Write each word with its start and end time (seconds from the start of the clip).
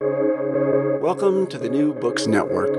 Welcome 0.00 1.48
to 1.48 1.58
the 1.58 1.68
New 1.68 1.92
Books 1.92 2.28
Network. 2.28 2.70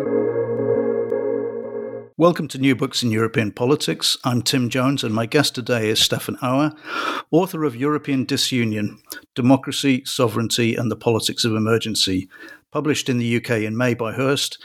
Welcome 2.16 2.48
to 2.48 2.58
New 2.58 2.78
Books 2.78 3.03
in 3.03 3.11
European 3.11 3.52
Politics. 3.52 4.16
I'm 4.23 4.42
Tim 4.42 4.70
Jones, 4.70 5.03
and 5.03 5.14
my 5.14 5.26
guest 5.26 5.53
today 5.53 5.89
is 5.89 6.00
Stefan 6.00 6.38
Auer, 6.42 6.72
author 7.30 7.66
of 7.66 7.76
European 7.76 8.26
Disunion 8.26 9.00
Democracy, 9.36 10.02
Sovereignty, 10.06 10.78
and 10.78 10.89
the 10.89 10.95
Politics 10.95 11.44
of 11.44 11.56
Emergency, 11.56 12.30
published 12.72 13.09
in 13.09 13.17
the 13.17 13.36
UK 13.36 13.64
in 13.64 13.76
May 13.76 13.95
by 13.95 14.14
Hurst 14.14 14.58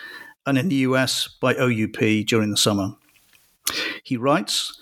and 0.46 0.56
in 0.56 0.68
the 0.68 0.76
US 0.76 1.26
by 1.26 1.56
OUP 1.56 2.24
during 2.24 2.52
the 2.52 2.56
summer. 2.56 2.94
He 4.04 4.16
writes 4.16 4.80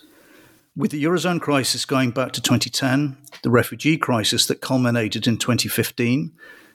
With 0.76 0.90
the 0.90 1.02
Eurozone 1.02 1.40
crisis 1.40 1.86
going 1.86 2.10
back 2.10 2.32
to 2.32 2.42
2010, 2.42 3.16
the 3.42 3.50
refugee 3.50 3.96
crisis 3.96 4.44
that 4.44 4.60
culminated 4.60 5.26
in 5.26 5.38
2015, 5.38 6.32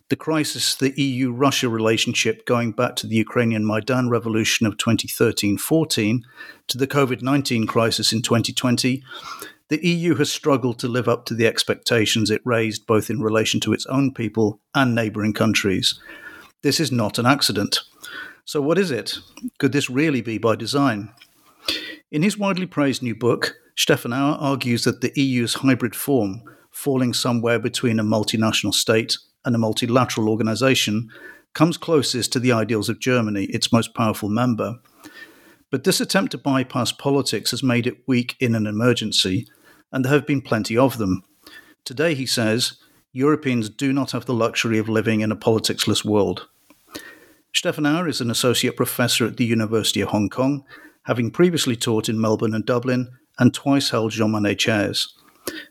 the 0.09 0.15
crisis, 0.15 0.75
the 0.75 0.99
EU 1.01 1.31
Russia 1.31 1.67
relationship 1.67 2.45
going 2.45 2.71
back 2.71 2.95
to 2.97 3.07
the 3.07 3.15
Ukrainian 3.15 3.65
Maidan 3.65 4.09
revolution 4.09 4.65
of 4.65 4.77
2013 4.77 5.57
14 5.57 6.23
to 6.67 6.77
the 6.77 6.87
COVID 6.87 7.21
19 7.21 7.67
crisis 7.67 8.13
in 8.13 8.21
2020, 8.21 9.03
the 9.69 9.85
EU 9.85 10.15
has 10.15 10.31
struggled 10.31 10.79
to 10.79 10.87
live 10.87 11.09
up 11.09 11.25
to 11.25 11.33
the 11.33 11.45
expectations 11.45 12.29
it 12.29 12.41
raised 12.45 12.87
both 12.87 13.09
in 13.09 13.21
relation 13.21 13.59
to 13.59 13.73
its 13.73 13.85
own 13.87 14.13
people 14.13 14.61
and 14.73 14.95
neighbouring 14.95 15.33
countries. 15.33 15.99
This 16.61 16.79
is 16.79 16.91
not 16.91 17.19
an 17.19 17.25
accident. 17.25 17.79
So, 18.45 18.61
what 18.61 18.77
is 18.77 18.91
it? 18.91 19.17
Could 19.57 19.73
this 19.73 19.89
really 19.89 20.21
be 20.21 20.37
by 20.37 20.55
design? 20.55 21.11
In 22.11 22.23
his 22.23 22.37
widely 22.37 22.65
praised 22.65 23.03
new 23.03 23.13
book, 23.13 23.57
Stefan 23.75 24.13
Auer 24.13 24.37
argues 24.39 24.85
that 24.85 25.01
the 25.01 25.11
EU's 25.21 25.55
hybrid 25.55 25.95
form, 25.95 26.43
falling 26.71 27.13
somewhere 27.13 27.59
between 27.59 27.99
a 27.99 28.03
multinational 28.03 28.73
state 28.73 29.17
and 29.47 29.55
a 29.55 29.59
multilateral 29.59 30.27
organization 30.27 31.09
comes 31.53 31.77
closest 31.77 32.33
to 32.33 32.39
the 32.39 32.51
ideals 32.51 32.89
of 32.89 32.99
Germany, 32.99 33.45
its 33.45 33.71
most 33.71 33.95
powerful 33.95 34.27
member. 34.27 34.75
But 35.71 35.85
this 35.85 36.01
attempt 36.01 36.33
to 36.33 36.37
bypass 36.37 36.91
politics 36.91 37.51
has 37.51 37.63
made 37.63 37.87
it 37.87 38.05
weak 38.05 38.35
in 38.41 38.55
an 38.55 38.67
emergency, 38.67 39.47
and 39.89 40.03
there 40.03 40.11
have 40.11 40.27
been 40.27 40.41
plenty 40.41 40.77
of 40.77 40.97
them. 40.97 41.23
Today, 41.85 42.13
he 42.13 42.25
says, 42.25 42.77
Europeans 43.13 43.69
do 43.69 43.93
not 43.93 44.11
have 44.11 44.25
the 44.25 44.33
luxury 44.33 44.77
of 44.79 44.89
living 44.89 45.21
in 45.21 45.31
a 45.31 45.35
politicsless 45.37 46.03
world. 46.03 46.47
Stefan 47.53 47.85
Auer 47.85 48.09
is 48.09 48.19
an 48.19 48.29
associate 48.29 48.75
professor 48.75 49.25
at 49.25 49.37
the 49.37 49.45
University 49.45 50.01
of 50.01 50.09
Hong 50.09 50.29
Kong, 50.29 50.65
having 51.03 51.31
previously 51.31 51.77
taught 51.77 52.09
in 52.09 52.19
Melbourne 52.19 52.53
and 52.53 52.65
Dublin, 52.65 53.09
and 53.39 53.53
twice 53.53 53.91
held 53.91 54.11
Jean 54.11 54.31
Monnet 54.31 54.59
chairs. 54.59 55.17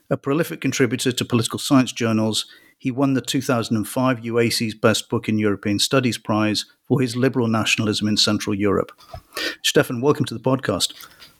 A 0.09 0.17
prolific 0.17 0.61
contributor 0.61 1.11
to 1.11 1.23
political 1.23 1.59
science 1.59 1.91
journals, 1.91 2.47
he 2.77 2.91
won 2.91 3.13
the 3.13 3.21
2005 3.21 4.19
UACES 4.19 4.79
Best 4.79 5.09
Book 5.09 5.27
in 5.27 5.39
European 5.39 5.79
Studies 5.79 6.17
Prize 6.17 6.65
for 6.87 7.01
his 7.01 7.15
liberal 7.15 7.47
nationalism 7.47 8.07
in 8.07 8.17
Central 8.17 8.55
Europe. 8.55 8.91
Stefan, 9.63 10.01
welcome 10.01 10.25
to 10.25 10.33
the 10.33 10.39
podcast. 10.39 10.93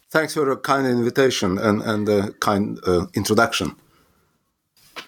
Thanks 0.09 0.33
for 0.33 0.49
a 0.49 0.57
kind 0.57 0.87
invitation 0.87 1.57
and, 1.57 1.81
and 1.81 2.09
a 2.09 2.31
kind 2.33 2.79
uh, 2.87 3.07
introduction. 3.13 3.75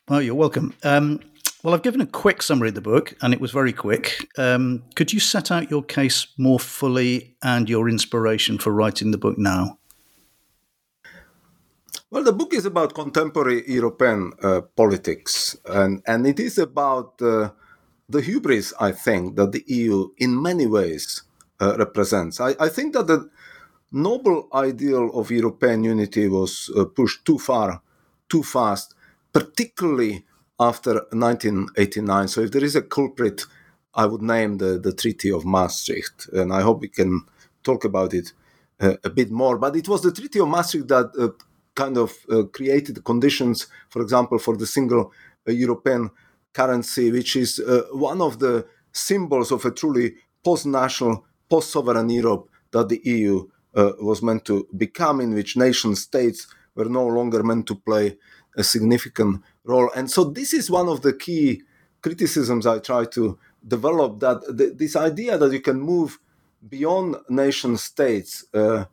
Well, 0.07 0.21
you're 0.21 0.35
welcome. 0.35 0.75
Um, 0.83 1.19
well, 1.63 1.73
I've 1.73 1.81
given 1.81 2.01
a 2.01 2.05
quick 2.05 2.41
summary 2.41 2.69
of 2.69 2.75
the 2.75 2.81
book, 2.81 3.15
and 3.21 3.33
it 3.33 3.41
was 3.41 3.51
very 3.51 3.73
quick. 3.73 4.27
Um, 4.37 4.83
could 4.95 5.11
you 5.11 5.19
set 5.19 5.51
out 5.51 5.71
your 5.71 5.83
case 5.83 6.27
more 6.37 6.59
fully 6.59 7.35
and 7.43 7.67
your 7.67 7.89
inspiration 7.89 8.59
for 8.59 8.71
writing 8.71 9.11
the 9.11 9.17
book 9.17 9.37
now? 9.37 9.78
Well, 12.11 12.23
the 12.23 12.33
book 12.33 12.55
is 12.55 12.65
about 12.65 12.95
contemporary 12.95 13.63
European 13.71 14.33
uh, 14.41 14.61
politics, 14.75 15.55
and, 15.65 16.01
and 16.07 16.25
it 16.25 16.39
is 16.39 16.57
about 16.57 17.21
uh, 17.21 17.51
the 18.09 18.21
hubris, 18.21 18.73
I 18.79 18.93
think, 18.93 19.35
that 19.35 19.51
the 19.51 19.63
EU 19.67 20.09
in 20.17 20.41
many 20.41 20.65
ways 20.65 21.21
uh, 21.61 21.75
represents. 21.77 22.41
I, 22.41 22.55
I, 22.59 22.67
think 22.67 22.93
that 22.93 23.05
the 23.05 23.29
noble 23.91 24.47
ideal 24.55 25.11
of 25.13 25.29
European 25.29 25.83
unity 25.83 26.27
was 26.27 26.71
uh, 26.75 26.85
pushed 26.85 27.25
too 27.25 27.37
far, 27.37 27.79
too 28.27 28.41
fast, 28.41 28.95
particularly 29.31 30.25
after 30.59 30.93
1989. 31.11 32.27
So, 32.27 32.41
if 32.41 32.51
there 32.51 32.63
is 32.63 32.75
a 32.75 32.81
culprit, 32.81 33.43
I 33.93 34.07
would 34.07 34.23
name 34.23 34.57
the, 34.57 34.79
the 34.79 34.93
Treaty 34.93 35.31
of 35.31 35.45
Maastricht, 35.45 36.27
and 36.33 36.51
I 36.51 36.61
hope 36.61 36.81
we 36.81 36.87
can 36.87 37.21
talk 37.61 37.85
about 37.85 38.15
it 38.15 38.33
uh, 38.79 38.95
a 39.03 39.11
bit 39.11 39.29
more. 39.29 39.59
But 39.59 39.75
it 39.75 39.87
was 39.87 40.01
the 40.01 40.11
Treaty 40.11 40.39
of 40.39 40.47
Maastricht 40.47 40.87
that 40.87 41.11
uh, 41.15 41.43
kind 41.81 41.97
of 41.97 42.09
uh, 42.29 42.43
created 42.57 43.03
conditions, 43.11 43.67
for 43.93 44.01
example, 44.01 44.37
for 44.39 44.55
the 44.57 44.69
single 44.77 45.03
uh, 45.47 45.51
European 45.65 46.09
currency, 46.53 47.05
which 47.17 47.35
is 47.35 47.59
uh, 47.59 47.83
one 48.09 48.21
of 48.27 48.33
the 48.39 48.65
symbols 48.91 49.51
of 49.51 49.65
a 49.65 49.71
truly 49.71 50.07
post-national, 50.43 51.25
post-sovereign 51.49 52.09
Europe 52.09 52.43
that 52.71 52.89
the 52.89 53.01
EU 53.05 53.47
was 54.09 54.21
meant 54.21 54.43
to 54.43 54.67
become, 54.75 55.21
in 55.21 55.33
which 55.33 55.55
nation 55.55 55.95
states 55.95 56.39
were 56.75 56.89
no 56.89 57.05
longer 57.17 57.41
meant 57.43 57.65
to 57.67 57.75
play 57.75 58.17
a 58.57 58.63
significant 58.63 59.41
role. 59.63 59.89
And 59.95 60.09
so 60.15 60.23
this 60.23 60.53
is 60.53 60.69
one 60.69 60.89
of 60.89 61.01
the 61.01 61.13
key 61.13 61.61
criticisms 62.01 62.65
I 62.65 62.79
try 62.79 63.05
to 63.17 63.37
develop 63.65 64.19
that 64.19 64.39
th- 64.57 64.73
this 64.75 64.95
idea 64.95 65.37
that 65.37 65.51
you 65.51 65.61
can 65.61 65.79
move 65.79 66.19
beyond 66.67 67.17
nation 67.29 67.77
states 67.77 68.45
uh, 68.53 68.85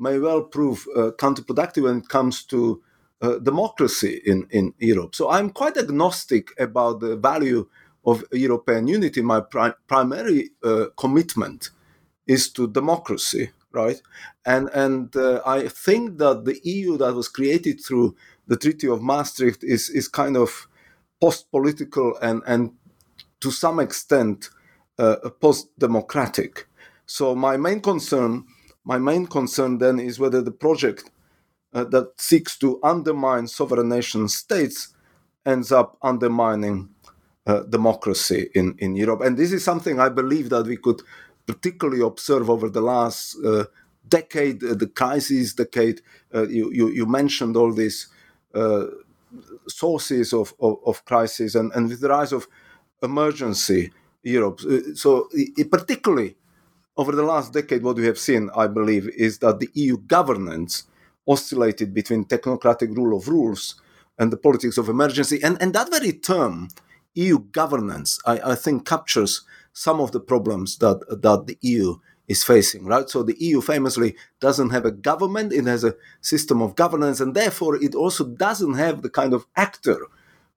may 0.00 0.18
well 0.18 0.42
prove 0.42 0.86
uh, 0.96 1.10
counterproductive 1.18 1.82
when 1.82 1.98
it 1.98 2.08
comes 2.08 2.44
to 2.44 2.82
uh, 3.22 3.38
democracy 3.38 4.20
in, 4.24 4.46
in 4.50 4.72
Europe. 4.78 5.14
So 5.14 5.30
I'm 5.30 5.50
quite 5.50 5.76
agnostic 5.76 6.58
about 6.58 7.00
the 7.00 7.16
value 7.16 7.68
of 8.04 8.24
European 8.32 8.86
unity. 8.86 9.20
My 9.20 9.40
pri- 9.40 9.74
primary 9.86 10.50
uh, 10.64 10.86
commitment 10.96 11.70
is 12.26 12.50
to 12.52 12.66
democracy, 12.66 13.50
right? 13.72 14.00
And 14.46 14.70
and 14.72 15.14
uh, 15.16 15.42
I 15.44 15.68
think 15.68 16.18
that 16.18 16.44
the 16.44 16.58
EU 16.64 16.96
that 16.98 17.14
was 17.14 17.28
created 17.28 17.80
through 17.84 18.16
the 18.46 18.56
Treaty 18.56 18.88
of 18.88 19.02
Maastricht 19.02 19.62
is 19.62 19.90
is 19.90 20.08
kind 20.08 20.36
of 20.36 20.68
post-political 21.20 22.16
and 22.22 22.42
and 22.46 22.72
to 23.40 23.50
some 23.50 23.80
extent 23.80 24.50
uh, 24.98 25.16
post-democratic. 25.40 26.68
So 27.06 27.34
my 27.34 27.56
main 27.56 27.80
concern 27.80 28.44
my 28.84 28.98
main 28.98 29.26
concern 29.26 29.78
then 29.78 29.98
is 29.98 30.18
whether 30.18 30.42
the 30.42 30.50
project 30.50 31.10
uh, 31.72 31.84
that 31.84 32.20
seeks 32.20 32.58
to 32.58 32.80
undermine 32.82 33.46
sovereign 33.46 33.88
nation 33.88 34.28
states 34.28 34.94
ends 35.46 35.72
up 35.72 35.96
undermining 36.02 36.88
uh, 37.46 37.60
democracy 37.62 38.50
in, 38.54 38.74
in 38.78 38.96
Europe. 38.96 39.20
And 39.22 39.36
this 39.36 39.52
is 39.52 39.64
something 39.64 39.98
I 39.98 40.08
believe 40.08 40.50
that 40.50 40.66
we 40.66 40.76
could 40.76 41.02
particularly 41.46 42.02
observe 42.02 42.50
over 42.50 42.68
the 42.68 42.80
last 42.80 43.36
uh, 43.44 43.64
decade, 44.06 44.62
uh, 44.62 44.74
the 44.74 44.86
crisis 44.86 45.54
decade. 45.54 46.02
Uh, 46.34 46.46
you, 46.48 46.70
you, 46.72 46.88
you, 46.90 47.06
mentioned 47.06 47.56
all 47.56 47.72
these 47.72 48.08
uh, 48.54 48.86
sources 49.68 50.32
of, 50.32 50.54
of, 50.60 50.76
of, 50.84 51.04
crisis 51.04 51.54
and, 51.54 51.72
and 51.72 51.88
with 51.88 52.00
the 52.00 52.08
rise 52.08 52.32
of 52.32 52.46
emergency 53.02 53.90
Europe. 54.22 54.60
So, 54.94 55.28
particularly 55.70 56.36
over 57.00 57.12
the 57.12 57.22
last 57.22 57.54
decade, 57.54 57.82
what 57.82 57.96
we 57.96 58.04
have 58.04 58.18
seen, 58.18 58.50
I 58.54 58.66
believe, 58.66 59.08
is 59.16 59.38
that 59.38 59.58
the 59.58 59.70
EU 59.72 59.96
governance 59.96 60.84
oscillated 61.26 61.94
between 61.94 62.26
technocratic 62.26 62.94
rule 62.94 63.16
of 63.16 63.26
rules 63.26 63.80
and 64.18 64.30
the 64.30 64.36
politics 64.36 64.76
of 64.76 64.90
emergency. 64.90 65.40
And, 65.42 65.56
and 65.62 65.72
that 65.72 65.90
very 65.90 66.12
term, 66.12 66.68
EU 67.14 67.38
governance, 67.38 68.18
I, 68.26 68.52
I 68.52 68.54
think 68.54 68.86
captures 68.86 69.40
some 69.72 69.98
of 69.98 70.12
the 70.12 70.20
problems 70.20 70.76
that, 70.78 70.98
that 71.08 71.46
the 71.46 71.56
EU 71.62 71.94
is 72.28 72.44
facing, 72.44 72.84
right? 72.84 73.08
So 73.08 73.22
the 73.22 73.36
EU 73.38 73.62
famously 73.62 74.14
doesn't 74.38 74.68
have 74.68 74.84
a 74.84 74.90
government, 74.90 75.54
it 75.54 75.64
has 75.64 75.84
a 75.84 75.96
system 76.20 76.60
of 76.60 76.76
governance, 76.76 77.18
and 77.18 77.34
therefore 77.34 77.76
it 77.82 77.94
also 77.94 78.26
doesn't 78.26 78.74
have 78.74 79.00
the 79.00 79.10
kind 79.10 79.32
of 79.32 79.46
actor 79.56 80.06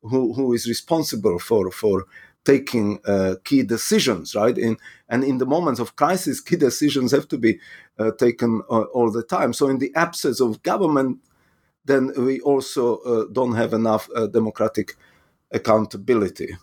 who, 0.01 0.33
who 0.33 0.51
is 0.51 0.67
responsible 0.67 1.39
for, 1.39 1.71
for 1.71 2.03
taking 2.45 2.99
uh, 3.05 3.35
key 3.43 3.63
decisions, 3.63 4.35
right? 4.35 4.57
In, 4.57 4.77
and 5.09 5.23
in 5.23 5.37
the 5.37 5.45
moments 5.45 5.79
of 5.79 5.95
crisis, 5.95 6.41
key 6.41 6.55
decisions 6.55 7.11
have 7.11 7.27
to 7.29 7.37
be 7.37 7.59
uh, 7.99 8.11
taken 8.11 8.61
uh, 8.69 8.81
all 8.93 9.11
the 9.11 9.23
time. 9.23 9.53
So, 9.53 9.69
in 9.69 9.79
the 9.79 9.93
absence 9.95 10.41
of 10.41 10.61
government, 10.63 11.19
then 11.85 12.11
we 12.17 12.39
also 12.41 12.97
uh, 12.97 13.25
don't 13.31 13.55
have 13.55 13.73
enough 13.73 14.09
uh, 14.15 14.27
democratic 14.27 14.95
accountability. 15.51 16.57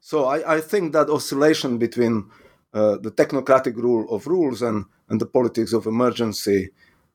So, 0.00 0.26
I, 0.26 0.56
I, 0.56 0.60
think 0.60 0.92
that 0.92 1.10
oscillation 1.10 1.78
between 1.78 2.30
uh, 2.72 2.96
the 2.98 3.10
technocratic 3.10 3.76
rule 3.76 4.06
of 4.14 4.26
rules 4.26 4.62
and, 4.62 4.84
and 5.08 5.20
the 5.20 5.26
politics 5.26 5.72
of 5.72 5.86
emergency, 5.86 6.70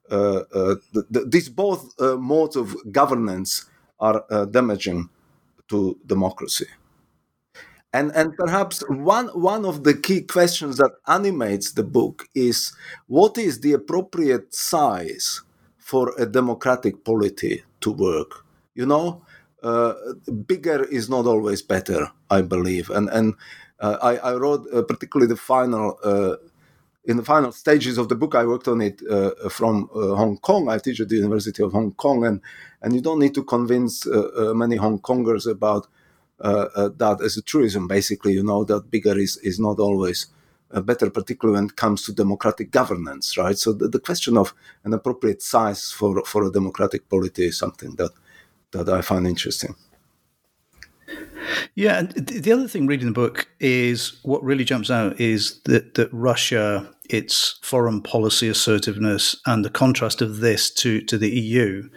the, 0.09 0.79
the, 1.09 1.25
these 1.25 1.47
both 1.47 1.93
modes 1.99 2.57
of 2.57 2.75
governance 2.91 3.65
are 3.99 4.25
damaging 4.47 5.09
to 5.69 5.97
democracy. 6.05 6.65
And 7.93 8.11
and 8.15 8.35
perhaps 8.37 8.83
one 8.87 9.27
one 9.27 9.65
of 9.65 9.83
the 9.83 9.93
key 9.93 10.21
questions 10.21 10.77
that 10.77 10.91
animates 11.07 11.73
the 11.73 11.83
book 11.83 12.27
is 12.33 12.73
what 13.07 13.37
is 13.37 13.59
the 13.59 13.73
appropriate 13.73 14.53
size 14.55 15.41
for 15.77 16.13
a 16.17 16.25
democratic 16.25 17.03
polity 17.03 17.63
to 17.81 17.91
work? 17.91 18.45
You 18.75 18.85
know, 18.85 19.23
uh, 19.61 19.93
bigger 20.47 20.85
is 20.85 21.09
not 21.09 21.25
always 21.25 21.61
better, 21.61 22.07
I 22.29 22.41
believe. 22.41 22.89
And 22.89 23.09
and 23.09 23.33
uh, 23.81 23.97
I, 24.01 24.17
I, 24.17 24.35
wrote 24.35 24.67
uh, 24.73 24.83
particularly 24.83 25.27
the 25.27 25.35
final 25.35 25.99
uh, 26.03 26.35
in 27.03 27.17
the 27.17 27.25
final 27.25 27.51
stages 27.51 27.97
of 27.97 28.07
the 28.07 28.15
book. 28.15 28.35
I 28.35 28.45
worked 28.45 28.69
on 28.69 28.79
it 28.79 29.01
uh, 29.09 29.31
from 29.49 29.89
uh, 29.93 30.15
Hong 30.15 30.37
Kong. 30.37 30.69
I 30.69 30.77
teach 30.77 31.01
at 31.01 31.09
the 31.09 31.17
University 31.17 31.61
of 31.61 31.73
Hong 31.73 31.91
Kong, 31.91 32.25
and 32.25 32.39
and 32.81 32.95
you 32.95 33.01
don't 33.01 33.19
need 33.19 33.35
to 33.35 33.43
convince 33.43 34.07
many 34.55 34.77
Hong 34.77 34.99
Kongers 34.99 35.45
about 35.45 35.87
uh, 35.87 35.87
uh, 35.87 36.00
that 36.41 37.21
as 37.23 37.37
a 37.37 37.41
truism, 37.41 37.87
basically, 37.87 38.33
you 38.33 38.43
know, 38.43 38.63
that 38.63 38.91
bigger 38.91 39.17
is, 39.17 39.37
is 39.37 39.59
not 39.59 39.79
always 39.79 40.27
uh, 40.71 40.81
better, 40.81 41.09
particularly 41.09 41.57
when 41.57 41.69
it 41.69 41.75
comes 41.75 42.03
to 42.03 42.13
democratic 42.13 42.71
governance, 42.71 43.37
right? 43.37 43.57
So 43.57 43.73
the, 43.73 43.87
the 43.87 43.99
question 43.99 44.37
of 44.37 44.53
an 44.83 44.93
appropriate 44.93 45.41
size 45.41 45.91
for, 45.91 46.23
for 46.25 46.43
a 46.43 46.51
democratic 46.51 47.09
polity 47.09 47.47
is 47.47 47.57
something 47.57 47.95
that, 47.95 48.11
that 48.71 48.89
I 48.89 49.01
find 49.01 49.27
interesting. 49.27 49.75
Yeah, 51.75 51.99
and 51.99 52.11
the 52.11 52.51
other 52.51 52.67
thing 52.67 52.87
reading 52.87 53.07
the 53.07 53.13
book 53.13 53.47
is 53.59 54.19
what 54.23 54.43
really 54.43 54.63
jumps 54.63 54.89
out 54.89 55.19
is 55.19 55.59
that 55.63 55.95
that 55.95 56.09
Russia, 56.11 56.89
its 57.09 57.59
foreign 57.61 58.01
policy 58.01 58.47
assertiveness, 58.47 59.35
and 59.45 59.65
the 59.65 59.69
contrast 59.69 60.21
of 60.21 60.39
this 60.39 60.69
to 60.75 61.01
to 61.01 61.17
the 61.17 61.29
EU, 61.29 61.89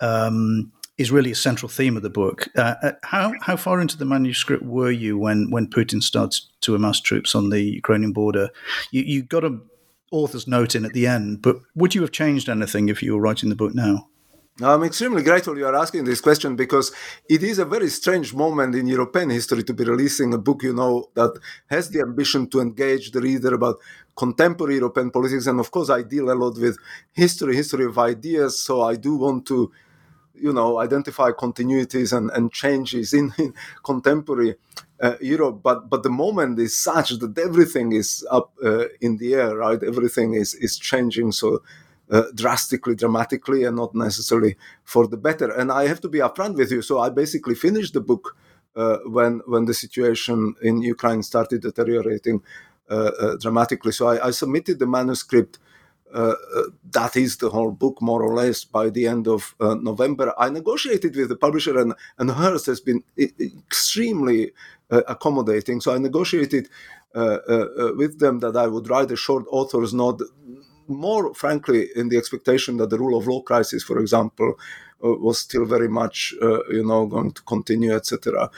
um, 0.00 0.72
is 0.98 1.10
really 1.10 1.32
a 1.32 1.36
central 1.36 1.68
theme 1.68 1.96
of 1.96 2.02
the 2.02 2.10
book. 2.10 2.48
Uh, 2.56 2.74
uh, 2.82 2.92
how 3.02 3.32
how 3.40 3.56
far 3.56 3.80
into 3.80 3.96
the 3.96 4.04
manuscript 4.04 4.62
were 4.62 4.90
you 4.90 5.18
when 5.18 5.50
when 5.50 5.66
Putin 5.66 6.02
started 6.02 6.40
to 6.60 6.74
amass 6.74 7.00
troops 7.00 7.34
on 7.34 7.50
the 7.50 7.62
Ukrainian 7.62 8.12
border? 8.12 8.50
You, 8.90 9.02
you 9.02 9.22
got 9.22 9.44
a 9.44 9.58
author's 10.10 10.46
note 10.46 10.74
in 10.74 10.84
at 10.84 10.92
the 10.92 11.06
end, 11.06 11.42
but 11.42 11.56
would 11.74 11.94
you 11.94 12.02
have 12.02 12.12
changed 12.12 12.48
anything 12.48 12.88
if 12.88 13.02
you 13.02 13.14
were 13.14 13.20
writing 13.20 13.48
the 13.48 13.56
book 13.56 13.74
now? 13.74 14.08
I'm 14.60 14.82
extremely 14.84 15.22
grateful 15.22 15.56
you 15.56 15.66
are 15.66 15.74
asking 15.74 16.04
this 16.04 16.20
question 16.20 16.56
because 16.56 16.92
it 17.26 17.42
is 17.42 17.58
a 17.58 17.64
very 17.64 17.88
strange 17.88 18.34
moment 18.34 18.74
in 18.74 18.86
European 18.86 19.30
history 19.30 19.62
to 19.64 19.72
be 19.72 19.84
releasing 19.84 20.34
a 20.34 20.38
book, 20.38 20.62
you 20.62 20.74
know, 20.74 21.08
that 21.14 21.38
has 21.68 21.88
the 21.88 22.00
ambition 22.00 22.50
to 22.50 22.60
engage 22.60 23.12
the 23.12 23.22
reader 23.22 23.54
about 23.54 23.76
contemporary 24.14 24.74
European 24.74 25.10
politics. 25.10 25.46
And 25.46 25.58
of 25.58 25.70
course, 25.70 25.88
I 25.88 26.02
deal 26.02 26.30
a 26.30 26.34
lot 26.34 26.58
with 26.58 26.76
history, 27.12 27.56
history 27.56 27.86
of 27.86 27.98
ideas. 27.98 28.62
So 28.62 28.82
I 28.82 28.96
do 28.96 29.16
want 29.16 29.46
to 29.46 29.72
you 30.42 30.52
know 30.52 30.78
identify 30.78 31.30
continuities 31.30 32.16
and, 32.16 32.30
and 32.30 32.52
changes 32.52 33.12
in, 33.12 33.32
in 33.38 33.54
contemporary 33.82 34.56
uh, 35.00 35.16
Europe. 35.20 35.60
But 35.62 35.88
but 35.88 36.02
the 36.02 36.10
moment 36.10 36.58
is 36.58 36.78
such 36.78 37.10
that 37.20 37.38
everything 37.38 37.92
is 37.92 38.26
up 38.30 38.52
uh, 38.64 38.86
in 39.00 39.18
the 39.18 39.34
air, 39.34 39.56
right? 39.56 39.82
Everything 39.82 40.34
is 40.34 40.54
is 40.54 40.78
changing 40.78 41.32
so. 41.32 41.62
Uh, 42.10 42.24
drastically, 42.34 42.94
dramatically, 42.94 43.64
and 43.64 43.74
not 43.74 43.94
necessarily 43.94 44.54
for 44.84 45.06
the 45.06 45.16
better. 45.16 45.50
And 45.50 45.72
I 45.72 45.86
have 45.86 46.00
to 46.02 46.10
be 46.10 46.18
upfront 46.18 46.56
with 46.56 46.70
you. 46.70 46.82
So 46.82 46.98
I 46.98 47.08
basically 47.08 47.54
finished 47.54 47.94
the 47.94 48.02
book 48.02 48.36
uh, 48.76 48.98
when 49.06 49.40
when 49.46 49.64
the 49.64 49.72
situation 49.72 50.54
in 50.60 50.82
Ukraine 50.82 51.22
started 51.22 51.62
deteriorating 51.62 52.42
uh, 52.90 53.12
uh, 53.18 53.36
dramatically. 53.36 53.92
So 53.92 54.08
I, 54.08 54.26
I, 54.26 54.30
submitted 54.32 54.78
the 54.78 54.86
manuscript 54.86 55.58
that 56.12 57.16
is 57.16 57.38
the 57.38 57.50
whole 57.50 57.70
book, 57.70 58.00
more 58.00 58.22
or 58.22 58.34
less, 58.34 58.64
by 58.64 58.90
the 58.90 59.06
end 59.06 59.26
of 59.26 59.54
uh, 59.60 59.74
November. 59.74 60.34
I 60.38 60.50
negotiated 60.50 61.16
with 61.16 61.28
the 61.28 61.36
publisher, 61.36 61.78
and, 61.78 61.94
and 62.18 62.30
Hurst 62.30 62.66
has 62.66 62.80
been 62.80 63.02
extremely 63.18 64.52
uh, 64.90 65.02
accommodating. 65.08 65.80
So 65.80 65.94
I 65.94 65.98
negotiated 65.98 66.68
uh, 67.14 67.38
uh, 67.48 67.92
with 67.96 68.18
them 68.18 68.40
that 68.40 68.56
I 68.56 68.66
would 68.66 68.90
write 68.90 69.10
a 69.10 69.16
short 69.16 69.44
author's 69.50 69.94
note, 69.94 70.22
more 70.86 71.34
frankly, 71.34 71.88
in 71.96 72.08
the 72.08 72.18
expectation 72.18 72.76
that 72.76 72.90
the 72.90 72.98
rule 72.98 73.18
of 73.18 73.26
law 73.26 73.40
crisis, 73.42 73.82
for 73.82 73.98
example, 73.98 74.54
was 75.00 75.38
still 75.40 75.64
very 75.64 75.88
much, 75.88 76.32
you 76.70 76.84
know, 76.86 77.06
going 77.06 77.32
to 77.32 77.42
continue, 77.42 77.92
etc. 77.92 78.50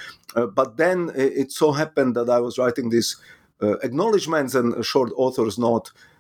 but 0.55 0.77
then 0.77 1.11
it, 1.15 1.51
so 1.53 1.73
happened 1.73 2.15
that 2.17 2.29
I 2.29 2.39
was 2.39 2.59
writing 2.59 2.91
these 2.91 3.17
acknowledgments 3.63 4.55
and 4.55 4.75
a 4.75 4.83
short 4.83 5.11
author's 5.17 5.59
note 5.59 5.91
uh, 5.93 6.14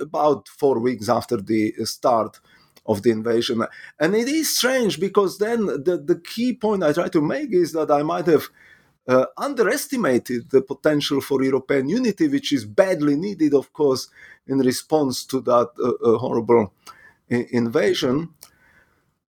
about 0.00 0.48
four 0.48 0.78
weeks 0.78 1.08
after 1.08 1.36
the 1.36 1.72
start 1.84 2.40
of 2.88 3.02
the 3.02 3.10
invasion. 3.10 3.64
And 3.98 4.14
it 4.14 4.28
is 4.28 4.56
strange 4.56 5.00
because 5.00 5.38
then 5.38 5.66
the, 5.66 6.02
the 6.04 6.20
key 6.20 6.54
point 6.54 6.82
I 6.82 6.92
try 6.92 7.08
to 7.08 7.20
make 7.20 7.52
is 7.52 7.72
that 7.72 7.90
I 7.90 8.02
might 8.02 8.26
have 8.26 8.48
uh, 9.08 9.26
underestimated 9.36 10.50
the 10.50 10.62
potential 10.62 11.20
for 11.20 11.42
European 11.42 11.88
unity, 11.88 12.28
which 12.28 12.52
is 12.52 12.64
badly 12.64 13.16
needed, 13.16 13.54
of 13.54 13.72
course, 13.72 14.08
in 14.46 14.58
response 14.58 15.24
to 15.24 15.40
that 15.40 15.70
uh, 15.78 16.14
uh 16.14 16.18
horrible 16.18 16.72
invasion. 17.28 18.30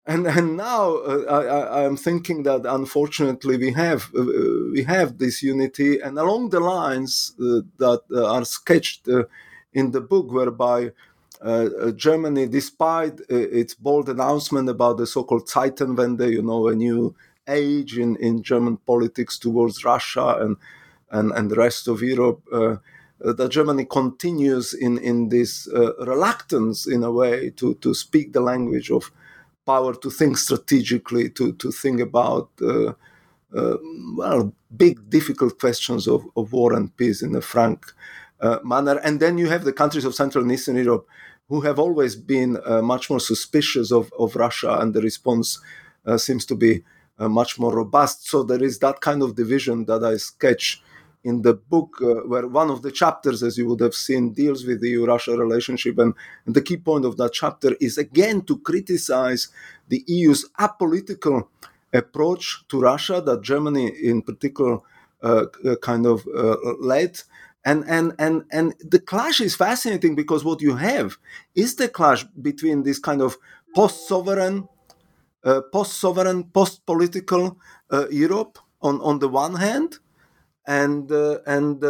And, 0.07 0.27
and 0.27 0.57
now 0.57 0.97
uh, 0.97 1.69
I, 1.71 1.83
am 1.83 1.97
thinking 1.97 2.43
that 2.45 2.65
unfortunately 2.65 3.59
we 3.59 3.73
have 3.73 4.11
uh, 4.17 4.25
we 4.73 4.85
have 4.85 5.19
this 5.19 5.43
unity, 5.43 6.01
and 6.01 6.19
along 6.19 6.49
the 6.49 6.61
lines 6.61 7.35
that 7.39 8.03
are 8.17 8.45
sketched 8.45 9.07
in 9.73 9.91
the 9.91 10.01
book, 10.01 10.33
whereby 10.33 10.93
uh, 11.45 11.69
uh, 11.81 11.91
Germany, 11.93 12.47
despite 12.47 13.21
uh, 13.21 13.37
its 13.37 13.75
bold 13.75 14.09
announcement 14.09 14.69
about 14.69 14.97
the 14.97 15.07
so-called 15.07 15.47
Zeitenwende, 15.47 16.31
you 16.33 16.43
know, 16.43 16.67
a 16.67 16.75
new 16.75 17.15
age 17.47 17.97
in, 17.97 18.17
in 18.17 18.43
German 18.43 18.77
politics 18.79 19.39
towards 19.39 19.85
Russia 19.85 20.37
and 20.41 20.57
and, 21.11 21.33
and 21.33 21.51
the 21.51 21.57
rest 21.57 21.89
of 21.89 22.03
Europe, 22.03 22.43
uh, 22.53 22.77
uh 23.25 23.33
that 23.33 23.51
Germany 23.51 23.85
continues 23.85 24.75
in 24.75 24.99
in 24.99 25.29
this 25.29 25.69
uh, 25.69 25.95
reluctance, 26.05 26.87
in 26.87 27.05
a 27.05 27.13
way, 27.13 27.51
to 27.51 27.75
to 27.75 27.95
speak 27.95 28.33
the 28.33 28.41
language 28.41 28.91
of 28.91 29.11
power, 29.65 29.95
to 29.95 30.11
think 30.11 30.37
strategically, 30.39 31.31
to 31.31 31.53
to 31.53 31.71
think 31.71 32.01
about. 32.01 32.51
well, 34.17 34.53
big, 34.77 35.09
difficult 35.09 35.59
questions 35.59 36.07
of, 36.07 36.23
of 36.37 36.53
war 36.53 36.75
and 36.75 36.95
peace 36.99 37.23
in 37.23 37.35
a 37.35 37.41
frank 37.41 37.87
uh, 38.41 38.59
manner. 38.63 39.01
And 39.05 39.21
then 39.21 39.39
you 39.39 39.49
have 39.49 39.65
the 39.65 39.73
countries 39.73 40.05
of 40.05 40.15
Central 40.15 40.43
and 40.45 40.53
Eastern 40.53 40.77
Europe 40.77 41.07
who 41.49 41.63
have 41.63 41.79
always 41.79 42.15
been 42.15 42.59
uh, 42.65 42.83
much 42.83 43.09
more 43.11 43.21
suspicious 43.21 43.91
of, 43.91 44.13
of 44.19 44.37
Russia, 44.37 44.79
and 44.81 44.93
the 44.93 45.01
response 45.01 45.61
uh, 46.07 46.19
seems 46.19 46.45
to 46.47 46.55
be 46.55 46.85
uh, 47.19 47.29
much 47.29 47.59
more 47.59 47.75
robust. 47.75 48.29
So 48.29 48.43
there 48.43 48.63
is 48.63 48.79
that 48.81 49.01
kind 49.01 49.23
of 49.23 49.35
division 49.35 49.87
that 49.87 50.05
I 50.05 50.17
sketch 50.19 50.83
in 51.25 51.43
the 51.43 51.55
book, 51.55 51.97
uh, 52.01 52.27
where 52.27 52.47
one 52.47 52.71
of 52.71 52.83
the 52.83 52.93
chapters, 52.93 53.43
as 53.43 53.59
you 53.59 53.67
would 53.67 53.81
have 53.81 53.95
seen, 53.95 54.33
deals 54.33 54.65
with 54.65 54.81
the 54.81 54.91
EU 54.91 55.07
Russia 55.07 55.37
relationship. 55.37 55.99
And, 55.99 56.15
and 56.47 56.55
the 56.55 56.63
key 56.63 56.77
point 56.77 57.05
of 57.05 57.17
that 57.17 57.33
chapter 57.33 57.75
is 57.81 57.99
again 57.99 58.43
to 58.43 58.59
criticize 58.59 59.49
the 59.89 60.05
EU's 60.07 60.49
apolitical 60.61 61.49
approach 61.93 62.65
to 62.69 62.81
Russia 62.81 63.21
that 63.25 63.43
Germany, 63.43 63.89
in 63.89 64.23
particular, 64.23 64.79
uh, 65.23 65.47
kind 65.83 66.07
of 66.07 66.25
led. 66.79 67.21
And, 67.69 67.85
and 67.97 68.15
and 68.19 68.37
and 68.51 68.67
the 68.95 69.03
clash 69.11 69.39
is 69.49 69.55
fascinating 69.55 70.15
because 70.15 70.43
what 70.49 70.61
you 70.63 70.77
have 70.77 71.19
is 71.55 71.71
the 71.77 71.89
clash 71.99 72.25
between 72.49 72.83
this 72.83 72.99
kind 73.09 73.21
of 73.21 73.37
post-sovereign, 73.75 74.57
uh, 75.45 75.61
post-sovereign, 75.77 76.45
post-political 76.45 77.59
uh, 77.91 78.07
Europe 78.11 78.59
on, 78.81 79.01
on 79.03 79.19
the 79.19 79.29
one 79.29 79.57
hand, 79.57 79.99
and 80.67 81.13
uh, 81.13 81.41
and 81.47 81.83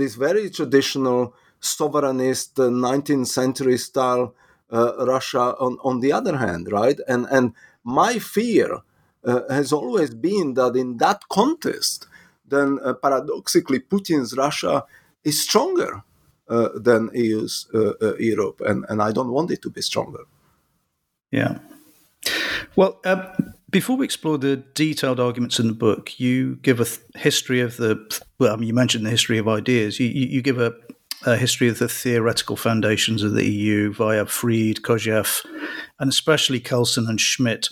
this 0.00 0.16
very 0.16 0.50
traditional 0.50 1.20
sovereignist 1.60 2.54
19th 2.54 3.28
century 3.28 3.78
style 3.78 4.34
Russia 4.70 5.54
on, 5.60 5.78
on 5.84 6.00
the 6.00 6.12
other 6.12 6.36
hand, 6.38 6.72
right? 6.72 6.98
And 7.06 7.26
and 7.30 7.52
my 7.84 8.18
fear 8.18 8.68
has 9.24 9.72
always 9.72 10.10
been 10.28 10.54
that 10.54 10.74
in 10.74 10.96
that 10.96 11.20
contest, 11.28 12.08
then 12.48 12.78
paradoxically 13.02 13.80
Putin's 13.80 14.36
Russia 14.36 14.84
is 15.24 15.42
stronger 15.42 16.02
uh, 16.48 16.70
than 16.74 17.10
EU's 17.14 17.66
uh, 17.74 17.92
uh, 18.00 18.16
Europe, 18.16 18.62
and, 18.62 18.86
and 18.88 19.02
I 19.02 19.12
don't 19.12 19.30
want 19.30 19.50
it 19.50 19.60
to 19.62 19.70
be 19.70 19.82
stronger. 19.82 20.24
Yeah. 21.30 21.58
Well, 22.74 23.00
uh, 23.04 23.34
before 23.70 23.98
we 23.98 24.04
explore 24.06 24.38
the 24.38 24.56
detailed 24.56 25.20
arguments 25.20 25.58
in 25.58 25.66
the 25.66 25.74
book, 25.74 26.18
you 26.18 26.56
give 26.62 26.80
a 26.80 26.84
th- 26.84 27.00
history 27.16 27.60
of 27.60 27.76
the. 27.76 28.22
Well, 28.38 28.54
I 28.54 28.56
mean, 28.56 28.68
you 28.68 28.74
mentioned 28.74 29.04
the 29.04 29.10
history 29.10 29.36
of 29.36 29.46
ideas. 29.46 30.00
You, 30.00 30.08
you, 30.08 30.26
you 30.26 30.42
give 30.42 30.58
a, 30.58 30.72
a, 31.24 31.36
history 31.36 31.68
of 31.68 31.78
the 31.78 31.88
theoretical 31.88 32.56
foundations 32.56 33.22
of 33.22 33.34
the 33.34 33.46
EU 33.46 33.92
via 33.92 34.26
Fried, 34.26 34.82
Kojève, 34.82 35.44
and 35.98 36.08
especially 36.08 36.60
Kelsen 36.60 37.08
and 37.08 37.20
Schmitt. 37.20 37.68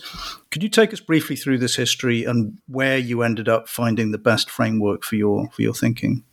Could 0.51 0.63
you 0.63 0.69
take 0.69 0.93
us 0.93 0.99
briefly 0.99 1.35
through 1.35 1.57
this 1.59 1.75
history 1.75 2.23
and 2.23 2.57
where 2.67 2.97
you 2.97 3.21
ended 3.21 3.47
up 3.47 3.67
finding 3.67 4.11
the 4.11 4.17
best 4.17 4.49
framework 4.49 5.03
for 5.03 5.15
your 5.15 5.49
for 5.49 5.61
your 5.61 5.73
thinking? 5.73 6.23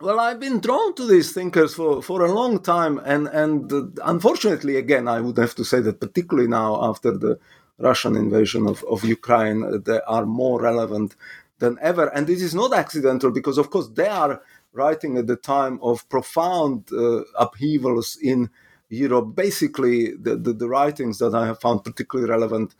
Well, 0.00 0.20
I've 0.20 0.40
been 0.40 0.60
drawn 0.60 0.94
to 0.96 1.06
these 1.06 1.32
thinkers 1.32 1.74
for, 1.74 2.02
for 2.02 2.24
a 2.24 2.32
long 2.32 2.60
time, 2.60 3.00
and 3.04 3.28
and 3.28 3.72
uh, 3.72 3.82
unfortunately, 4.04 4.76
again, 4.76 5.08
I 5.08 5.20
would 5.20 5.38
have 5.38 5.54
to 5.54 5.64
say 5.64 5.80
that 5.80 6.00
particularly 6.00 6.48
now 6.48 6.82
after 6.82 7.16
the 7.16 7.38
Russian 7.78 8.16
invasion 8.16 8.66
of, 8.66 8.84
of 8.84 9.04
Ukraine, 9.04 9.62
uh, 9.64 9.78
they 9.84 10.00
are 10.06 10.26
more 10.26 10.60
relevant 10.60 11.16
than 11.58 11.78
ever. 11.80 12.08
And 12.08 12.26
this 12.26 12.42
is 12.42 12.54
not 12.54 12.72
accidental 12.72 13.30
because, 13.30 13.58
of 13.58 13.70
course, 13.70 13.88
they 13.88 14.06
are 14.06 14.42
writing 14.74 15.16
at 15.16 15.26
the 15.26 15.36
time 15.36 15.78
of 15.82 16.06
profound 16.08 16.90
uh, 16.92 17.22
upheavals 17.38 18.18
in 18.20 18.50
Europe. 18.88 19.34
Basically, 19.34 20.14
the, 20.14 20.36
the, 20.36 20.52
the, 20.52 20.68
writings 20.68 21.18
that 21.18 21.34
I 21.34 21.46
have 21.46 21.60
found 21.60 21.84
particularly 21.84 22.30
relevant 22.30 22.74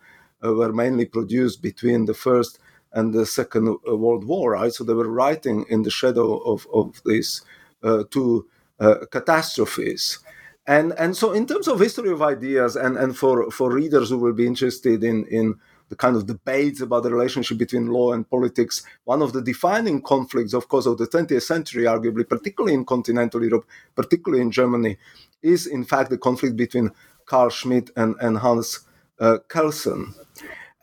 uh, 0.45 0.53
were 0.53 0.73
mainly 0.73 1.07
produced 1.07 1.63
between 1.63 2.05
the 2.05 2.15
first 2.15 2.59
and 2.93 3.15
the 3.15 3.25
Second 3.25 3.69
uh, 3.89 3.97
World 3.97 4.25
War, 4.25 4.53
right? 4.53 4.73
So 4.73 4.85
they 4.85 4.93
were 4.93 5.09
writing 5.09 5.65
in 5.69 5.83
the 5.83 5.91
shadow 5.91 6.39
of, 6.39 6.67
of 6.73 7.01
these 7.05 7.43
uh, 7.83 8.05
two 8.11 8.47
uh, 8.81 9.07
catastrophes. 9.11 10.19
And, 10.67 10.93
and 10.99 11.17
so, 11.17 11.33
in 11.33 11.47
terms 11.47 11.69
of 11.69 11.79
history 11.79 12.11
of 12.11 12.23
ideas, 12.23 12.75
and, 12.75 12.97
and 12.97 13.17
for, 13.17 13.51
for 13.51 13.71
readers 13.71 14.09
who 14.09 14.19
will 14.19 14.33
be 14.33 14.47
interested 14.47 15.05
in, 15.05 15.27
in 15.27 15.57
the 15.89 15.97
kind 15.97 16.17
of 16.17 16.27
debates 16.27 16.81
about 16.81 17.03
the 17.03 17.13
relationship 17.13 17.59
between 17.59 17.89
law 17.89 18.13
and 18.13 18.29
politics, 18.29 18.83
one 19.05 19.23
of 19.23 19.33
the 19.33 19.43
defining 19.43 20.03
conflicts, 20.03 20.55
of 20.55 20.69
course, 20.69 20.87
of 20.87 20.99
the 20.99 21.07
20th 21.07 21.43
century, 21.43 21.85
arguably, 21.85 22.29
particularly 22.29 22.75
in 22.75 22.85
continental 22.85 23.43
Europe, 23.43 23.67
particularly 23.95 24.43
in 24.43 24.51
Germany, 24.51 24.97
is 25.43 25.67
in 25.67 25.85
fact 25.85 26.11
the 26.11 26.19
conflict 26.19 26.57
between 26.57 26.91
Carl 27.27 27.51
Schmitt 27.51 27.91
and, 27.97 28.17
and 28.21 28.39
Hans 28.39 28.81
uh, 29.21 29.39
Kelsen 29.49 30.15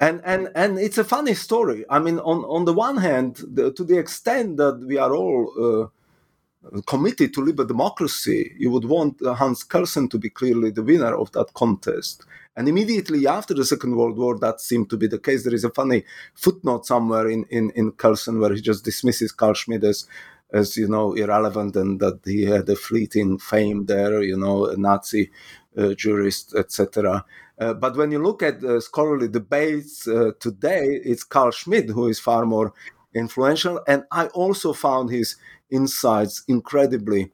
and 0.02 0.20
and 0.26 0.50
and 0.56 0.80
it's 0.80 0.98
a 0.98 1.04
funny 1.04 1.36
story. 1.36 1.86
I 1.90 2.00
mean, 2.00 2.18
on 2.20 2.44
on 2.46 2.66
the 2.66 2.74
one 2.74 2.98
hand, 2.98 3.40
the, 3.48 3.72
to 3.72 3.84
the 3.84 4.00
extent 4.00 4.58
that 4.58 4.80
we 4.80 4.98
are 4.98 5.14
all 5.14 5.54
uh, 5.58 5.88
committed 6.86 7.34
to 7.34 7.42
liberal 7.42 7.68
democracy, 7.68 8.54
you 8.58 8.70
would 8.70 8.86
want 8.86 9.20
Hans 9.22 9.64
Kelsen 9.64 10.10
to 10.12 10.18
be 10.18 10.30
clearly 10.30 10.72
the 10.72 10.84
winner 10.84 11.16
of 11.16 11.32
that 11.32 11.54
contest. 11.54 12.26
And 12.56 12.68
immediately 12.68 13.26
after 13.28 13.54
the 13.54 13.66
Second 13.66 13.96
World 13.96 14.18
War, 14.18 14.38
that 14.40 14.60
seemed 14.60 14.90
to 14.90 14.98
be 14.98 15.08
the 15.08 15.20
case. 15.20 15.44
There 15.44 15.56
is 15.56 15.64
a 15.64 15.70
funny 15.70 16.04
footnote 16.36 16.86
somewhere 16.86 17.28
in 17.30 17.46
in, 17.50 17.72
in 17.72 17.94
Kelsen 17.94 18.40
where 18.40 18.54
he 18.54 18.62
just 18.62 18.84
dismisses 18.84 19.32
Carl 19.32 19.54
Schmitt 19.54 19.84
as 19.84 20.06
as 20.54 20.76
you 20.76 20.88
know 20.88 21.14
irrelevant 21.14 21.76
and 21.76 22.00
that 22.02 22.20
he 22.26 22.44
had 22.44 22.68
a 22.70 22.76
fleeting 22.76 23.40
fame 23.40 23.86
there, 23.86 24.22
you 24.22 24.38
know, 24.38 24.66
a 24.66 24.76
Nazi 24.76 25.32
uh, 25.78 25.94
jurist, 25.94 26.54
etc. 26.56 27.24
Uh, 27.58 27.74
but 27.74 27.96
when 27.96 28.12
you 28.12 28.20
look 28.20 28.44
at 28.44 28.60
the 28.60 28.82
scholarly 28.82 29.30
debates 29.30 30.08
uh, 30.08 30.32
today, 30.40 31.00
it's 31.06 31.24
Carl 31.24 31.52
Schmitt 31.52 31.90
who 31.90 32.08
is 32.08 32.20
far 32.20 32.46
more 32.46 32.74
influential. 33.14 33.82
And 33.88 34.04
I 34.12 34.28
also 34.28 34.74
found 34.74 35.10
his 35.10 35.36
insights 35.72 36.44
incredibly 36.48 37.32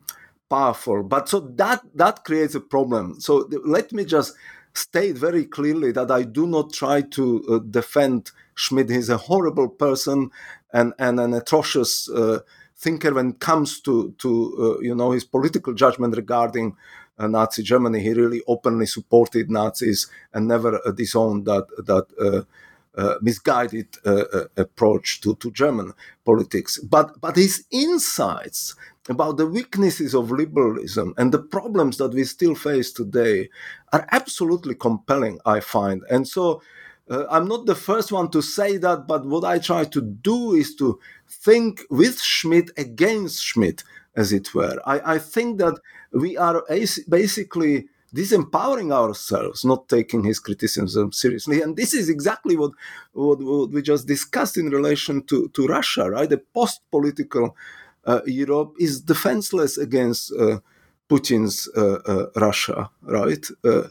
powerful. 0.50 1.03
But 1.03 1.29
so 1.29 1.39
that 1.41 1.82
that 1.96 2.24
creates 2.24 2.56
a 2.56 2.60
problem. 2.62 3.20
So 3.20 3.44
th- 3.44 3.62
let 3.65 3.91
me 3.94 4.06
just 4.06 4.34
state 4.74 5.17
very 5.17 5.46
clearly 5.46 5.91
that 5.94 6.12
I 6.12 6.24
do 6.24 6.48
not 6.48 6.74
try 6.74 7.01
to 7.01 7.44
uh, 7.50 7.60
defend 7.60 8.32
Schmitt 8.56 8.89
He's 8.89 9.10
a 9.10 9.17
horrible 9.17 9.70
person 9.70 10.32
and, 10.74 10.94
and 11.00 11.20
an 11.20 11.34
atrocious 11.34 12.10
uh, 12.10 12.39
thinker 12.77 13.13
when 13.13 13.32
it 13.32 13.39
comes 13.39 13.82
to 13.82 14.13
to 14.20 14.32
uh, 14.77 14.82
you 14.82 14.96
know 14.96 15.12
his 15.12 15.24
political 15.24 15.74
judgment 15.74 16.15
regarding 16.15 16.75
uh, 17.20 17.27
Nazi 17.27 17.63
Germany. 17.63 18.00
He 18.01 18.13
really 18.13 18.41
openly 18.48 18.86
supported 18.86 19.50
Nazis 19.50 20.08
and 20.34 20.48
never 20.48 20.79
uh, 20.86 20.91
disowned 20.91 21.46
that 21.46 21.67
that. 21.86 22.46
Uh, 22.98 23.08
uh, 23.08 23.16
misguided 23.22 23.88
uh, 24.06 24.24
uh, 24.34 24.46
approach 24.58 25.22
to, 25.22 25.36
to 25.36 25.51
German 25.51 25.94
politics. 26.25 26.80
But, 26.80 27.22
but 27.22 27.36
his 27.36 27.66
insights 27.72 28.75
about 29.08 29.38
the 29.38 29.46
weaknesses 29.46 30.16
of 30.16 30.32
liberalism 30.32 31.13
and 31.16 31.32
the 31.32 31.39
problems 31.39 31.98
that 31.98 32.13
we 32.13 32.24
still 32.24 32.56
face 32.56 32.92
today 32.92 33.50
are 33.94 34.08
absolutely 34.12 34.75
compelling, 34.75 35.39
I 35.46 35.60
find. 35.60 36.01
And 36.10 36.27
so 36.27 36.62
I'm 37.10 37.48
not 37.48 37.68
the 37.68 37.75
first 37.75 38.12
one 38.12 38.30
to 38.32 38.42
say 38.42 38.77
that, 38.77 39.08
but 39.08 39.25
what 39.25 39.46
I 39.46 39.60
try 39.60 39.86
to 39.86 40.01
do 40.01 40.54
is 40.54 40.75
to 40.75 41.00
think 41.30 41.84
with 41.89 42.20
Schmitt 42.20 42.72
against 42.77 43.44
Schmitt, 43.44 43.84
as 44.16 44.34
it 44.34 44.54
were. 44.54 44.82
I, 44.86 45.13
I 45.13 45.20
think 45.20 45.60
that 45.60 45.80
we 46.12 46.36
are 46.36 46.63
basically 47.08 47.88
disempowering 48.16 48.92
ourselves, 48.92 49.66
not 49.66 49.90
taking 49.90 50.24
his 50.24 50.40
criticism 50.40 51.12
seriously. 51.12 51.62
And 51.62 51.76
this 51.76 51.94
is 51.94 52.10
exactly 52.10 52.56
what, 52.56 52.72
what, 53.14 53.40
what 53.42 53.72
we 53.72 53.82
just 53.82 54.08
discussed 54.08 54.58
in 54.58 54.70
relation 54.70 55.24
to, 55.24 55.50
to 55.50 55.68
Russia, 55.68 56.10
right? 56.10 56.30
The 56.30 56.38
post 56.38 56.82
political 56.90 57.56
uh, 58.06 58.22
Europe 58.26 58.76
is 58.80 59.02
defenseless 59.02 59.78
against 59.78 60.32
uh, 60.32 60.60
Putin's 61.10 61.70
uh, 61.76 62.00
uh 62.06 62.26
Russia, 62.36 62.90
right? 63.02 63.46
Uh, 63.64 63.84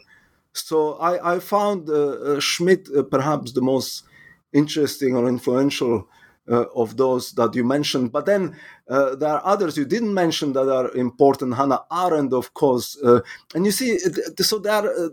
so 0.53 0.95
I, 0.95 1.35
I 1.35 1.39
found 1.39 1.89
uh, 1.91 2.41
Schmitt 2.41 2.89
perhaps 3.11 3.53
the 3.53 3.61
most 3.61 4.05
interesting 4.53 5.15
or 5.15 5.29
influential 5.29 6.09
of 6.49 6.97
those 6.97 7.33
that 7.33 7.55
you 7.57 7.65
mentioned. 7.65 8.13
But 8.13 8.25
then 8.25 8.57
uh, 8.89 9.17
there 9.17 9.31
are 9.31 9.43
others 9.45 9.77
you 9.77 9.85
didn't 9.85 10.15
mention 10.15 10.53
that 10.53 10.73
are 10.73 10.95
important. 10.95 11.55
Hannah 11.55 11.83
Arendt, 11.91 12.33
of 12.33 12.55
course. 12.55 12.97
Uh, 13.03 13.21
and 13.55 13.67
you 13.67 13.73
see, 13.73 13.99
so 14.39 14.59
they 14.59 14.71
are 14.71 14.89
uh, 14.89 15.09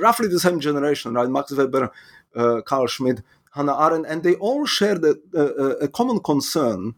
roughly 0.00 0.28
the 0.28 0.40
same 0.40 0.58
generation, 0.60 1.14
right? 1.14 1.28
Max 1.28 1.52
Weber, 1.52 1.90
uh, 2.34 2.62
Carl 2.62 2.86
Schmitt, 2.86 3.22
Hannah 3.52 3.76
Arendt, 3.76 4.06
and 4.06 4.22
they 4.22 4.36
all 4.36 4.64
shared 4.64 5.02
the, 5.02 5.20
uh, 5.36 5.84
a 5.84 5.88
common 5.88 6.20
concern 6.20 6.94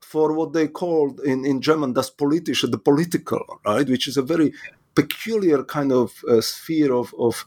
for 0.00 0.32
what 0.32 0.52
they 0.52 0.66
called 0.66 1.20
in, 1.20 1.44
in 1.44 1.60
German 1.60 1.92
das 1.92 2.10
Politische, 2.10 2.68
the 2.68 2.78
political, 2.78 3.60
right? 3.64 3.88
Which 3.88 4.08
is 4.08 4.16
a 4.16 4.22
very 4.22 4.52
peculiar 4.96 5.62
kind 5.62 5.92
of 5.92 6.24
sphere 6.40 6.92
of, 6.92 7.14
of 7.16 7.46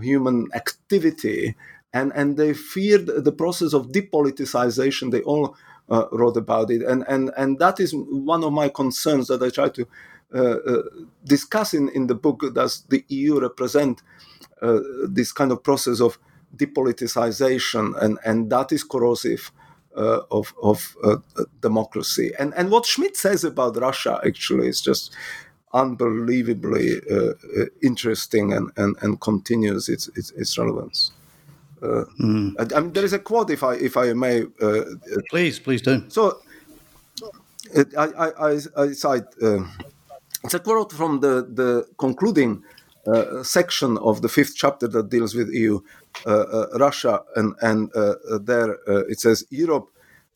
human 0.00 0.48
activity 0.54 1.54
and 1.92 2.12
and 2.14 2.36
they 2.36 2.54
feared 2.54 3.06
the 3.06 3.32
process 3.32 3.72
of 3.74 3.88
depoliticization. 3.88 5.10
They 5.10 5.20
all 5.22 5.56
uh, 5.88 6.06
wrote 6.12 6.36
about 6.36 6.70
it, 6.70 6.82
and 6.82 7.04
and 7.08 7.30
and 7.36 7.58
that 7.58 7.80
is 7.80 7.92
one 7.94 8.44
of 8.44 8.52
my 8.52 8.68
concerns 8.68 9.28
that 9.28 9.42
I 9.42 9.50
try 9.50 9.68
to 9.68 9.86
uh, 10.34 10.38
uh, 10.38 10.82
discuss 11.24 11.74
in 11.74 11.88
in 11.90 12.06
the 12.06 12.14
book. 12.14 12.42
Does 12.54 12.84
the 12.88 13.04
EU 13.08 13.40
represent 13.40 14.02
uh, 14.62 14.80
this 15.08 15.32
kind 15.32 15.52
of 15.52 15.62
process 15.62 16.00
of 16.00 16.18
depoliticization, 16.56 18.00
and 18.00 18.18
and 18.24 18.50
that 18.50 18.72
is 18.72 18.84
corrosive. 18.84 19.52
Uh, 19.94 20.22
of 20.30 20.54
of 20.62 20.96
uh, 21.04 21.16
democracy 21.60 22.32
and 22.38 22.54
and 22.54 22.70
what 22.70 22.86
Schmitt 22.86 23.14
says 23.14 23.44
about 23.44 23.76
Russia 23.76 24.18
actually 24.24 24.66
is 24.66 24.80
just 24.80 25.14
unbelievably 25.74 26.98
interesting 27.82 28.54
and, 28.54 28.70
and, 28.78 28.96
and 29.02 29.20
continues 29.20 29.90
its, 29.90 30.08
its, 30.16 30.30
its 30.30 30.56
relevance. 30.56 31.12
Uh, 31.82 32.04
mm. 32.20 32.54
I, 32.58 32.76
I 32.76 32.80
mean, 32.80 32.92
there 32.92 33.04
is 33.04 33.12
a 33.12 33.18
quote, 33.18 33.50
if 33.50 33.62
I 33.64 33.74
if 33.74 33.96
I 33.96 34.12
may. 34.12 34.44
Uh, 34.60 34.82
please, 35.30 35.58
please 35.58 35.82
do. 35.82 36.04
So, 36.08 36.38
I 37.98 38.06
I 38.06 38.28
I, 38.50 38.60
I 38.76 38.92
cite. 38.92 39.24
Uh, 39.42 39.64
it's 40.44 40.54
a 40.54 40.60
quote 40.60 40.92
from 40.92 41.20
the 41.20 41.46
the 41.52 41.86
concluding 41.98 42.62
uh, 43.06 43.42
section 43.42 43.98
of 43.98 44.22
the 44.22 44.28
fifth 44.28 44.54
chapter 44.54 44.86
that 44.86 45.10
deals 45.10 45.34
with 45.34 45.48
EU, 45.52 45.80
uh, 46.24 46.30
uh, 46.30 46.66
Russia, 46.78 47.22
and 47.34 47.54
and 47.60 47.90
there 48.46 48.78
it 49.08 49.18
says 49.18 49.44
Europe 49.50 49.88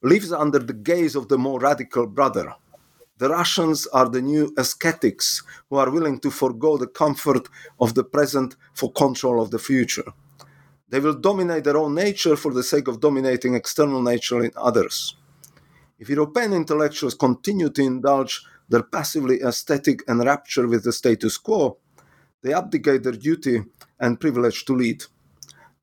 lives 0.03 0.33
under 0.33 0.59
the 0.59 0.73
gaze 0.73 1.15
of 1.15 1.29
the 1.29 1.38
more 1.38 1.61
radical 1.61 2.07
brother. 2.07 2.55
The 3.19 3.29
Russians 3.29 3.87
are 3.87 4.09
the 4.09 4.21
new 4.21 4.53
ascetics 4.59 5.43
who 5.71 5.76
are 5.76 5.91
willing 5.91 6.19
to 6.21 6.31
forego 6.31 6.76
the 6.76 6.87
comfort 6.87 7.49
of 7.81 7.95
the 7.95 8.05
present 8.05 8.57
for 8.75 8.93
control 8.93 9.41
of 9.41 9.50
the 9.50 9.59
future. 9.59 10.12
They 10.88 11.00
will 11.00 11.14
dominate 11.14 11.64
their 11.64 11.76
own 11.76 11.95
nature 11.95 12.37
for 12.37 12.52
the 12.52 12.62
sake 12.62 12.88
of 12.88 13.00
dominating 13.00 13.55
external 13.55 14.02
nature 14.02 14.45
in 14.45 14.52
others. 14.57 15.16
If 15.99 16.09
European 16.09 16.52
intellectuals 16.52 17.14
continue 17.14 17.71
to 17.71 17.83
indulge 17.83 18.45
their 18.69 18.83
passively 18.83 19.40
aesthetic 19.43 20.02
enrapture 20.09 20.69
with 20.69 20.85
the 20.85 20.93
status 20.93 21.38
quo, 21.38 21.78
they 22.43 22.52
abdicate 22.52 23.02
their 23.02 23.12
duty 23.12 23.64
and 23.99 24.21
privilege 24.21 24.64
to 24.66 24.75
lead, 24.75 25.05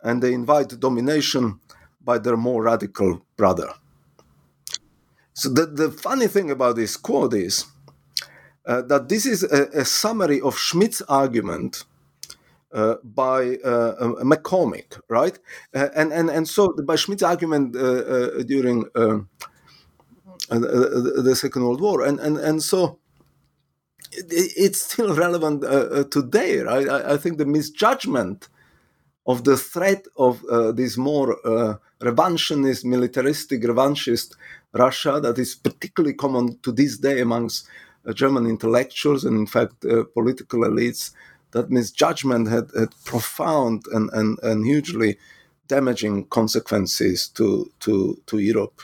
and 0.02 0.22
they 0.22 0.34
invite 0.34 0.80
domination 0.80 1.60
by 2.02 2.18
their 2.20 2.38
more 2.38 2.64
radical 2.64 3.26
brother. 3.38 3.70
So, 5.34 5.50
the, 5.50 5.66
the 5.66 5.92
funny 5.92 6.28
thing 6.28 6.52
about 6.52 6.76
this 6.76 6.96
quote 6.96 7.34
is 7.34 7.66
uh, 8.66 8.82
that 8.84 9.10
this 9.10 9.26
is 9.26 9.44
a, 9.44 9.80
a, 9.80 9.86
summary 9.86 10.40
of 10.40 10.58
Schmitt's 10.58 11.02
argument. 11.04 11.86
Uh, 12.74 12.96
by 13.04 13.58
uh, 13.58 13.94
McCormick, 14.24 15.00
right? 15.08 15.38
Uh, 15.76 15.90
and, 15.96 16.12
and, 16.12 16.32
and 16.32 16.50
so 16.50 16.74
by 16.88 16.96
Schmitt's 16.96 17.22
argument 17.22 17.76
uh, 17.76 17.80
uh, 17.80 18.44
during 18.48 18.84
um, 18.96 19.30
the 20.50 21.36
Second 21.36 21.66
World 21.66 21.82
War, 21.82 22.04
and 22.04 22.20
and 22.20 22.38
and 22.38 22.64
so 22.64 22.98
it's 24.12 24.82
still 24.82 25.16
relevant 25.16 25.62
today, 26.12 26.62
right? 26.62 26.90
I, 26.90 27.14
I, 27.14 27.18
think 27.18 27.38
the 27.38 27.46
misjudgment 27.46 28.50
of 29.28 29.44
the 29.44 29.56
threat 29.56 30.06
of 30.18 30.44
uh, 30.46 30.72
this 30.72 30.98
more 30.98 31.38
uh, 31.46 31.76
revanchist, 32.02 32.84
militaristic, 32.84 33.62
revanchist 33.62 34.36
Russia 34.74 35.20
that 35.22 35.38
is 35.38 35.56
particularly 35.56 36.16
common 36.16 36.58
to 36.64 36.72
this 36.72 36.98
day 36.98 37.22
amongst 37.22 37.68
uh, 38.08 38.14
German 38.14 38.48
intellectuals 38.48 39.24
and, 39.26 39.38
in 39.38 39.48
fact, 39.48 39.86
political 40.14 40.62
elites. 40.62 41.12
That 41.54 41.70
misjudgment 41.70 42.50
had, 42.50 42.70
had 42.78 42.90
profound 43.06 43.86
and, 43.92 44.10
and, 44.14 44.40
and 44.44 44.66
hugely 44.66 45.18
damaging 45.68 46.26
consequences 46.26 47.28
to, 47.30 47.72
to, 47.80 48.22
to 48.28 48.38
Europe. 48.40 48.82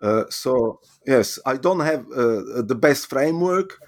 Uh, 0.00 0.24
so 0.28 0.80
yes, 1.06 1.38
I 1.46 1.56
don't 1.56 1.80
have 1.80 2.06
uh, 2.10 2.62
the 2.62 2.74
best 2.74 3.08
framework, 3.08 3.78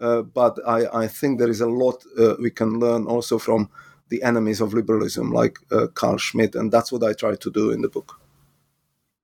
uh, 0.00 0.22
but 0.22 0.58
I, 0.66 1.04
I, 1.04 1.06
think 1.06 1.38
there 1.38 1.50
is 1.50 1.60
a 1.60 1.68
lot 1.68 2.04
uh, 2.18 2.34
we 2.40 2.50
can 2.50 2.80
learn 2.80 3.06
also 3.06 3.38
from 3.38 3.70
the 4.08 4.22
enemies 4.22 4.60
of 4.60 4.74
liberalism, 4.74 5.30
like 5.30 5.58
uh, 5.70 5.86
Carl 5.94 6.18
Schmitt, 6.18 6.56
and 6.56 6.72
that's 6.72 6.90
what 6.90 7.04
I 7.04 7.12
try 7.12 7.36
to 7.36 7.50
do 7.50 7.70
in 7.70 7.82
the 7.82 7.88
book. 7.88 8.20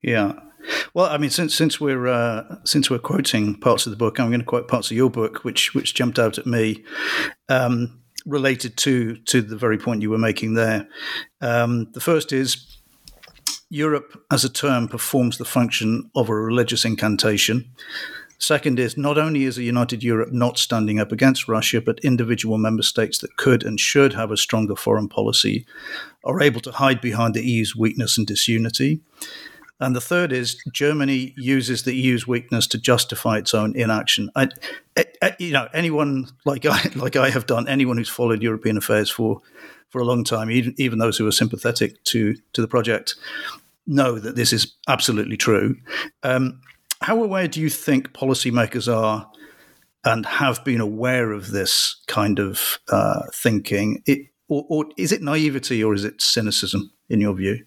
Yeah. 0.03 0.35
Well, 0.95 1.07
I 1.07 1.19
mean, 1.19 1.31
since 1.31 1.55
since 1.55 1.81
we're 1.81 2.07
uh, 2.07 2.57
since 2.65 2.91
we're 2.91 2.99
quoting 2.99 3.57
parts 3.57 3.87
of 3.87 3.91
the 3.91 3.97
book, 3.97 4.19
I'm 4.19 4.29
going 4.29 4.41
to 4.41 4.47
quote 4.47 4.69
parts 4.69 4.91
of 4.91 4.97
your 4.97 5.11
book, 5.11 5.45
which 5.45 5.75
which 5.75 5.95
jumped 5.95 6.19
out 6.19 6.39
at 6.39 6.47
me, 6.47 6.85
um, 7.49 8.01
related 8.27 8.77
to 8.77 9.17
to 9.17 9.41
the 9.41 9.57
very 9.57 9.79
point 9.79 10.03
you 10.03 10.11
were 10.11 10.19
making 10.19 10.55
there. 10.55 10.89
Um, 11.41 11.91
the 11.93 12.01
first 12.01 12.33
is 12.33 12.77
Europe 13.71 14.23
as 14.31 14.45
a 14.45 14.53
term 14.53 14.89
performs 14.89 15.39
the 15.39 15.45
function 15.45 16.11
of 16.15 16.29
a 16.29 16.35
religious 16.35 16.85
incantation. 16.85 17.71
Second 18.39 18.79
is 18.79 18.99
not 18.99 19.17
only 19.17 19.45
is 19.45 19.57
a 19.57 19.63
united 19.63 20.03
Europe 20.03 20.31
not 20.31 20.59
standing 20.59 21.01
up 21.01 21.11
against 21.11 21.49
Russia, 21.49 21.81
but 21.81 21.99
individual 22.01 22.59
member 22.59 22.83
states 22.83 23.19
that 23.19 23.37
could 23.37 23.63
and 23.65 23.81
should 23.81 24.13
have 24.13 24.31
a 24.31 24.37
stronger 24.37 24.77
foreign 24.77 25.09
policy 25.09 25.67
are 26.23 26.43
able 26.43 26.61
to 26.61 26.73
hide 26.73 27.01
behind 27.01 27.33
the 27.35 27.43
EU's 27.43 27.75
weakness 27.75 28.19
and 28.19 28.27
disunity. 28.27 29.01
And 29.79 29.95
the 29.95 30.01
third 30.01 30.33
is 30.33 30.57
Germany 30.73 31.35
uses 31.37 31.83
the 31.83 31.95
EU's 31.95 32.27
weakness 32.27 32.67
to 32.69 32.79
justify 32.79 33.39
its 33.39 33.53
own 33.53 33.77
inaction. 33.77 34.31
I, 34.35 34.49
I, 35.23 35.37
you 35.39 35.53
know, 35.53 35.69
anyone 35.75 36.29
like 36.45 36.65
I 36.65 36.91
like 36.97 37.17
I 37.17 37.31
have 37.31 37.47
done, 37.47 37.69
anyone 37.69 37.99
who's 37.99 38.09
followed 38.09 38.43
European 38.43 38.77
affairs 38.77 39.11
for 39.11 39.41
for 39.91 40.01
a 40.01 40.05
long 40.05 40.25
time, 40.25 40.51
even, 40.51 40.75
even 40.79 40.99
those 40.99 41.17
who 41.17 41.27
are 41.27 41.33
sympathetic 41.33 42.03
to 42.05 42.35
to 42.55 42.61
the 42.61 42.69
project, 42.69 43.17
know 43.87 44.19
that 44.19 44.37
this 44.37 44.53
is 44.53 44.75
absolutely 44.89 45.37
true. 45.37 45.77
Um, 46.23 46.61
how 47.03 47.23
aware 47.23 47.47
do 47.47 47.61
you 47.61 47.69
think 47.69 48.13
policymakers 48.13 48.93
are 48.93 49.31
and 50.05 50.25
have 50.25 50.65
been 50.65 50.81
aware 50.81 51.33
of 51.33 51.51
this 51.51 52.01
kind 52.07 52.39
of 52.39 52.79
uh, 52.89 53.23
thinking? 53.35 54.03
It, 54.07 54.29
or, 54.49 54.65
or, 54.69 54.87
is 54.97 55.13
it 55.13 55.23
naivety 55.23 55.83
or 55.83 55.93
is 55.93 56.05
it 56.05 56.23
cynicism, 56.23 56.93
in 57.09 57.21
your 57.21 57.35
view? 57.35 57.65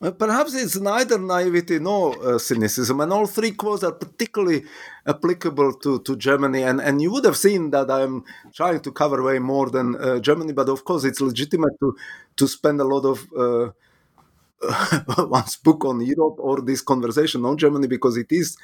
Well, 0.00 0.12
perhaps 0.12 0.54
it's 0.54 0.78
neither 0.78 1.18
naivety 1.18 1.78
nor 1.78 2.16
uh, 2.22 2.38
cynicism, 2.38 3.00
and 3.00 3.12
all 3.12 3.26
three 3.26 3.52
quotes 3.52 3.82
are 3.82 3.92
particularly 3.92 4.64
applicable 5.06 5.74
to, 5.74 6.00
to 6.00 6.16
Germany. 6.16 6.62
And, 6.62 6.80
and 6.80 7.00
you 7.00 7.10
would 7.12 7.24
have 7.24 7.36
seen 7.36 7.70
that 7.70 7.90
I'm 7.90 8.24
trying 8.52 8.80
to 8.80 8.92
cover 8.92 9.22
way 9.22 9.38
more 9.38 9.70
than 9.70 9.96
uh, 9.96 10.18
Germany, 10.20 10.52
but 10.52 10.68
of 10.68 10.84
course 10.84 11.04
it's 11.04 11.20
legitimate 11.20 11.78
to 11.80 11.96
to 12.36 12.48
spend 12.48 12.80
a 12.80 12.84
lot 12.84 13.04
of 13.04 13.26
uh, 13.38 13.70
one's 15.28 15.56
book 15.56 15.84
on 15.84 16.00
Europe 16.00 16.36
or 16.38 16.60
this 16.60 16.80
conversation 16.80 17.44
on 17.44 17.56
Germany 17.56 17.86
because 17.86 18.16
it 18.16 18.30
is, 18.30 18.56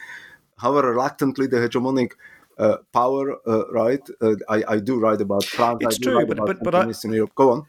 however 0.59 0.91
reluctantly, 0.91 1.47
the 1.47 1.59
hegemonic 1.59 2.13
uh, 2.59 2.77
power, 2.93 3.37
uh, 3.47 3.65
right? 3.71 4.07
Uh, 4.21 4.35
I, 4.49 4.65
I, 4.69 4.81
do 4.81 4.99
write 5.01 5.21
about 5.21 5.45
France. 5.45 5.79
It's 5.81 5.99
true, 5.99 6.27
but, 6.27 6.37
but, 6.37 6.63
but 6.63 6.75
I, 6.75 6.93
in 7.05 7.13
Europe. 7.13 7.35
Go 7.35 7.53
on. 7.53 7.67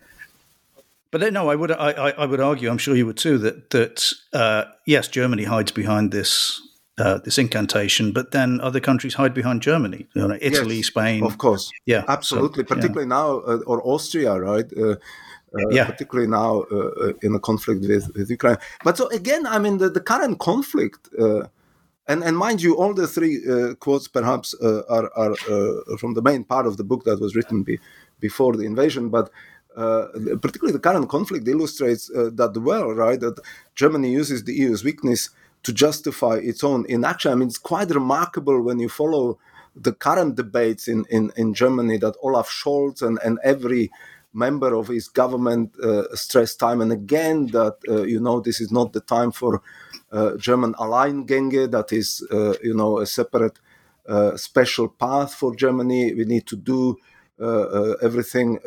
But 1.12 1.34
no, 1.34 1.50
I 1.50 1.56
would 1.56 1.72
I, 1.72 1.92
I 2.18 2.26
would 2.26 2.40
argue, 2.40 2.70
I'm 2.70 2.78
sure 2.78 2.96
you 2.96 3.06
would 3.06 3.18
too, 3.18 3.38
that 3.40 3.70
that 3.72 4.14
uh, 4.34 4.64
yes, 4.86 5.10
Germany 5.10 5.44
hides 5.44 5.72
behind 5.72 6.12
this 6.12 6.62
uh, 6.98 7.18
this 7.26 7.38
incantation, 7.38 8.14
but 8.14 8.32
then 8.32 8.62
other 8.62 8.80
countries 8.80 9.16
hide 9.16 9.34
behind 9.34 9.62
Germany, 9.62 10.08
you 10.14 10.28
know, 10.28 10.38
Italy, 10.42 10.78
yes, 10.78 10.88
Spain, 10.88 11.24
of 11.24 11.38
course, 11.38 11.70
yeah, 11.86 12.04
absolutely, 12.08 12.64
so, 12.64 12.76
particularly 12.76 13.10
yeah. 13.10 13.22
now 13.22 13.40
uh, 13.40 13.60
or 13.66 13.82
Austria, 13.86 14.40
right? 14.40 14.72
Uh, 14.78 14.96
yeah. 15.70 15.84
particularly 15.84 16.30
now 16.30 16.64
uh, 16.72 16.78
uh, 16.78 17.14
in 17.24 17.36
a 17.36 17.40
conflict 17.40 17.82
with, 17.82 18.10
with 18.16 18.30
Ukraine. 18.30 18.56
But 18.86 18.98
so 18.98 19.10
again, 19.10 19.46
I 19.46 19.60
mean, 19.60 19.80
the, 19.80 19.90
the 19.90 20.00
current 20.00 20.40
conflict, 20.40 21.10
and, 22.08 22.24
and 22.24 22.38
mind 22.38 22.62
you, 22.62 22.78
all 22.78 22.94
the 22.94 23.06
three 23.06 23.42
quotes 23.82 24.08
perhaps 24.08 24.54
are, 24.62 25.12
are 25.14 25.36
from 25.98 26.14
the 26.14 26.22
main 26.22 26.46
part 26.46 26.66
of 26.66 26.78
the 26.78 26.86
book 26.86 27.04
that 27.04 27.20
was 27.20 27.36
written 27.36 27.64
be, 27.64 27.80
before 28.22 28.56
the 28.56 28.64
invasion, 28.64 29.10
but 29.10 29.30
uh, 29.76 30.08
particularly 30.42 30.74
the 30.74 30.80
current 30.80 31.10
conflict 31.10 31.48
illustrates 31.48 32.10
uh, 32.12 32.30
that 32.34 32.58
well, 32.58 32.92
right? 32.92 33.20
That 33.20 33.40
Germany 33.76 34.12
uses 34.12 34.44
the 34.44 34.54
EU's 34.54 34.84
weakness 34.84 35.30
to 35.64 35.72
justify 35.72 36.36
its 36.36 36.64
own 36.64 36.86
inaction. 36.90 37.32
I 37.32 37.36
mean, 37.36 37.48
it's 37.48 37.58
quite 37.58 37.90
remarkable 37.92 38.62
when 38.62 38.80
you 38.80 38.90
follow 38.90 39.38
the 39.76 39.94
current 39.94 40.36
debates 40.36 40.88
in, 40.88 41.06
in, 41.10 41.32
in 41.38 41.54
Germany 41.54 41.98
that 41.98 42.16
Olaf 42.22 42.50
Scholz 42.50 43.02
and, 43.02 43.20
and 43.24 43.40
every 43.44 43.90
member 44.34 44.74
of 44.74 44.88
his 44.88 45.08
government 45.08 45.74
uh, 45.84 46.04
time 46.60 46.82
and 46.82 46.92
again 46.92 47.48
that 47.48 47.76
uh, 47.90 48.04
you 48.04 48.20
know 48.20 48.40
this 48.40 48.62
is 48.62 48.72
not 48.72 48.94
the 48.94 49.02
time 49.02 49.32
for 49.32 49.62
uh, 50.12 50.36
German 50.38 50.74
Alleingänge, 50.76 51.70
that 51.72 51.92
is 51.92 52.26
uh, 52.32 52.54
you 52.64 52.74
know 52.74 53.00
a 53.00 53.06
separate 53.06 53.60
special 54.36 54.90
path 54.90 55.34
for 55.34 55.56
Germany. 55.56 56.14
We 56.14 56.26
need 56.26 56.46
to 56.48 56.58
do 56.58 56.98
everything 58.02 58.60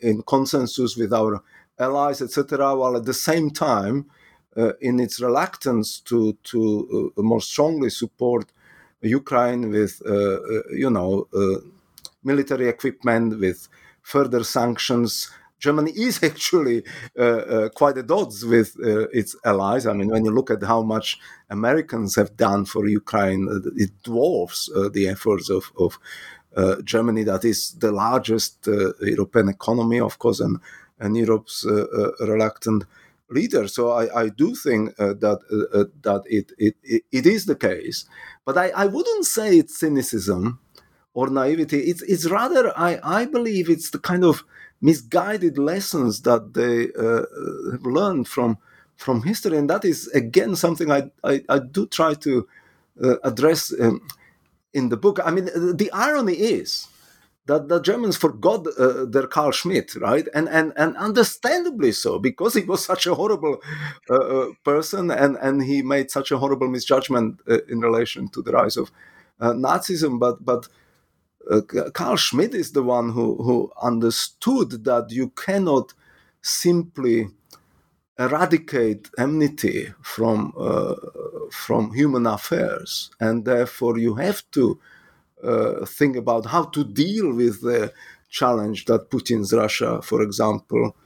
in 0.00 0.22
consensus 0.22 0.96
with 0.96 1.12
our 1.12 1.42
allies, 1.78 2.22
etc. 2.22 2.74
While 2.74 2.96
at 2.96 3.04
the 3.04 3.14
same 3.14 3.50
time, 3.50 4.06
in 4.80 5.00
its 5.00 5.20
reluctance 5.20 6.00
to 6.00 6.36
to 6.44 7.12
more 7.18 7.40
strongly 7.40 7.90
support 7.90 8.52
Ukraine 9.02 9.70
with 9.70 10.00
you 10.72 10.90
know 10.90 11.26
military 12.26 12.68
equipment 12.68 13.38
with 13.38 13.68
further 14.02 14.44
sanctions. 14.44 15.30
Germany 15.58 15.92
is 15.96 16.22
actually 16.22 16.84
uh, 17.18 17.22
uh, 17.22 17.68
quite 17.70 17.96
at 17.98 18.10
odds 18.10 18.44
with 18.44 18.76
uh, 18.84 19.08
its 19.20 19.34
allies. 19.44 19.86
I 19.86 19.94
mean, 19.94 20.08
when 20.08 20.24
you 20.24 20.30
look 20.30 20.50
at 20.50 20.62
how 20.62 20.82
much 20.82 21.18
Americans 21.48 22.16
have 22.16 22.36
done 22.36 22.64
for 22.66 22.86
Ukraine, 22.86 23.48
uh, 23.50 23.70
it 23.84 23.92
dwarfs 24.02 24.68
uh, 24.68 24.88
the 24.92 25.08
efforts 25.08 25.48
of, 25.48 25.72
of 25.78 25.92
uh, 25.94 25.98
Uh, 26.56 26.80
Germany, 26.82 27.22
that 27.24 27.44
is 27.44 27.72
the 27.78 27.92
largest 27.92 28.66
uh, 28.66 28.92
European 29.02 29.48
economy, 29.50 30.00
of 30.00 30.18
course, 30.18 30.40
and, 30.40 30.58
and 30.98 31.14
Europe's 31.16 31.66
uh, 31.66 32.12
reluctant 32.20 32.84
leader. 33.28 33.68
So 33.68 33.90
I, 33.90 34.22
I 34.22 34.28
do 34.30 34.54
think 34.54 34.96
that 34.96 35.40
that 36.02 36.22
it, 36.26 36.52
it, 36.58 36.76
it 37.12 37.26
is 37.26 37.44
the 37.44 37.56
case, 37.56 38.06
but 38.46 38.56
I, 38.56 38.68
I 38.70 38.86
wouldn't 38.86 39.26
say 39.26 39.58
it's 39.58 39.78
cynicism 39.78 40.60
or 41.12 41.28
naivety. 41.28 41.80
It's 41.80 42.02
it's 42.02 42.26
rather 42.30 42.72
I 42.76 43.00
I 43.02 43.26
believe 43.26 43.68
it's 43.68 43.90
the 43.90 43.98
kind 43.98 44.24
of 44.24 44.44
misguided 44.80 45.58
lessons 45.58 46.22
that 46.22 46.54
they 46.54 46.88
uh, 46.98 47.72
have 47.72 47.84
learned 47.84 48.28
from 48.28 48.58
from 48.96 49.22
history, 49.22 49.58
and 49.58 49.68
that 49.68 49.84
is 49.84 50.08
again 50.08 50.56
something 50.56 50.90
I 50.90 51.10
I, 51.24 51.42
I 51.48 51.58
do 51.58 51.86
try 51.86 52.14
to 52.14 52.48
uh, 53.02 53.16
address 53.24 53.72
um, 53.80 54.00
in 54.76 54.88
the 54.90 54.96
book. 55.04 55.18
I 55.24 55.30
mean, 55.30 55.46
the 55.82 55.90
irony 55.92 56.34
is 56.34 56.88
that 57.46 57.68
the 57.68 57.80
Germans 57.80 58.16
forgot 58.16 58.66
uh, 58.66 59.04
their 59.14 59.26
Carl 59.26 59.52
Schmitt, 59.52 59.94
right? 59.96 60.26
And, 60.34 60.48
and 60.48 60.72
and 60.76 60.96
understandably 60.96 61.92
so, 61.92 62.18
because 62.18 62.54
he 62.54 62.64
was 62.72 62.84
such 62.84 63.06
a 63.06 63.14
horrible 63.14 63.54
uh, 64.10 64.14
uh, 64.14 64.46
person 64.64 65.10
and, 65.10 65.36
and 65.46 65.62
he 65.70 65.82
made 65.82 66.10
such 66.10 66.32
a 66.32 66.38
horrible 66.38 66.68
misjudgment 66.68 67.40
uh, 67.48 67.58
in 67.68 67.80
relation 67.80 68.28
to 68.34 68.42
the 68.42 68.52
rise 68.52 68.76
of 68.76 68.90
uh, 69.40 69.52
Nazism. 69.52 70.18
But 70.18 70.44
but 70.44 70.68
uh, 71.50 71.60
Carl 71.94 72.16
Schmitt 72.16 72.54
is 72.54 72.72
the 72.72 72.82
one 72.82 73.10
who, 73.10 73.36
who 73.42 73.72
understood 73.80 74.84
that 74.84 75.10
you 75.10 75.28
cannot 75.30 75.94
simply 76.42 77.28
eradicate 78.18 79.10
enmity 79.18 79.92
from 80.02 80.52
from 81.50 81.92
human 81.92 82.26
affairs, 82.26 83.10
and 83.20 83.44
therefore 83.44 83.98
you 83.98 84.14
have 84.14 84.42
to 84.50 84.78
uh, 85.42 85.84
think 85.84 86.16
about 86.16 86.46
how 86.46 86.64
to 86.64 86.82
deal 86.82 87.32
with 87.32 87.60
the 87.60 87.92
challenge 88.30 88.86
that 88.86 89.10
Putin's 89.10 89.52
Russia, 89.52 90.00
for 90.02 90.22
example, 90.22 90.96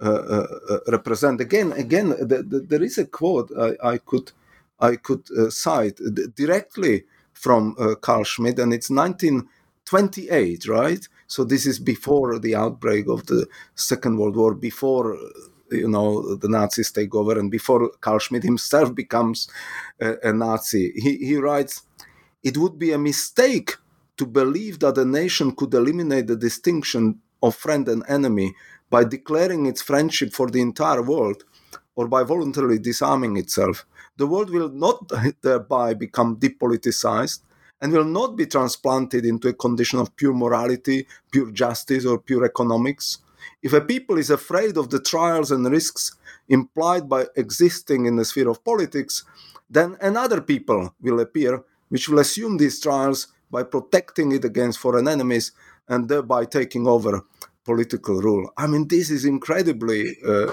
uh, 0.00 0.08
uh, 0.08 0.46
uh 0.70 0.78
represent. 0.88 1.40
Again, 1.40 1.72
again, 1.72 2.10
the, 2.10 2.44
the, 2.46 2.60
there 2.60 2.82
is 2.82 2.98
a 2.98 3.06
quote 3.06 3.50
I, 3.58 3.94
I 3.94 3.98
could 3.98 4.32
I 4.78 4.96
could 4.96 5.24
uh, 5.36 5.50
cite 5.50 6.00
directly 6.36 7.04
from 7.32 7.76
Carl 8.00 8.24
Schmitt, 8.24 8.58
and 8.58 8.72
it's 8.74 8.90
1928, 8.90 10.66
right? 10.68 11.08
So 11.28 11.44
this 11.44 11.66
is 11.66 11.78
before 11.78 12.38
the 12.38 12.56
outbreak 12.56 13.06
of 13.08 13.26
the 13.26 13.46
Second 13.76 14.18
World 14.18 14.36
War, 14.36 14.54
before 14.54 15.16
you 15.70 15.88
know 15.88 16.36
the 16.36 16.48
Nazis 16.48 16.90
take 16.90 17.14
over, 17.14 17.38
and 17.38 17.50
before 17.50 17.90
Carl 18.00 18.18
Schmitt 18.18 18.42
himself 18.44 18.94
becomes 18.94 19.48
a, 20.00 20.16
a 20.22 20.32
Nazi. 20.32 20.92
He 20.96 21.16
he 21.18 21.36
writes 21.36 21.82
it 22.42 22.56
would 22.56 22.78
be 22.78 22.92
a 22.92 22.98
mistake 22.98 23.76
to 24.16 24.26
believe 24.26 24.78
that 24.80 24.98
a 24.98 25.04
nation 25.04 25.52
could 25.54 25.74
eliminate 25.74 26.26
the 26.26 26.36
distinction 26.36 27.20
of 27.42 27.54
friend 27.54 27.88
and 27.88 28.02
enemy 28.08 28.54
by 28.90 29.04
declaring 29.04 29.66
its 29.66 29.82
friendship 29.82 30.32
for 30.32 30.50
the 30.50 30.60
entire 30.60 31.02
world 31.02 31.44
or 31.94 32.08
by 32.08 32.22
voluntarily 32.22 32.78
disarming 32.78 33.36
itself. 33.36 33.86
The 34.16 34.26
world 34.26 34.50
will 34.50 34.68
not 34.68 35.10
thereby 35.42 35.94
become 35.94 36.36
depoliticized 36.36 37.40
and 37.80 37.92
will 37.92 38.04
not 38.04 38.36
be 38.36 38.46
transplanted 38.46 39.24
into 39.24 39.48
a 39.48 39.52
condition 39.52 39.98
of 40.00 40.14
pure 40.16 40.34
morality, 40.34 41.06
pure 41.30 41.50
justice, 41.52 42.04
or 42.04 42.18
pure 42.18 42.44
economics. 42.44 43.18
If 43.62 43.72
a 43.72 43.80
people 43.80 44.18
is 44.18 44.30
afraid 44.30 44.76
of 44.76 44.90
the 44.90 45.00
trials 45.00 45.50
and 45.50 45.66
risks 45.66 46.16
implied 46.48 47.08
by 47.08 47.26
existing 47.36 48.06
in 48.06 48.16
the 48.16 48.24
sphere 48.24 48.48
of 48.48 48.64
politics, 48.64 49.24
then 49.68 49.96
another 50.00 50.40
people 50.40 50.94
will 51.00 51.20
appear 51.20 51.64
which 51.88 52.08
will 52.08 52.18
assume 52.18 52.56
these 52.56 52.80
trials 52.80 53.28
by 53.50 53.62
protecting 53.62 54.32
it 54.32 54.44
against 54.44 54.78
foreign 54.78 55.08
enemies 55.08 55.52
and 55.88 56.08
thereby 56.08 56.44
taking 56.44 56.86
over 56.86 57.22
political 57.64 58.20
rule. 58.20 58.50
I 58.56 58.66
mean, 58.66 58.88
this 58.88 59.10
is 59.10 59.24
incredibly 59.24 60.16
uh, 60.26 60.52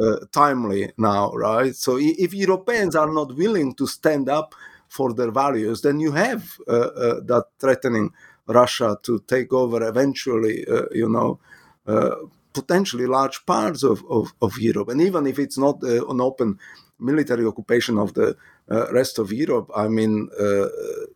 uh, 0.00 0.16
timely 0.32 0.92
now, 0.96 1.32
right? 1.32 1.74
So 1.74 1.98
if 2.00 2.34
Europeans 2.34 2.94
are 2.96 3.12
not 3.12 3.36
willing 3.36 3.74
to 3.76 3.86
stand 3.86 4.28
up 4.28 4.54
for 4.88 5.12
their 5.12 5.30
values, 5.30 5.82
then 5.82 6.00
you 6.00 6.12
have 6.12 6.56
uh, 6.68 6.72
uh 6.72 7.20
that 7.30 7.46
threatening 7.58 8.12
Russia 8.46 8.96
to 9.02 9.18
take 9.26 9.52
over 9.52 9.82
eventually, 9.86 10.66
uh, 10.68 10.86
you 10.92 11.08
know, 11.08 11.40
uh, 11.86 12.16
potentially 12.54 13.06
large 13.06 13.44
parts 13.44 13.82
of, 13.82 14.04
of, 14.08 14.32
of, 14.40 14.58
Europe. 14.58 14.88
And 14.88 15.00
even 15.00 15.26
if 15.26 15.38
it's 15.38 15.58
not 15.58 15.82
an 15.82 16.20
open 16.20 16.58
military 16.98 17.44
occupation 17.44 17.98
of 17.98 18.14
the 18.14 18.36
uh, 18.70 18.92
rest 18.92 19.18
of 19.18 19.32
Europe. 19.32 19.70
I 19.76 19.88
mean, 19.88 20.28
uh, 20.40 20.68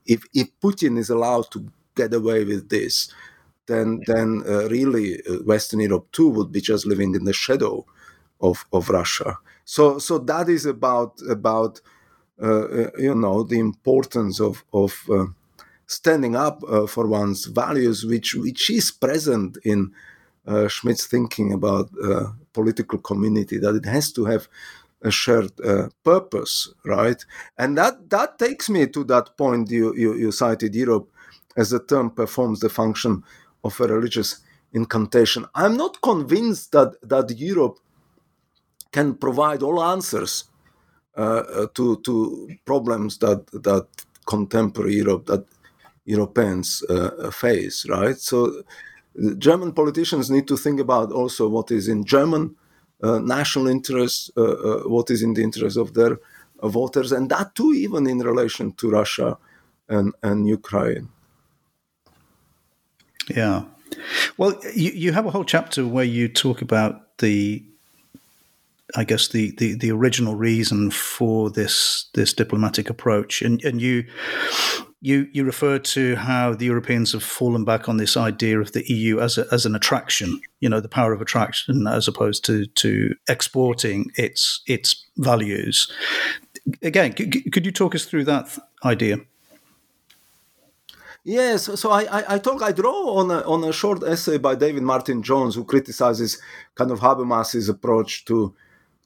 if 0.06 0.22
if 0.34 0.48
Putin 0.60 0.98
is 0.98 1.10
allowed 1.10 1.50
to 1.52 1.66
get 1.94 2.12
away 2.14 2.44
with 2.44 2.68
this, 2.68 3.12
then 3.66 4.00
then 4.06 4.42
uh, 4.46 4.68
really 4.68 5.22
uh, 5.22 5.42
Western 5.44 5.80
Europe 5.80 6.08
too 6.12 6.28
would 6.28 6.52
be 6.52 6.60
just 6.60 6.86
living 6.86 7.14
in 7.14 7.24
the 7.24 7.32
shadow 7.32 7.86
of 8.40 8.66
of 8.72 8.90
Russia. 8.90 9.38
So 9.64 9.98
so 9.98 10.18
that 10.18 10.48
is 10.48 10.66
about 10.66 11.20
about 11.28 11.80
uh, 12.42 12.64
uh, 12.64 12.90
you 12.98 13.14
know 13.14 13.42
the 13.42 13.58
importance 13.58 14.40
of 14.40 14.64
of 14.72 15.08
standing 15.86 16.36
up 16.36 16.60
for 16.88 17.06
one's 17.06 17.46
values, 17.46 18.04
which 18.04 18.34
which 18.34 18.68
is 18.68 18.90
present 18.90 19.56
in 19.64 19.92
Schmitt's 20.68 21.06
thinking 21.06 21.52
about 21.52 21.90
political 22.52 22.98
community. 22.98 23.58
That 23.58 23.74
it 23.74 23.84
has 23.84 24.12
to 24.12 24.24
have 24.24 24.48
a 25.02 25.10
shared 25.10 25.52
uh, 25.60 25.88
purpose, 26.04 26.72
right? 26.84 27.24
And 27.56 27.76
that 27.78 28.10
that 28.10 28.38
takes 28.38 28.68
me 28.68 28.86
to 28.88 29.04
that 29.04 29.36
point 29.36 29.70
you, 29.70 29.94
you, 29.94 30.14
you 30.14 30.32
cited 30.32 30.74
Europe 30.74 31.08
as 31.56 31.72
a 31.72 31.78
term 31.78 32.10
performs 32.10 32.60
the 32.60 32.68
function 32.68 33.22
of 33.64 33.80
a 33.80 33.86
religious 33.86 34.40
incantation. 34.72 35.46
I'm 35.54 35.76
not 35.76 36.00
convinced 36.02 36.72
that 36.72 36.96
that 37.02 37.30
Europe 37.38 37.78
can 38.90 39.14
provide 39.14 39.62
all 39.62 39.82
answers 39.82 40.44
uh, 41.16 41.20
uh 41.20 41.66
to 41.74 42.00
to 42.02 42.48
problems 42.64 43.18
that 43.18 43.46
that 43.52 43.86
contemporary 44.26 44.96
Europe 44.96 45.26
that 45.26 45.44
Europeans 46.04 46.82
uh, 46.88 47.30
face, 47.30 47.86
right? 47.88 48.18
So 48.18 48.62
German 49.38 49.72
politicians 49.72 50.30
need 50.30 50.46
to 50.48 50.56
think 50.56 50.80
about 50.80 51.12
also 51.12 51.48
what 51.48 51.70
is 51.70 51.88
in 51.88 52.04
German 52.04 52.54
uh, 53.02 53.18
national 53.18 53.68
interest, 53.68 54.30
uh, 54.36 54.42
uh, 54.42 54.82
what 54.88 55.10
is 55.10 55.22
in 55.22 55.34
the 55.34 55.42
interest 55.42 55.76
of 55.76 55.94
their 55.94 56.18
voters, 56.62 57.12
and 57.12 57.30
that 57.30 57.54
too, 57.54 57.72
even 57.72 58.08
in 58.08 58.18
relation 58.18 58.72
to 58.72 58.90
Russia 58.90 59.38
and, 59.88 60.14
and 60.22 60.48
Ukraine. 60.48 61.08
Yeah. 63.28 63.64
Well, 64.36 64.58
you, 64.74 64.90
you 64.90 65.12
have 65.12 65.26
a 65.26 65.30
whole 65.30 65.44
chapter 65.44 65.86
where 65.86 66.04
you 66.04 66.28
talk 66.28 66.62
about 66.62 67.18
the 67.18 67.64
I 68.96 69.04
guess 69.04 69.28
the, 69.28 69.54
the, 69.58 69.74
the 69.74 69.90
original 69.90 70.34
reason 70.34 70.90
for 70.90 71.50
this 71.50 72.08
this 72.14 72.32
diplomatic 72.32 72.88
approach, 72.88 73.42
and 73.42 73.62
and 73.62 73.82
you 73.82 74.04
you 75.00 75.28
you 75.32 75.44
referred 75.44 75.84
to 75.84 76.16
how 76.16 76.54
the 76.54 76.64
Europeans 76.64 77.12
have 77.12 77.22
fallen 77.22 77.64
back 77.64 77.88
on 77.88 77.98
this 77.98 78.16
idea 78.16 78.60
of 78.60 78.72
the 78.72 78.90
EU 78.90 79.20
as 79.20 79.36
a, 79.36 79.46
as 79.52 79.66
an 79.66 79.74
attraction, 79.74 80.40
you 80.60 80.68
know, 80.68 80.80
the 80.80 80.88
power 80.88 81.12
of 81.12 81.20
attraction, 81.20 81.86
as 81.86 82.08
opposed 82.08 82.44
to 82.46 82.66
to 82.66 83.14
exporting 83.28 84.10
its 84.16 84.62
its 84.66 85.04
values. 85.18 85.92
Again, 86.82 87.14
c- 87.16 87.50
could 87.50 87.66
you 87.66 87.72
talk 87.72 87.94
us 87.94 88.06
through 88.06 88.24
that 88.24 88.58
idea? 88.84 89.18
Yes, 91.24 91.64
so 91.78 91.90
I, 91.90 92.04
I, 92.04 92.34
I 92.34 92.38
talk 92.38 92.62
I 92.62 92.72
draw 92.72 93.18
on 93.18 93.30
a, 93.30 93.40
on 93.42 93.62
a 93.64 93.72
short 93.72 94.02
essay 94.02 94.38
by 94.38 94.54
David 94.54 94.82
Martin 94.82 95.22
Jones 95.22 95.54
who 95.54 95.64
criticizes 95.64 96.40
kind 96.74 96.90
of 96.90 97.00
Habermas's 97.00 97.68
approach 97.68 98.24
to 98.26 98.54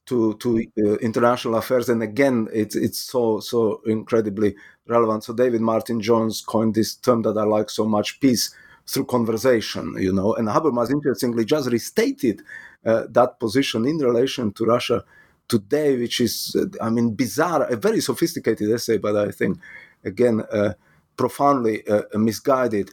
to 0.07 0.35
to 0.35 0.65
uh, 0.85 0.95
international 0.99 1.57
affairs 1.57 1.88
and 1.88 2.03
again 2.03 2.49
it's 2.53 2.75
it's 2.75 2.99
so 2.99 3.41
so 3.41 3.81
incredibly 3.87 4.55
relevant. 4.87 5.25
So 5.25 5.33
david 5.33 5.61
martin 5.61 6.01
jones 6.01 6.41
coined 6.41 6.75
this 6.75 6.95
term 6.95 7.23
that 7.23 7.38
i 7.38 7.45
like 7.45 7.71
so 7.71 7.87
much 7.87 8.21
peace 8.21 8.55
through 8.87 9.05
conversation 9.05 9.95
you 9.99 10.12
know 10.12 10.35
and 10.35 10.49
habermas 10.49 10.91
interestingly 10.91 11.45
just 11.45 11.71
restated 11.71 12.43
uh, 12.85 13.05
that 13.11 13.38
position 13.38 13.87
in 13.87 13.99
relation 13.99 14.53
to 14.53 14.65
russia 14.65 15.05
today 15.49 15.97
which 15.97 16.21
is 16.21 16.57
uh, 16.59 16.85
i 16.85 16.91
mean 16.91 17.15
bizarre 17.15 17.62
a 17.65 17.77
very 17.77 18.01
sophisticated 18.01 18.69
essay 18.73 18.99
but 18.99 19.17
i 19.17 19.31
think 19.31 19.59
again 20.05 20.43
uh, 20.53 20.73
profoundly 21.17 21.87
uh, 21.87 22.03
misguided. 22.15 22.91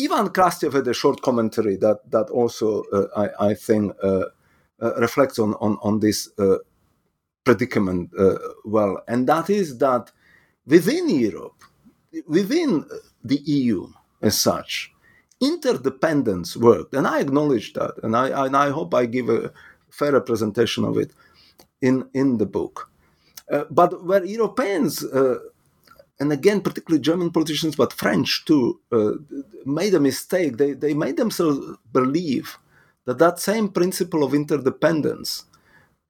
Ivan 0.00 0.28
krastev 0.28 0.72
had 0.72 0.88
a 0.88 0.94
short 0.94 1.22
commentary 1.22 1.76
that 1.76 1.98
that 2.10 2.30
also 2.30 2.82
uh, 2.92 3.06
I, 3.16 3.50
I 3.50 3.54
think 3.54 3.92
reflects 4.80 5.38
on 5.38 5.54
on, 5.54 5.78
on 5.82 6.00
this 6.00 6.28
uh, 6.38 6.58
predicament 7.44 8.10
uh, 8.18 8.38
well, 8.64 9.02
and 9.08 9.26
that 9.28 9.50
is 9.50 9.78
that 9.78 10.12
within 10.66 11.08
Europe, 11.08 11.64
within 12.26 12.84
the 13.24 13.40
EU 13.44 13.88
as 14.22 14.38
such, 14.38 14.92
interdependence 15.40 16.56
worked, 16.56 16.94
and 16.94 17.06
I 17.06 17.20
acknowledge 17.20 17.72
that, 17.72 17.94
and 18.02 18.16
I 18.16 18.46
and 18.46 18.56
I 18.56 18.70
hope 18.70 18.94
I 18.94 19.06
give 19.06 19.28
a 19.28 19.52
fair 19.90 20.12
representation 20.12 20.84
of 20.84 20.96
it 20.98 21.12
in 21.80 22.08
in 22.14 22.38
the 22.38 22.46
book. 22.46 22.90
Uh, 23.50 23.64
but 23.70 24.04
where 24.04 24.24
Europeans, 24.24 25.02
uh, 25.04 25.38
and 26.20 26.32
again 26.32 26.60
particularly 26.60 27.00
German 27.00 27.30
politicians, 27.30 27.76
but 27.76 27.92
French 27.92 28.44
too, 28.44 28.80
uh, 28.92 29.12
made 29.64 29.94
a 29.94 30.00
mistake. 30.00 30.56
They 30.58 30.72
they 30.72 30.94
made 30.94 31.16
themselves 31.16 31.58
believe 31.92 32.58
that 33.08 33.16
that 33.16 33.38
same 33.38 33.70
principle 33.70 34.22
of 34.22 34.34
interdependence 34.34 35.46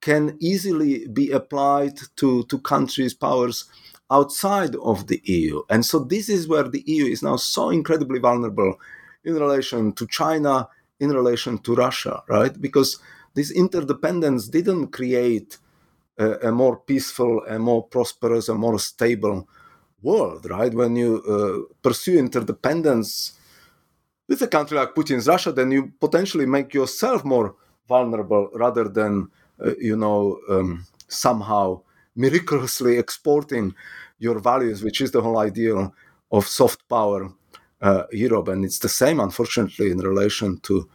can 0.01 0.35
easily 0.41 1.07
be 1.07 1.31
applied 1.31 1.97
to, 2.17 2.43
to 2.43 2.59
countries' 2.59 3.13
powers 3.13 3.69
outside 4.11 4.75
of 4.75 5.07
the 5.07 5.21
EU. 5.23 5.61
And 5.69 5.85
so 5.85 5.99
this 5.99 6.27
is 6.27 6.49
where 6.49 6.67
the 6.67 6.83
EU 6.85 7.05
is 7.05 7.23
now 7.23 7.37
so 7.37 7.69
incredibly 7.69 8.19
vulnerable 8.19 8.75
in 9.23 9.35
relation 9.35 9.93
to 9.93 10.05
China, 10.07 10.67
in 10.99 11.11
relation 11.11 11.59
to 11.59 11.73
Russia, 11.73 12.21
right? 12.27 12.59
Because 12.59 12.99
this 13.33 13.49
interdependence 13.49 14.49
didn't 14.49 14.87
create 14.87 15.57
a, 16.17 16.49
a 16.49 16.51
more 16.51 16.75
peaceful, 16.75 17.45
a 17.47 17.57
more 17.57 17.87
prosperous, 17.87 18.49
a 18.49 18.55
more 18.55 18.77
stable 18.77 19.47
world, 20.01 20.49
right? 20.49 20.73
When 20.73 20.97
you 20.97 21.23
uh, 21.23 21.73
pursue 21.81 22.19
interdependence, 22.19 23.38
with 24.29 24.41
a 24.43 24.47
country 24.47 24.77
like 24.77 24.93
Putin's 24.93 25.27
Russia, 25.27 25.51
then 25.51 25.71
you 25.71 25.91
potentially 25.99 26.45
make 26.45 26.73
yourself 26.73 27.25
more 27.25 27.55
vulnerable 27.87 28.49
rather 28.53 28.87
than, 28.87 29.27
uh, 29.65 29.71
you 29.79 29.97
know, 29.97 30.39
um, 30.49 30.85
somehow 31.07 31.81
miraculously 32.15 32.97
exporting 32.97 33.73
your 34.19 34.39
values, 34.39 34.83
which 34.83 35.01
is 35.01 35.11
the 35.11 35.21
whole 35.21 35.39
idea 35.39 35.91
of 36.31 36.47
soft 36.47 36.87
power 36.87 37.33
uh, 37.81 38.03
Europe. 38.11 38.47
And 38.49 38.63
it's 38.63 38.79
the 38.79 38.89
same, 38.89 39.19
unfortunately, 39.19 39.89
in 39.89 39.97
relation 39.97 40.59
to 40.61 40.87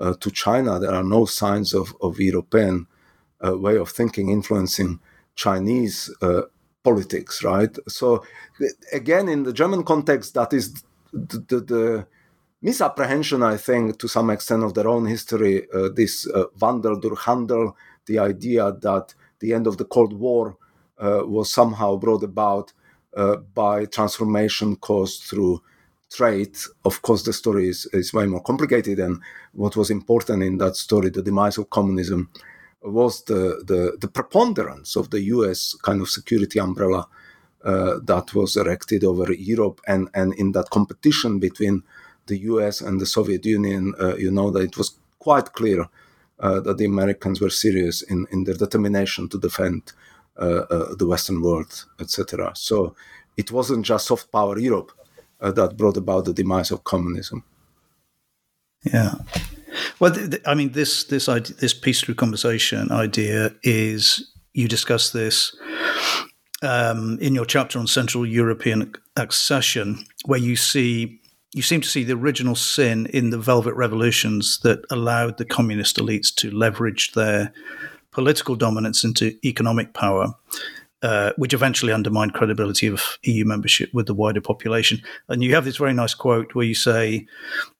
uh, 0.00 0.14
to 0.20 0.30
China. 0.30 0.78
There 0.78 0.94
are 0.94 1.04
no 1.04 1.24
signs 1.26 1.74
of, 1.74 1.94
of 2.00 2.20
European 2.20 2.86
uh, 3.44 3.58
way 3.58 3.76
of 3.76 3.90
thinking 3.90 4.30
influencing 4.30 5.00
Chinese 5.34 6.14
uh, 6.22 6.42
politics, 6.84 7.42
right? 7.42 7.76
So, 7.88 8.24
again, 8.92 9.28
in 9.28 9.42
the 9.42 9.52
German 9.52 9.82
context, 9.82 10.34
that 10.34 10.52
is 10.52 10.84
the, 11.12 11.44
the, 11.48 11.60
the 11.60 12.06
misapprehension, 12.60 13.42
I 13.42 13.56
think, 13.56 13.98
to 13.98 14.08
some 14.08 14.30
extent 14.30 14.64
of 14.64 14.74
their 14.74 14.88
own 14.88 15.06
history, 15.06 15.66
uh, 15.72 15.88
this 15.94 16.26
uh, 16.26 16.44
Wandel 16.58 17.00
durch 17.00 17.24
Handel, 17.24 17.76
the 18.06 18.18
idea 18.18 18.72
that 18.72 19.14
the 19.40 19.54
end 19.54 19.66
of 19.66 19.76
the 19.76 19.84
Cold 19.84 20.12
War 20.12 20.56
uh, 20.98 21.22
was 21.24 21.52
somehow 21.52 21.96
brought 21.96 22.24
about 22.24 22.72
uh, 23.16 23.36
by 23.36 23.84
transformation 23.84 24.76
caused 24.76 25.24
through 25.24 25.62
trade. 26.10 26.56
Of 26.84 27.02
course, 27.02 27.22
the 27.22 27.32
story 27.32 27.68
is, 27.68 27.86
is 27.92 28.12
way 28.12 28.26
more 28.26 28.42
complicated, 28.42 28.98
and 28.98 29.20
what 29.52 29.76
was 29.76 29.90
important 29.90 30.42
in 30.42 30.58
that 30.58 30.76
story, 30.76 31.10
the 31.10 31.22
demise 31.22 31.58
of 31.58 31.70
communism, 31.70 32.30
was 32.82 33.24
the, 33.24 33.62
the, 33.66 33.96
the 34.00 34.08
preponderance 34.08 34.96
of 34.96 35.10
the 35.10 35.20
US 35.20 35.74
kind 35.82 36.00
of 36.00 36.08
security 36.08 36.60
umbrella 36.60 37.08
uh, 37.64 37.98
that 38.04 38.34
was 38.34 38.56
erected 38.56 39.04
over 39.04 39.32
Europe, 39.32 39.80
and, 39.86 40.08
and 40.14 40.32
in 40.34 40.52
that 40.52 40.70
competition 40.70 41.38
between 41.38 41.82
the 42.28 42.38
US 42.52 42.80
and 42.80 43.00
the 43.00 43.06
Soviet 43.06 43.44
Union, 43.44 43.94
uh, 44.00 44.16
you 44.16 44.30
know 44.30 44.50
that 44.50 44.62
it 44.62 44.76
was 44.76 44.96
quite 45.18 45.52
clear 45.52 45.88
uh, 46.40 46.60
that 46.60 46.78
the 46.78 46.84
Americans 46.84 47.40
were 47.40 47.50
serious 47.50 48.02
in, 48.02 48.26
in 48.30 48.44
their 48.44 48.54
determination 48.54 49.28
to 49.28 49.38
defend 49.38 49.92
uh, 50.36 50.94
the 50.96 51.06
Western 51.06 51.42
world, 51.42 51.84
etc. 51.98 52.52
So 52.54 52.94
it 53.36 53.50
wasn't 53.50 53.84
just 53.84 54.06
soft 54.06 54.30
power 54.30 54.58
Europe 54.58 54.92
that 55.40 55.76
brought 55.76 55.96
about 55.96 56.24
the 56.24 56.32
demise 56.32 56.70
of 56.70 56.84
communism. 56.84 57.44
Yeah. 58.84 59.14
Well, 59.98 60.12
th- 60.12 60.30
th- 60.30 60.42
I 60.46 60.54
mean, 60.54 60.72
this 60.72 61.04
this 61.04 61.28
idea, 61.28 61.56
this 61.56 61.74
peace 61.74 62.00
through 62.00 62.14
conversation 62.14 62.90
idea 62.90 63.54
is 63.62 64.32
you 64.52 64.68
discuss 64.68 65.10
this 65.10 65.56
um, 66.62 67.18
in 67.20 67.34
your 67.34 67.44
chapter 67.46 67.78
on 67.78 67.86
Central 67.86 68.26
European 68.26 68.92
accession, 69.16 70.04
where 70.24 70.38
you 70.38 70.56
see 70.56 71.20
you 71.54 71.62
seem 71.62 71.80
to 71.80 71.88
see 71.88 72.04
the 72.04 72.14
original 72.14 72.54
sin 72.54 73.06
in 73.06 73.30
the 73.30 73.38
Velvet 73.38 73.74
Revolutions 73.74 74.60
that 74.62 74.84
allowed 74.90 75.38
the 75.38 75.44
communist 75.44 75.96
elites 75.96 76.34
to 76.36 76.50
leverage 76.50 77.12
their 77.12 77.52
political 78.10 78.54
dominance 78.54 79.04
into 79.04 79.34
economic 79.44 79.94
power, 79.94 80.34
uh, 81.02 81.32
which 81.36 81.54
eventually 81.54 81.92
undermined 81.92 82.34
credibility 82.34 82.86
of 82.86 83.18
EU 83.22 83.44
membership 83.44 83.88
with 83.94 84.06
the 84.06 84.14
wider 84.14 84.40
population. 84.40 85.00
And 85.28 85.42
you 85.42 85.54
have 85.54 85.64
this 85.64 85.76
very 85.76 85.94
nice 85.94 86.14
quote 86.14 86.54
where 86.54 86.66
you 86.66 86.74
say, 86.74 87.26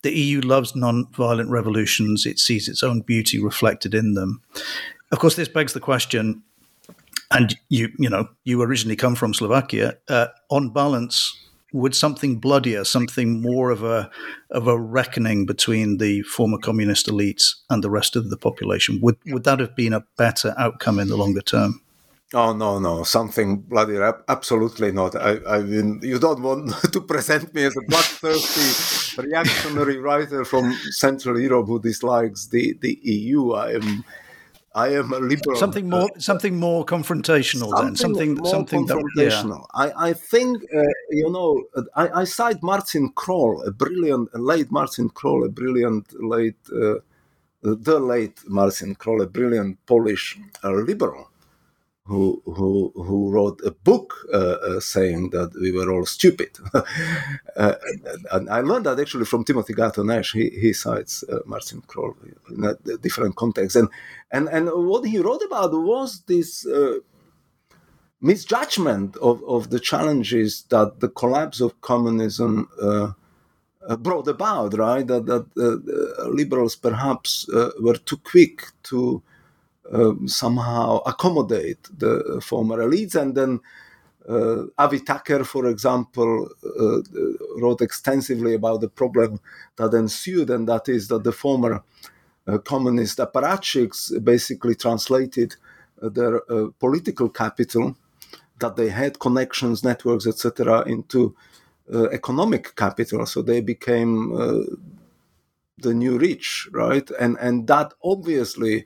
"The 0.02 0.12
EU 0.12 0.40
loves 0.40 0.74
non-violent 0.74 1.50
revolutions; 1.50 2.24
it 2.24 2.38
sees 2.38 2.68
its 2.68 2.82
own 2.82 3.00
beauty 3.00 3.38
reflected 3.38 3.94
in 3.94 4.14
them." 4.14 4.40
Of 5.10 5.18
course, 5.18 5.36
this 5.36 5.48
begs 5.48 5.72
the 5.72 5.80
question. 5.80 6.42
And 7.30 7.58
you, 7.68 7.90
you 7.98 8.08
know, 8.08 8.28
you 8.44 8.62
originally 8.62 8.96
come 8.96 9.14
from 9.14 9.34
Slovakia. 9.34 9.98
Uh, 10.08 10.28
on 10.48 10.70
balance, 10.70 11.34
would 11.72 11.94
something 11.94 12.38
bloodier, 12.38 12.84
something 12.84 13.42
more 13.42 13.70
of 13.70 13.82
a 13.82 14.10
of 14.50 14.66
a 14.66 14.78
reckoning 14.78 15.46
between 15.46 15.98
the 15.98 16.22
former 16.22 16.58
communist 16.58 17.06
elites 17.06 17.54
and 17.68 17.84
the 17.84 17.90
rest 17.90 18.16
of 18.16 18.30
the 18.30 18.36
population, 18.36 19.00
would 19.02 19.16
would 19.26 19.44
that 19.44 19.60
have 19.60 19.76
been 19.76 19.92
a 19.92 20.04
better 20.16 20.54
outcome 20.58 20.98
in 20.98 21.08
the 21.08 21.16
longer 21.16 21.42
term? 21.42 21.82
Oh 22.34 22.52
no, 22.52 22.78
no, 22.78 23.04
something 23.04 23.56
bloody 23.56 23.96
absolutely 24.28 24.92
not. 24.92 25.16
I, 25.16 25.38
I 25.48 25.60
mean, 25.60 26.00
you 26.02 26.18
don't 26.18 26.42
want 26.42 26.70
to 26.92 27.00
present 27.00 27.54
me 27.54 27.64
as 27.64 27.74
a 27.74 27.80
bloodthirsty 27.88 29.22
reactionary 29.22 29.96
writer 29.96 30.44
from 30.44 30.72
Central 30.90 31.40
Europe 31.40 31.66
who 31.66 31.80
dislikes 31.80 32.48
the, 32.48 32.76
the 32.82 32.98
EU. 33.02 33.52
I 33.52 33.72
am 33.72 34.04
I 34.78 34.88
am 35.00 35.12
a 35.12 35.18
liberal. 35.18 35.56
Something 35.56 35.88
more, 35.88 36.10
something 36.18 36.56
more 36.56 36.84
confrontational. 36.84 37.70
Something 37.70 37.84
then 37.84 37.96
something, 37.96 38.34
more 38.34 38.46
something 38.46 38.86
confrontational. 38.86 39.66
That, 39.74 39.86
yeah. 39.86 40.02
I, 40.04 40.08
I 40.08 40.12
think 40.12 40.62
uh, 40.74 40.82
you 41.10 41.30
know. 41.30 41.64
I, 41.96 42.20
I 42.20 42.24
cite 42.24 42.62
Marcin 42.62 43.10
Kroll, 43.20 43.62
a 43.62 43.72
brilliant, 43.72 44.28
a 44.34 44.38
late 44.38 44.70
Marcin 44.70 45.08
Kroll, 45.08 45.44
a 45.44 45.48
brilliant 45.48 46.04
late, 46.34 46.62
uh, 46.72 46.96
the 47.62 47.98
late 47.98 48.38
Marcin 48.46 48.94
Kroll, 48.94 49.22
a 49.22 49.26
brilliant 49.26 49.84
Polish 49.86 50.38
uh, 50.62 50.70
liberal 50.70 51.27
who 52.08 52.42
who 52.46 52.92
who 52.94 53.30
wrote 53.30 53.60
a 53.64 53.70
book 53.70 54.14
uh, 54.32 54.36
uh, 54.36 54.80
saying 54.80 55.30
that 55.30 55.50
we 55.60 55.70
were 55.70 55.90
all 55.92 56.06
stupid. 56.06 56.50
uh, 56.74 57.74
and 58.32 58.48
I 58.48 58.60
learned 58.60 58.86
that 58.86 58.98
actually 58.98 59.26
from 59.26 59.44
Timothy 59.44 59.74
Garton 59.74 60.10
Ash. 60.10 60.32
He, 60.32 60.48
he 60.48 60.72
cites 60.72 61.22
uh, 61.24 61.40
Marcin 61.44 61.82
Kroll 61.86 62.16
in 62.50 62.64
a 62.64 62.74
different 62.96 63.36
context, 63.36 63.76
and 63.76 63.88
and 64.30 64.48
and 64.48 64.70
what 64.72 65.06
he 65.06 65.18
wrote 65.18 65.42
about 65.42 65.72
was 65.72 66.22
this. 66.26 66.66
Uh, 66.66 66.98
misjudgment 68.20 69.16
of, 69.18 69.40
of 69.44 69.70
the 69.70 69.78
challenges 69.78 70.64
that 70.70 70.98
the 70.98 71.08
collapse 71.08 71.60
of 71.60 71.80
communism 71.82 72.68
uh, 72.82 73.12
brought 73.98 74.26
about, 74.26 74.76
right? 74.76 75.06
That, 75.06 75.26
that 75.26 75.46
liberals 76.28 76.74
perhaps 76.74 77.48
were 77.80 77.96
too 77.96 78.16
quick 78.16 78.64
to 78.90 79.22
um, 79.92 80.28
somehow 80.28 80.98
accommodate 81.06 81.88
the 81.96 82.40
former 82.44 82.78
elites. 82.78 83.14
And 83.14 83.34
then 83.34 83.60
uh, 84.28 84.64
Avi 84.76 85.00
Tucker, 85.00 85.44
for 85.44 85.66
example, 85.66 86.48
uh, 86.64 86.98
wrote 87.60 87.80
extensively 87.80 88.54
about 88.54 88.80
the 88.80 88.88
problem 88.88 89.40
that 89.76 89.94
ensued, 89.94 90.50
and 90.50 90.68
that 90.68 90.88
is 90.88 91.08
that 91.08 91.24
the 91.24 91.32
former 91.32 91.82
uh, 92.46 92.58
communist 92.58 93.18
apparatchiks 93.18 94.22
basically 94.22 94.74
translated 94.74 95.56
their 96.00 96.42
uh, 96.52 96.68
political 96.78 97.28
capital, 97.28 97.96
that 98.60 98.76
they 98.76 98.88
had 98.88 99.18
connections, 99.18 99.84
networks, 99.84 100.26
etc., 100.26 100.82
into 100.86 101.34
uh, 101.92 102.08
economic 102.10 102.74
capital. 102.76 103.24
So 103.26 103.42
they 103.42 103.60
became 103.60 104.34
uh, 104.36 104.64
the 105.78 105.94
new 105.94 106.18
rich, 106.18 106.68
right? 106.72 107.08
And 107.18 107.36
and 107.38 107.66
that 107.68 107.94
obviously 108.02 108.84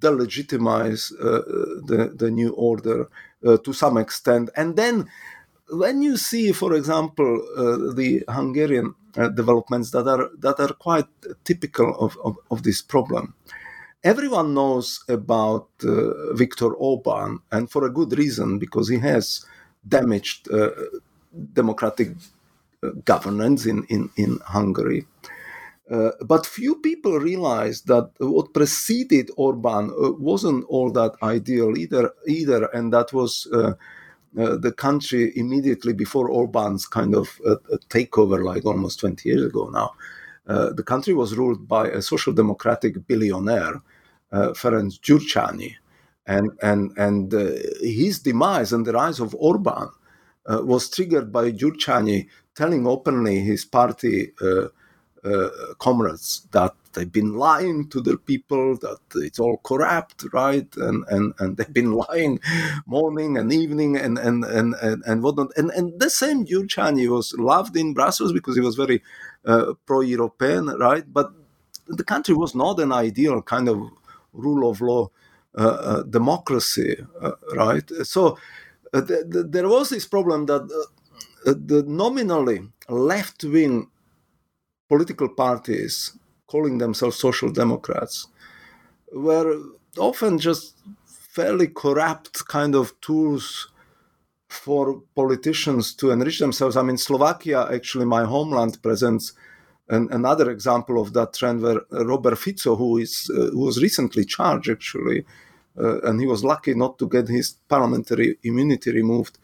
delegitimize 0.00 1.12
uh, 1.20 1.42
the, 1.86 2.12
the 2.16 2.30
new 2.30 2.50
order 2.50 3.08
uh, 3.46 3.56
to 3.58 3.72
some 3.72 3.96
extent. 3.96 4.50
And 4.56 4.76
then 4.76 5.08
when 5.70 6.02
you 6.02 6.16
see, 6.16 6.52
for 6.52 6.74
example, 6.74 7.42
uh, 7.56 7.94
the 7.94 8.24
Hungarian 8.28 8.94
developments 9.34 9.90
that 9.90 10.06
are 10.06 10.30
that 10.38 10.60
are 10.60 10.74
quite 10.74 11.08
typical 11.44 11.94
of, 11.98 12.16
of, 12.24 12.36
of 12.50 12.62
this 12.62 12.80
problem, 12.80 13.34
everyone 14.04 14.54
knows 14.54 15.04
about 15.08 15.68
uh, 15.84 16.32
Viktor 16.34 16.72
Orban, 16.72 17.40
and 17.50 17.70
for 17.70 17.84
a 17.84 17.90
good 17.90 18.16
reason, 18.16 18.58
because 18.58 18.88
he 18.88 18.98
has 18.98 19.44
damaged 19.86 20.48
uh, 20.52 20.70
democratic 21.52 22.10
governance 23.04 23.66
in, 23.66 23.84
in, 23.88 24.08
in 24.16 24.38
Hungary. 24.44 25.06
Uh, 25.90 26.10
but 26.26 26.44
few 26.44 26.76
people 26.76 27.18
realized 27.18 27.86
that 27.86 28.10
what 28.18 28.52
preceded 28.52 29.30
Orban 29.36 29.90
uh, 29.90 30.12
wasn't 30.12 30.64
all 30.68 30.90
that 30.92 31.12
ideal 31.22 31.78
either, 31.78 32.12
either 32.26 32.66
and 32.74 32.92
that 32.92 33.12
was 33.12 33.48
uh, 33.52 33.72
uh 34.38 34.56
the 34.56 34.72
country 34.72 35.32
immediately 35.36 35.94
before 35.94 36.28
Orban's 36.28 36.86
kind 36.86 37.14
of 37.14 37.40
uh, 37.46 37.56
takeover, 37.88 38.44
like 38.44 38.66
almost 38.66 39.00
20 39.00 39.26
years 39.28 39.44
ago 39.46 39.70
now. 39.70 39.94
the 40.46 40.82
country 40.82 41.14
was 41.14 41.36
ruled 41.36 41.66
by 41.68 41.88
a 41.88 42.02
social 42.02 42.32
democratic 42.32 43.06
billionaire, 43.06 43.80
Ferenc 44.32 45.00
Gyurcsány, 45.00 45.74
and 46.26 46.50
and 46.62 46.92
and 46.98 47.32
his 47.80 48.20
demise 48.20 48.72
and 48.74 48.84
the 48.86 48.92
rise 48.92 49.20
of 49.20 49.34
Orban 49.34 49.88
was 50.46 50.90
triggered 50.90 51.32
by 51.32 51.52
Gyurcsány 51.52 52.28
telling 52.54 52.86
openly 52.86 53.40
his 53.40 53.64
party 53.64 54.32
uh, 54.42 54.68
comrades 55.78 56.46
that 56.52 56.74
they've 56.92 57.12
been 57.12 57.34
lying 57.34 57.88
to 57.88 58.00
their 58.00 58.16
people, 58.16 58.76
that 58.78 58.98
it's 59.14 59.38
all 59.38 59.58
corrupt, 59.58 60.24
right? 60.32 60.68
And 60.76 61.04
and, 61.08 61.34
and 61.38 61.56
they've 61.56 61.72
been 61.72 61.92
lying 62.08 62.40
morning 62.86 63.38
and 63.38 63.52
evening 63.52 63.96
and 63.96 64.18
and 64.18 64.44
and 64.44 64.74
and, 64.82 65.02
and 65.06 65.22
whatnot. 65.22 65.52
And 65.56 65.70
and 65.70 65.98
the 66.00 66.10
same 66.10 66.44
Gyurcsány 66.46 67.08
was 67.08 67.34
loved 67.38 67.76
in 67.76 67.94
Brussels 67.94 68.32
because 68.32 68.56
he 68.56 68.62
was 68.62 68.76
very 68.76 69.02
uh, 69.44 69.74
pro-European, 69.86 70.66
right? 70.78 71.04
But 71.12 71.32
the 71.86 72.04
country 72.04 72.34
was 72.34 72.54
not 72.54 72.80
an 72.80 72.92
ideal 72.92 73.42
kind 73.42 73.68
of 73.68 73.80
rule 74.32 74.68
of 74.70 74.80
law 74.80 75.08
uh, 75.56 75.62
uh, 75.62 76.02
democracy, 76.02 76.96
uh, 77.20 77.32
right? 77.54 77.88
So 78.04 78.38
uh, 78.92 79.00
the, 79.00 79.24
the, 79.28 79.42
there 79.44 79.68
was 79.68 79.88
this 79.90 80.06
problem 80.06 80.46
that 80.46 80.62
uh, 81.46 81.54
the 81.66 81.82
nominally 81.86 82.68
left 82.88 83.44
wing 83.44 83.88
political 84.88 85.28
parties 85.28 86.18
calling 86.46 86.78
themselves 86.78 87.16
social 87.16 87.50
democrats 87.50 88.28
were 89.12 89.60
often 89.98 90.38
just 90.38 90.76
fairly 91.06 91.68
corrupt 91.68 92.46
kind 92.48 92.74
of 92.74 92.98
tools 93.00 93.70
for 94.48 95.02
politicians 95.14 95.94
to 95.94 96.10
enrich 96.10 96.38
themselves. 96.38 96.76
I 96.76 96.82
mean, 96.82 96.96
Slovakia, 96.96 97.68
actually, 97.70 98.06
my 98.06 98.24
homeland, 98.24 98.82
presents 98.82 99.34
an, 99.88 100.08
another 100.10 100.50
example 100.50 101.00
of 101.00 101.12
that 101.12 101.34
trend 101.34 101.62
where 101.62 101.80
Robert 101.90 102.36
Fico, 102.36 102.76
who 102.76 102.98
is 102.98 103.30
uh, 103.34 103.50
who 103.50 103.60
was 103.60 103.82
recently 103.82 104.24
charged, 104.24 104.70
actually, 104.70 105.24
uh, 105.78 106.00
and 106.00 106.20
he 106.20 106.26
was 106.26 106.44
lucky 106.44 106.74
not 106.74 106.98
to 106.98 107.08
get 107.08 107.28
his 107.28 107.56
parliamentary 107.68 108.38
immunity 108.42 108.90
removed. 108.92 109.38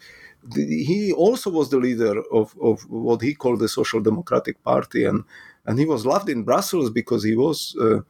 He 0.53 1.13
also 1.13 1.51
was 1.51 1.71
the 1.71 1.79
leader 1.79 2.21
of, 2.33 2.55
of 2.61 2.83
what 2.91 3.23
he 3.23 3.35
called 3.35 3.61
the 3.61 3.69
Social 3.69 4.01
Democratic 4.01 4.63
Party, 4.63 5.05
and, 5.05 5.25
and 5.65 5.79
he 5.79 5.87
was 5.87 6.05
loved 6.05 6.29
in 6.29 6.43
Brussels 6.43 6.91
because 6.91 7.25
he 7.25 7.35
was 7.35 7.75
uh, 7.81 8.01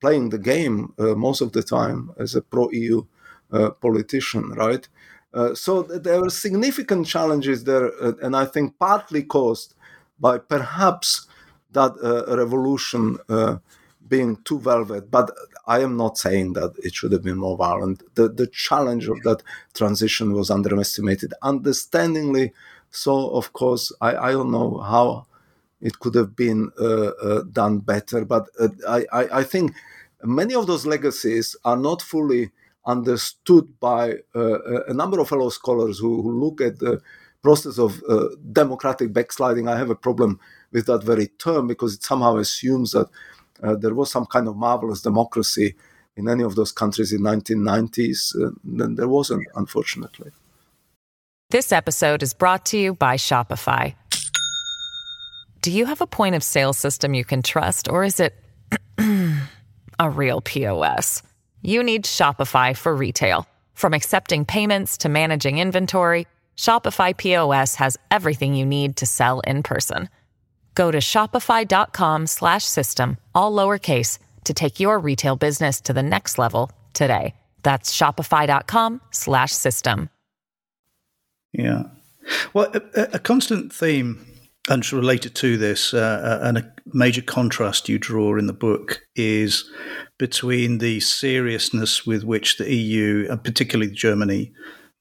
playing 0.00 0.30
the 0.30 0.38
game 0.38 0.94
uh, 0.98 1.14
most 1.14 1.40
of 1.40 1.52
the 1.52 1.62
time 1.62 2.10
as 2.18 2.34
a 2.34 2.42
pro 2.42 2.70
EU 2.70 3.02
uh, 3.52 3.70
politician, 3.70 4.50
right? 4.50 4.88
Uh, 5.32 5.54
so 5.54 5.82
there 5.82 6.20
were 6.20 6.30
significant 6.30 7.06
challenges 7.06 7.64
there, 7.64 7.90
uh, 8.02 8.12
and 8.22 8.36
I 8.36 8.46
think 8.46 8.78
partly 8.78 9.22
caused 9.22 9.74
by 10.18 10.38
perhaps 10.38 11.26
that 11.72 11.92
uh, 12.02 12.36
revolution 12.36 13.18
being 14.10 14.36
too 14.44 14.60
velvet. 14.60 15.10
But 15.10 15.30
I 15.66 15.80
am 15.80 15.96
not 15.96 16.18
saying 16.18 16.52
that 16.54 16.74
it 16.84 16.94
should 16.94 17.12
have 17.12 17.22
been 17.22 17.38
more 17.38 17.56
violent. 17.56 18.02
The, 18.16 18.28
the 18.28 18.48
challenge 18.48 19.08
of 19.08 19.22
that 19.22 19.42
transition 19.72 20.34
was 20.34 20.50
underestimated, 20.50 21.32
understandingly 21.42 22.52
so. 22.90 23.30
Of 23.30 23.52
course, 23.54 23.92
I, 24.00 24.16
I 24.16 24.32
don't 24.32 24.50
know 24.50 24.78
how 24.78 25.26
it 25.80 25.98
could 26.00 26.14
have 26.14 26.36
been 26.36 26.70
uh, 26.78 27.42
done 27.52 27.78
better, 27.78 28.24
but 28.24 28.48
I, 28.86 29.06
I, 29.12 29.38
I 29.40 29.44
think 29.44 29.74
many 30.22 30.54
of 30.54 30.66
those 30.66 30.84
legacies 30.86 31.56
are 31.64 31.76
not 31.76 32.02
fully 32.02 32.50
understood 32.86 33.78
by 33.78 34.14
uh, 34.34 34.84
a 34.84 34.94
number 34.94 35.20
of 35.20 35.28
fellow 35.28 35.48
scholars 35.50 35.98
who, 35.98 36.22
who, 36.22 36.40
look 36.40 36.60
at 36.60 36.78
the 36.78 37.00
process 37.42 37.78
of 37.78 38.02
uh, 38.08 38.28
democratic 38.52 39.12
backsliding. 39.12 39.68
I 39.68 39.76
have 39.76 39.90
a 39.90 39.94
problem 39.94 40.40
with 40.72 40.86
that 40.86 41.04
very 41.04 41.28
term 41.38 41.66
because 41.66 41.94
it 41.94 42.02
somehow 42.02 42.36
assumes 42.36 42.92
that 42.92 43.06
uh, 43.06 43.08
there 43.62 43.94
was 43.94 44.10
some 44.10 44.26
kind 44.26 44.48
of 44.48 44.56
marvelous 44.56 45.02
democracy 45.02 45.74
in 46.16 46.28
any 46.28 46.42
of 46.42 46.54
those 46.54 46.72
countries 46.72 47.12
in 47.12 47.20
1990s. 47.20 48.34
Uh, 48.34 48.50
then 48.64 48.94
there 48.96 49.08
wasn't, 49.08 49.46
unfortunately. 49.54 50.30
This 51.50 51.72
episode 51.72 52.22
is 52.22 52.34
brought 52.34 52.64
to 52.66 52.78
you 52.78 52.94
by 52.94 53.16
Shopify. 53.16 53.94
Do 55.62 55.70
you 55.70 55.86
have 55.86 56.00
a 56.00 56.06
point 56.06 56.34
of 56.34 56.42
sale 56.42 56.72
system 56.72 57.12
you 57.14 57.24
can 57.24 57.42
trust, 57.42 57.88
or 57.88 58.04
is 58.04 58.20
it 58.20 58.34
a 59.98 60.10
real 60.10 60.40
POS? 60.40 61.22
you 61.62 61.82
need 61.82 62.04
Shopify 62.04 62.76
for 62.76 62.94
retail. 62.94 63.46
From 63.74 63.94
accepting 63.94 64.44
payments 64.44 64.98
to 64.98 65.08
managing 65.08 65.58
inventory, 65.58 66.26
Shopify 66.56 67.16
POS 67.16 67.74
has 67.76 67.96
everything 68.10 68.54
you 68.54 68.66
need 68.66 68.96
to 68.96 69.06
sell 69.06 69.40
in 69.40 69.62
person. 69.62 70.08
Go 70.74 70.90
to 70.90 70.98
shopify.com 70.98 72.26
slash 72.26 72.64
system, 72.64 73.18
all 73.34 73.52
lowercase 73.52 74.18
to 74.44 74.54
take 74.54 74.80
your 74.80 74.98
retail 74.98 75.36
business 75.36 75.80
to 75.82 75.92
the 75.92 76.02
next 76.02 76.38
level 76.38 76.70
today. 76.94 77.34
That's 77.62 77.96
shopify.com 77.96 79.00
slash 79.10 79.52
system. 79.52 80.08
Yeah. 81.52 81.84
Well, 82.54 82.70
a, 82.74 83.08
a 83.14 83.18
constant 83.18 83.72
theme 83.72 84.26
and 84.68 84.92
related 84.92 85.34
to 85.36 85.56
this, 85.56 85.92
uh, 85.92 85.98
uh, 86.42 86.46
and 86.46 86.58
a 86.58 86.72
major 86.86 87.22
contrast 87.22 87.88
you 87.88 87.98
draw 87.98 88.36
in 88.36 88.46
the 88.46 88.52
book 88.52 89.02
is 89.16 89.68
between 90.18 90.78
the 90.78 91.00
seriousness 91.00 92.06
with 92.06 92.24
which 92.24 92.58
the 92.58 92.72
EU, 92.72 93.26
and 93.28 93.42
particularly 93.42 93.90
Germany, 93.90 94.52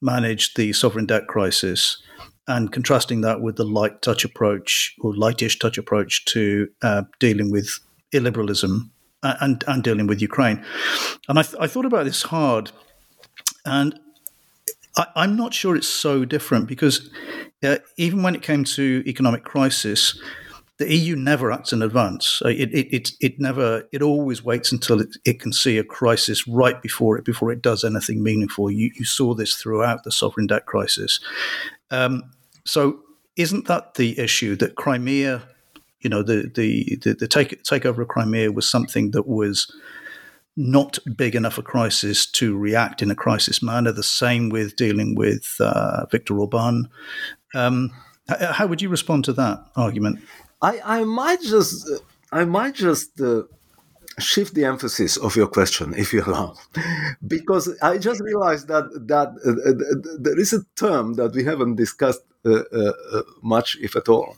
managed 0.02 0.56
the 0.56 0.74
sovereign 0.74 1.06
debt 1.06 1.28
crisis, 1.28 2.02
and 2.50 2.72
contrasting 2.72 3.22
that 3.22 3.42
with 3.42 3.58
the 3.58 3.64
light 3.64 4.02
touch 4.02 4.26
approach 4.26 4.96
or 5.02 5.16
lightish 5.16 5.60
touch 5.60 5.78
approach 5.78 6.26
to 6.26 6.68
uh, 6.82 7.04
dealing 7.20 7.52
with 7.52 7.80
illiberalism 8.12 8.90
and, 9.22 9.64
and 9.68 9.84
dealing 9.84 10.08
with 10.08 10.20
Ukraine. 10.20 10.66
And 11.28 11.38
I, 11.38 11.44
th- 11.44 11.56
I 11.60 11.68
thought 11.68 11.86
about 11.86 12.06
this 12.06 12.24
hard, 12.24 12.72
and 13.66 14.00
I, 14.98 15.24
am 15.24 15.36
not 15.36 15.54
sure 15.54 15.76
it's 15.76 15.88
so 15.88 16.26
different 16.26 16.68
because 16.68 17.12
uh, 17.64 17.78
even 17.98 18.24
when 18.24 18.34
it 18.34 18.42
came 18.42 18.64
to 18.64 19.04
economic 19.06 19.44
crisis, 19.44 20.20
the 20.80 20.92
EU 20.92 21.16
never 21.16 21.52
acts 21.52 21.72
in 21.72 21.84
advance. 21.84 22.42
Uh, 22.44 22.50
it, 22.50 22.74
it, 22.74 22.88
it, 22.92 23.12
it 23.20 23.40
never, 23.40 23.88
it 23.92 24.02
always 24.02 24.44
waits 24.44 24.72
until 24.72 25.02
it, 25.02 25.18
it 25.24 25.40
can 25.40 25.54
see 25.54 25.78
a 25.78 25.84
crisis 25.84 26.48
right 26.48 26.82
before 26.82 27.16
it, 27.16 27.26
before 27.26 27.52
it 27.52 27.62
does 27.62 27.84
anything 27.84 28.24
meaningful. 28.24 28.72
You, 28.72 28.90
you 28.96 29.06
saw 29.06 29.36
this 29.36 29.54
throughout 29.54 30.04
the 30.04 30.12
sovereign 30.12 30.48
debt 30.48 30.66
crisis. 30.66 31.20
Um, 31.92 32.32
so 32.70 33.00
isn't 33.36 33.68
that 33.68 33.96
the 33.96 34.20
issue 34.20 34.56
that 34.58 34.76
Crimea, 34.76 35.42
you 36.02 36.10
know, 36.10 36.22
the, 36.22 36.52
the, 36.54 36.98
the, 37.02 37.14
the 37.14 37.28
take, 37.28 37.64
takeover 37.64 38.00
of 38.00 38.08
Crimea 38.08 38.52
was 38.52 38.70
something 38.70 39.12
that 39.12 39.28
was 39.28 39.74
not 40.56 41.00
big 41.16 41.36
enough 41.36 41.58
a 41.58 41.64
crisis 41.64 42.26
to 42.26 42.56
react 42.56 43.02
in 43.02 43.10
a 43.10 43.16
crisis 43.16 43.64
manner. 43.64 43.92
The 43.92 44.04
same 44.04 44.50
with 44.50 44.76
dealing 44.76 45.16
with 45.16 45.56
uh, 45.60 46.06
Viktor 46.12 46.40
Orban. 46.40 46.90
Um, 47.56 47.92
how 48.28 48.68
would 48.68 48.82
you 48.82 48.90
respond 48.90 49.26
to 49.26 49.34
that 49.34 49.66
argument? 49.76 50.20
I, 50.62 50.82
I 50.84 51.04
might 51.06 51.42
just 51.42 51.90
I 52.32 52.46
might 52.46 52.76
just 52.76 53.20
uh, 53.20 53.44
shift 54.20 54.54
the 54.54 54.66
emphasis 54.66 55.18
of 55.18 55.36
your 55.36 55.48
question, 55.48 55.94
if 55.98 56.14
you 56.14 56.24
allow, 56.24 56.56
because 57.28 57.78
I 57.82 57.98
just 57.98 58.22
realized 58.22 58.68
that 58.68 58.86
that 59.08 59.30
uh, 59.46 59.70
uh 59.70 60.18
there 60.20 60.40
is 60.40 60.54
a 60.54 60.64
term 60.76 61.16
that 61.16 61.34
we 61.34 61.44
haven't 61.44 61.76
discussed 61.76 62.24
uh, 62.46 62.64
uh, 62.72 62.94
uh, 63.12 63.22
much, 63.42 63.78
if 63.82 63.96
at 63.96 64.08
all, 64.08 64.36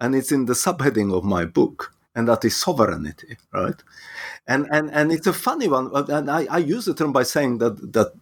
and 0.00 0.14
it's 0.14 0.30
in 0.30 0.44
the 0.44 0.52
subheading 0.52 1.12
of 1.16 1.24
my 1.24 1.44
book, 1.44 1.94
and 2.14 2.28
that 2.28 2.44
is 2.44 2.60
sovereignty, 2.60 3.36
right? 3.52 3.82
And 4.46 4.68
and 4.70 4.90
and 4.90 5.10
it's 5.10 5.26
a 5.26 5.32
funny 5.32 5.68
one, 5.68 5.90
and 5.94 6.30
I, 6.30 6.46
I 6.50 6.58
use 6.58 6.84
the 6.84 6.94
term 6.94 7.12
by 7.12 7.22
saying 7.22 7.58
that 7.58 7.92
that 7.92 8.12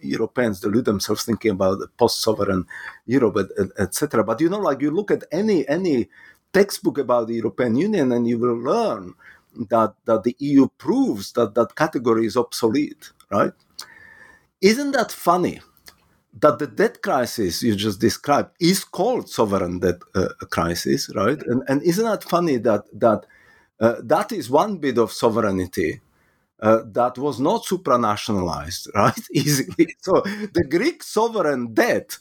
Europeans 0.00 0.60
delude 0.60 0.84
themselves 0.84 1.24
thinking 1.24 1.52
about 1.52 1.78
the 1.78 1.88
post-sovereign 1.88 2.66
Europe, 3.06 3.50
etc. 3.78 4.24
But 4.24 4.40
you 4.40 4.48
know, 4.48 4.58
like 4.58 4.80
you 4.80 4.90
look 4.90 5.10
at 5.10 5.24
any 5.32 5.66
any 5.68 6.08
textbook 6.52 6.98
about 6.98 7.26
the 7.26 7.34
European 7.34 7.76
Union, 7.76 8.12
and 8.12 8.28
you 8.28 8.38
will 8.38 8.56
learn 8.56 9.14
that, 9.70 9.94
that 10.04 10.24
the 10.24 10.36
EU 10.38 10.68
proves 10.78 11.32
that 11.32 11.54
that 11.54 11.74
category 11.76 12.26
is 12.26 12.36
obsolete, 12.36 13.12
right? 13.30 13.52
Isn't 14.60 14.92
that 14.92 15.12
funny? 15.12 15.60
That 16.40 16.58
the 16.58 16.66
debt 16.66 17.00
crisis 17.00 17.62
you 17.62 17.76
just 17.76 18.00
described 18.00 18.50
is 18.60 18.82
called 18.82 19.28
sovereign 19.28 19.78
debt 19.78 20.00
uh, 20.16 20.28
crisis, 20.50 21.08
right? 21.14 21.40
And, 21.46 21.62
and 21.68 21.80
isn't 21.82 22.04
that 22.04 22.24
funny 22.24 22.56
that 22.56 22.84
that 22.92 23.26
uh, 23.80 23.96
that 24.02 24.32
is 24.32 24.50
one 24.50 24.78
bit 24.78 24.98
of 24.98 25.12
sovereignty 25.12 26.00
uh, 26.60 26.82
that 26.92 27.18
was 27.18 27.38
not 27.40 27.64
supranationalized, 27.64 28.88
right? 28.94 29.20
Easily. 29.32 29.96
So 30.00 30.22
the 30.22 30.66
Greek 30.68 31.02
sovereign 31.02 31.74
debt 31.74 32.18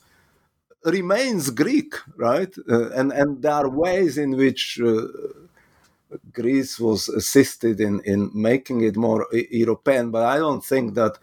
remains 0.86 1.50
Greek, 1.50 1.93
right? 2.17 2.54
Uh, 2.69 2.89
and 2.91 3.12
and 3.12 3.41
there 3.41 3.54
are 3.54 3.69
ways 3.69 4.17
in 4.17 4.32
which 4.36 4.80
uh, 4.84 5.08
Greece 6.32 6.80
was 6.80 7.10
assisted 7.10 7.80
in 7.80 8.02
in 8.02 8.32
making 8.34 8.82
it 8.82 8.95
more 8.95 9.28
European, 9.52 10.12
but 10.12 10.23
I 10.26 10.38
don't 10.38 10.63
think 10.65 10.95
that. 10.95 11.17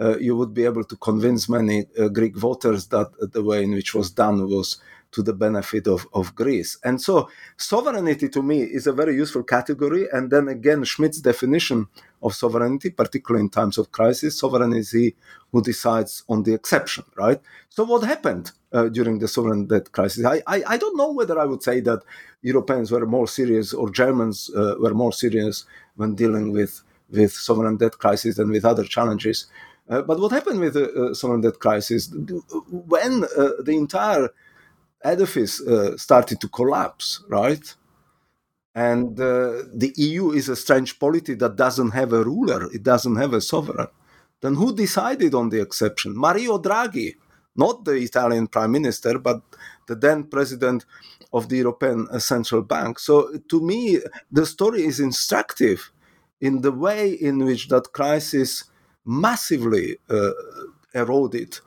Uh, 0.00 0.16
you 0.16 0.34
would 0.34 0.54
be 0.54 0.64
able 0.64 0.82
to 0.82 0.96
convince 0.96 1.50
many 1.50 1.84
uh, 1.98 2.08
Greek 2.08 2.34
voters 2.34 2.86
that 2.86 3.08
the 3.34 3.42
way 3.42 3.62
in 3.62 3.72
which 3.72 3.94
was 3.94 4.10
done 4.10 4.48
was 4.48 4.78
to 5.12 5.22
the 5.22 5.32
benefit 5.32 5.86
of, 5.86 6.06
of 6.12 6.34
Greece. 6.34 6.78
And 6.82 7.00
so, 7.00 7.28
sovereignty 7.56 8.28
to 8.28 8.42
me 8.42 8.62
is 8.62 8.86
a 8.86 8.92
very 8.92 9.14
useful 9.14 9.42
category. 9.42 10.06
And 10.12 10.30
then 10.30 10.48
again, 10.48 10.84
Schmitt's 10.84 11.20
definition 11.20 11.86
of 12.22 12.34
sovereignty, 12.34 12.90
particularly 12.90 13.44
in 13.44 13.50
times 13.50 13.78
of 13.78 13.92
crisis, 13.92 14.38
sovereign 14.38 14.72
is 14.72 14.92
he 14.92 15.14
who 15.50 15.62
decides 15.62 16.24
on 16.28 16.42
the 16.42 16.54
exception, 16.54 17.04
right? 17.16 17.40
So, 17.68 17.84
what 17.84 18.04
happened 18.04 18.52
uh, 18.72 18.88
during 18.88 19.18
the 19.18 19.28
sovereign 19.28 19.66
debt 19.66 19.92
crisis? 19.92 20.24
I, 20.24 20.42
I, 20.46 20.62
I, 20.66 20.76
don't 20.76 20.96
know 20.96 21.12
whether 21.12 21.38
I 21.38 21.44
would 21.44 21.62
say 21.62 21.80
that 21.80 22.02
Europeans 22.40 22.90
were 22.90 23.06
more 23.06 23.26
serious 23.26 23.74
or 23.74 23.90
Germans 23.90 24.50
uh, 24.56 24.76
were 24.80 24.94
more 24.94 25.12
serious 25.12 25.66
when 25.96 26.14
dealing 26.14 26.52
with, 26.52 26.82
with 27.10 27.32
sovereign 27.32 27.76
debt 27.76 27.98
crisis 27.98 28.36
than 28.36 28.50
with 28.50 28.64
other 28.64 28.84
challenges. 28.84 29.46
Uh, 29.88 30.00
but 30.00 30.18
what 30.18 30.32
happened 30.32 30.60
with 30.60 30.74
the 30.74 30.90
uh, 30.92 31.14
sovereign 31.14 31.42
debt 31.42 31.58
crisis? 31.58 32.10
When 32.70 33.24
uh, 33.24 33.50
the 33.62 33.76
entire 33.76 34.30
edifice 35.04 35.60
uh, 35.60 35.96
started 35.96 36.40
to 36.40 36.48
collapse, 36.48 37.22
right? 37.28 37.74
And 38.74 39.18
uh, 39.20 39.64
the 39.74 39.92
EU 39.96 40.30
is 40.30 40.48
a 40.48 40.56
strange 40.56 40.98
polity 40.98 41.34
that 41.34 41.56
doesn't 41.56 41.90
have 41.90 42.12
a 42.12 42.24
ruler, 42.24 42.70
it 42.72 42.82
doesn't 42.82 43.16
have 43.16 43.34
a 43.34 43.40
sovereign. 43.40 43.88
Then 44.40 44.54
who 44.54 44.74
decided 44.74 45.34
on 45.34 45.50
the 45.50 45.60
exception? 45.60 46.16
Mario 46.16 46.58
Draghi, 46.58 47.14
not 47.54 47.84
the 47.84 47.92
Italian 47.92 48.46
prime 48.46 48.72
minister, 48.72 49.18
but 49.18 49.42
the 49.86 49.94
then 49.94 50.24
president 50.24 50.84
of 51.32 51.48
the 51.48 51.58
European 51.58 52.08
uh, 52.10 52.18
Central 52.18 52.62
Bank. 52.62 52.98
So 52.98 53.38
to 53.48 53.60
me, 53.60 54.00
the 54.30 54.46
story 54.46 54.84
is 54.84 55.00
instructive 55.00 55.92
in 56.40 56.62
the 56.62 56.72
way 56.72 57.12
in 57.12 57.44
which 57.44 57.68
that 57.68 57.92
crisis 57.92 58.64
massively 59.04 59.98
uh, 60.10 60.30
eroded 60.94 61.58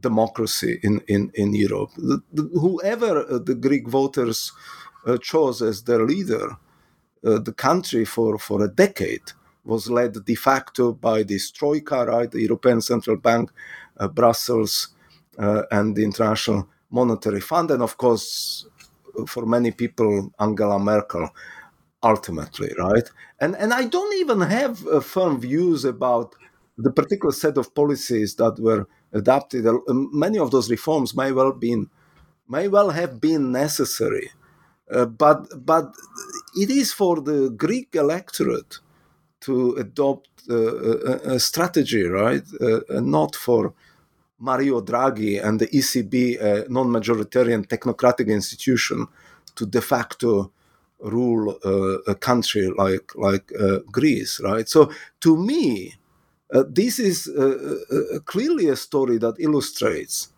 democracy 0.00 0.78
in, 0.82 1.00
in, 1.08 1.30
in 1.34 1.54
Europe. 1.54 1.90
The, 1.96 2.22
the, 2.32 2.42
whoever 2.60 3.18
uh, 3.18 3.38
the 3.38 3.54
Greek 3.54 3.88
voters 3.88 4.52
uh, 5.06 5.18
chose 5.18 5.62
as 5.62 5.82
their 5.82 6.04
leader, 6.04 6.56
uh, 7.24 7.38
the 7.38 7.52
country 7.52 8.04
for, 8.04 8.38
for 8.38 8.64
a 8.64 8.68
decade 8.68 9.32
was 9.64 9.90
led 9.90 10.24
de 10.24 10.34
facto 10.34 10.92
by 10.92 11.22
this 11.22 11.50
Troika, 11.50 12.06
right, 12.06 12.30
the 12.30 12.40
European 12.40 12.80
Central 12.80 13.16
Bank, 13.16 13.50
Brussels, 14.14 14.88
and 15.36 15.94
the 15.94 16.04
International 16.04 16.68
Monetary 16.90 17.40
Fund, 17.40 17.70
and 17.70 17.82
of 17.82 17.98
course, 17.98 18.66
for 19.26 19.44
many 19.44 19.70
people, 19.72 20.32
Angela 20.38 20.78
Merkel 20.78 21.28
ultimately, 22.02 22.72
right? 22.78 23.10
And 23.40 23.56
and 23.56 23.72
I 23.72 23.86
don't 23.86 24.14
even 24.14 24.40
have 24.40 24.86
uh, 24.86 25.00
firm 25.00 25.40
views 25.40 25.84
about 25.84 26.34
the 26.76 26.92
particular 26.92 27.32
set 27.32 27.58
of 27.58 27.74
policies 27.74 28.36
that 28.36 28.58
were 28.58 28.86
adopted. 29.12 29.66
Uh, 29.66 29.78
many 29.88 30.38
of 30.38 30.50
those 30.50 30.70
reforms 30.70 31.14
may 31.14 31.32
well 31.32 31.52
been 31.52 31.90
may 32.48 32.68
well 32.68 32.90
have 32.90 33.20
been 33.20 33.52
necessary, 33.52 34.30
uh, 34.90 35.06
but 35.06 35.64
but 35.64 35.94
it 36.56 36.70
is 36.70 36.92
for 36.92 37.20
the 37.20 37.50
Greek 37.50 37.94
electorate 37.94 38.78
to 39.40 39.74
adopt 39.74 40.28
uh, 40.50 40.54
a, 40.54 41.34
a, 41.34 41.40
strategy, 41.40 42.02
right? 42.04 42.42
Uh, 42.60 42.80
not 43.00 43.36
for 43.36 43.72
Mario 44.38 44.80
Draghi 44.80 45.42
and 45.44 45.60
the 45.60 45.66
ECB, 45.68 46.40
a 46.40 46.68
non-majoritarian 46.68 47.66
technocratic 47.66 48.28
institution, 48.28 49.06
to 49.54 49.66
de 49.66 49.80
facto 49.80 50.52
rule 51.00 51.58
uh, 51.64 51.98
a 52.06 52.14
country 52.14 52.68
like 52.76 53.14
like 53.14 53.52
uh, 53.60 53.78
Greece, 53.90 54.40
right? 54.40 54.68
So 54.68 54.90
to 55.20 55.36
me, 55.36 55.94
uh, 56.54 56.64
this 56.68 56.98
is 56.98 57.28
uh, 57.28 57.76
uh, 57.92 58.18
clearly 58.24 58.68
a 58.68 58.76
story 58.76 59.18
that 59.18 59.34
illustrates 59.38 60.28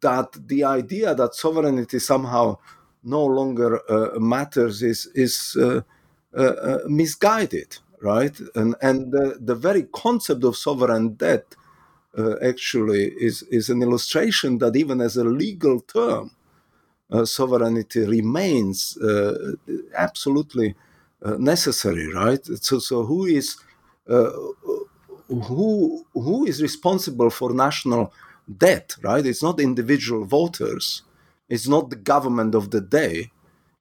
that 0.00 0.32
the 0.48 0.64
idea 0.64 1.14
that 1.14 1.34
sovereignty 1.34 1.98
somehow 1.98 2.56
no 3.04 3.24
longer 3.24 3.80
uh, 3.90 4.18
matters 4.18 4.82
is 4.82 5.06
is 5.14 5.56
misguided, 6.86 7.78
right? 8.02 8.38
And 8.54 8.74
and 8.82 9.12
the, 9.12 9.38
the 9.40 9.54
very 9.54 9.84
concept 9.84 10.44
of 10.44 10.56
sovereign 10.56 11.14
debt 11.14 11.54
actually 12.42 13.12
is 13.20 13.42
is 13.44 13.70
an 13.70 13.82
illustration 13.82 14.58
that 14.58 14.76
even 14.76 15.00
as 15.00 15.16
a 15.16 15.24
legal 15.24 15.80
term 15.80 16.30
uh, 17.10 17.24
sovereignty 17.24 18.00
remains 18.00 18.96
uh, 18.98 19.52
absolutely 19.96 20.74
uh, 21.24 21.36
necessary, 21.38 22.12
right? 22.12 22.44
So, 22.46 22.78
so 22.78 23.04
who 23.04 23.26
is 23.26 23.56
who 25.28 26.06
who 26.14 26.46
is 26.46 26.62
responsible 26.62 27.30
for 27.30 27.52
national 27.52 28.12
debt, 28.56 28.96
right? 29.02 29.24
It's 29.24 29.42
not 29.42 29.60
individual 29.60 30.24
voters, 30.24 31.02
it's 31.48 31.68
not 31.68 31.90
the 31.90 31.96
government 31.96 32.54
of 32.54 32.70
the 32.70 32.80
day, 32.80 33.30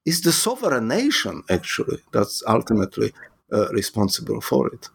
it's 0.05 0.21
the 0.21 0.31
sovereign 0.31 0.87
nation 0.87 1.43
actually 1.49 1.99
that's 2.11 2.43
ultimately 2.47 3.13
uh, 3.51 3.69
responsible 3.69 4.41
for 4.41 4.67
it. 4.67 4.89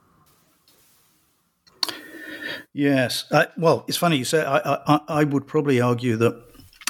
Yes, 2.74 3.30
well, 3.57 3.84
it's 3.86 3.98
funny 3.98 4.16
you 4.16 4.24
say. 4.24 4.44
I, 4.44 4.59
I, 4.86 5.00
I 5.09 5.24
would 5.24 5.46
probably 5.46 5.80
argue 5.80 6.16
that 6.16 6.42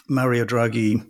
Mario 0.09 0.45
Draghi 0.45 1.05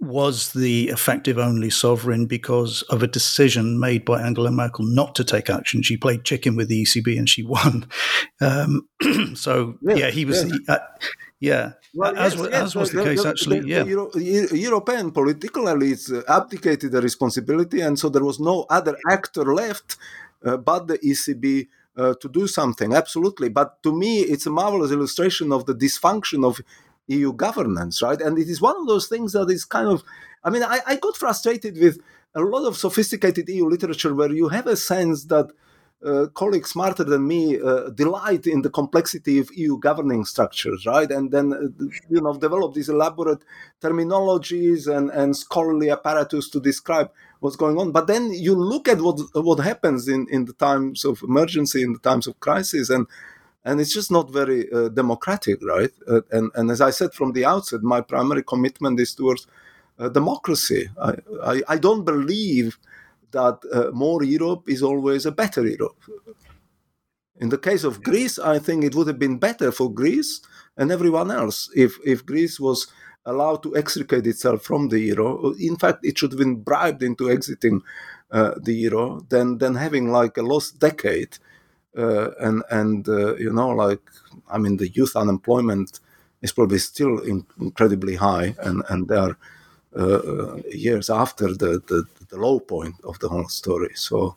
was 0.00 0.52
the 0.52 0.88
effective 0.88 1.38
only 1.38 1.68
sovereign 1.68 2.26
because 2.26 2.82
of 2.82 3.02
a 3.02 3.06
decision 3.06 3.78
made 3.78 4.04
by 4.04 4.22
Angela 4.22 4.50
Merkel 4.50 4.86
not 4.86 5.14
to 5.16 5.24
take 5.24 5.50
action. 5.50 5.82
She 5.82 5.96
played 5.96 6.24
chicken 6.24 6.56
with 6.56 6.68
the 6.68 6.82
ECB 6.82 7.18
and 7.18 7.28
she 7.28 7.42
won. 7.42 7.86
Um, 8.42 8.88
so 9.34 9.76
yeah, 9.82 9.96
yeah, 9.96 10.10
he 10.10 10.24
was. 10.24 10.42
Yeah. 10.42 10.56
The, 10.66 10.72
uh, 10.72 10.78
yeah. 11.40 11.72
Well, 11.92 12.16
as, 12.16 12.34
yes, 12.36 12.46
as 12.46 12.74
was 12.74 12.90
the, 12.90 12.98
the 12.98 13.04
case, 13.04 13.22
the, 13.22 13.28
actually, 13.28 13.60
yeah. 13.68 13.84
Euro, 13.84 14.10
European 14.16 15.10
political 15.10 15.64
elites 15.64 16.10
uh, 16.10 16.22
abdicated 16.26 16.92
the 16.92 17.02
responsibility, 17.02 17.82
and 17.82 17.98
so 17.98 18.08
there 18.08 18.24
was 18.24 18.40
no 18.40 18.64
other 18.70 18.96
actor 19.10 19.44
left 19.54 19.98
uh, 20.44 20.56
but 20.56 20.86
the 20.86 20.98
ECB 20.98 21.68
uh, 21.96 22.14
to 22.20 22.28
do 22.28 22.46
something. 22.46 22.94
Absolutely. 22.94 23.48
But 23.48 23.82
to 23.82 23.92
me, 23.92 24.20
it's 24.20 24.46
a 24.46 24.50
marvelous 24.50 24.90
illustration 24.90 25.52
of 25.52 25.66
the 25.66 25.74
dysfunction 25.74 26.44
of 26.46 26.60
EU 27.10 27.32
governance, 27.32 28.02
right? 28.02 28.20
And 28.20 28.38
it 28.38 28.48
is 28.48 28.60
one 28.60 28.76
of 28.76 28.86
those 28.86 29.08
things 29.08 29.32
that 29.32 29.50
is 29.50 29.64
kind 29.64 29.88
of, 29.88 30.02
I 30.44 30.50
mean, 30.50 30.62
I, 30.62 30.80
I 30.86 30.96
got 30.96 31.16
frustrated 31.16 31.78
with 31.78 31.98
a 32.34 32.40
lot 32.40 32.66
of 32.66 32.76
sophisticated 32.76 33.48
EU 33.48 33.66
literature 33.66 34.14
where 34.14 34.32
you 34.32 34.48
have 34.48 34.66
a 34.66 34.76
sense 34.76 35.24
that 35.24 35.50
uh, 36.04 36.26
colleagues 36.32 36.70
smarter 36.70 37.04
than 37.04 37.26
me 37.26 37.60
uh, 37.60 37.90
delight 37.90 38.46
in 38.46 38.62
the 38.62 38.70
complexity 38.70 39.38
of 39.38 39.50
EU 39.54 39.78
governing 39.78 40.24
structures, 40.24 40.86
right? 40.86 41.10
And 41.10 41.30
then, 41.30 41.52
uh, 41.52 41.84
you 42.08 42.22
know, 42.22 42.32
develop 42.32 42.72
these 42.72 42.88
elaborate 42.88 43.42
terminologies 43.82 44.86
and, 44.86 45.10
and 45.10 45.36
scholarly 45.36 45.90
apparatus 45.90 46.48
to 46.50 46.60
describe 46.60 47.10
what's 47.40 47.56
going 47.56 47.76
on. 47.78 47.92
But 47.92 48.06
then 48.06 48.32
you 48.32 48.54
look 48.54 48.88
at 48.88 49.02
what 49.02 49.20
what 49.34 49.58
happens 49.58 50.08
in, 50.08 50.26
in 50.30 50.46
the 50.46 50.54
times 50.54 51.04
of 51.04 51.22
emergency, 51.22 51.82
in 51.82 51.92
the 51.92 51.98
times 51.98 52.26
of 52.26 52.40
crisis, 52.40 52.88
and 52.88 53.06
and 53.64 53.80
it's 53.80 53.92
just 53.92 54.10
not 54.10 54.30
very 54.30 54.70
uh, 54.72 54.88
democratic, 54.88 55.58
right? 55.62 55.92
Uh, 56.08 56.22
and 56.30 56.50
and 56.54 56.70
as 56.70 56.80
I 56.80 56.90
said 56.90 57.12
from 57.12 57.32
the 57.32 57.44
outset, 57.44 57.82
my 57.82 58.00
primary 58.00 58.42
commitment 58.42 59.00
is 59.00 59.14
towards 59.14 59.46
uh, 59.98 60.08
democracy. 60.08 60.88
I, 61.00 61.14
I, 61.42 61.62
I 61.68 61.76
don't 61.78 62.04
believe 62.04 62.78
that 63.32 63.58
uh, 63.72 63.90
more 63.92 64.22
Europe 64.24 64.68
is 64.68 64.82
always 64.82 65.26
a 65.26 65.32
better 65.32 65.66
Europe. 65.66 66.02
In 67.36 67.48
the 67.48 67.58
case 67.58 67.84
of 67.84 68.02
Greece, 68.02 68.38
I 68.38 68.58
think 68.58 68.84
it 68.84 68.94
would 68.94 69.06
have 69.06 69.18
been 69.18 69.38
better 69.38 69.72
for 69.72 69.92
Greece 69.92 70.40
and 70.76 70.90
everyone 70.90 71.30
else 71.30 71.70
if 71.74 71.98
if 72.04 72.24
Greece 72.26 72.58
was 72.58 72.86
allowed 73.26 73.62
to 73.62 73.76
extricate 73.76 74.26
itself 74.26 74.62
from 74.62 74.88
the 74.88 74.98
euro. 74.98 75.52
In 75.58 75.76
fact, 75.76 76.04
it 76.04 76.18
should 76.18 76.32
have 76.32 76.38
been 76.38 76.56
bribed 76.56 77.02
into 77.02 77.30
exiting 77.30 77.82
uh, 78.30 78.54
the 78.62 78.74
euro 78.74 79.20
than 79.28 79.58
than 79.58 79.74
having 79.74 80.10
like 80.10 80.36
a 80.38 80.42
lost 80.42 80.78
decade 80.78 81.38
uh, 81.96 82.30
and 82.40 82.62
and 82.70 83.08
uh, 83.08 83.34
you 83.36 83.52
know 83.52 83.68
like 83.68 84.02
I 84.50 84.58
mean 84.58 84.76
the 84.76 84.88
youth 84.88 85.16
unemployment 85.16 86.00
is 86.42 86.52
probably 86.52 86.78
still 86.78 87.18
in, 87.18 87.44
incredibly 87.60 88.16
high, 88.16 88.54
and 88.62 88.82
and 88.88 89.08
they 89.08 89.16
are 89.16 89.36
uh, 89.96 90.56
years 90.72 91.10
after 91.10 91.48
the, 91.48 91.82
the, 91.88 92.04
the 92.28 92.38
low 92.38 92.60
point 92.60 92.94
of 93.04 93.18
the 93.18 93.28
whole 93.28 93.48
story. 93.48 93.90
So 93.94 94.36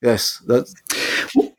yes, 0.00 0.40
that. 0.46 0.72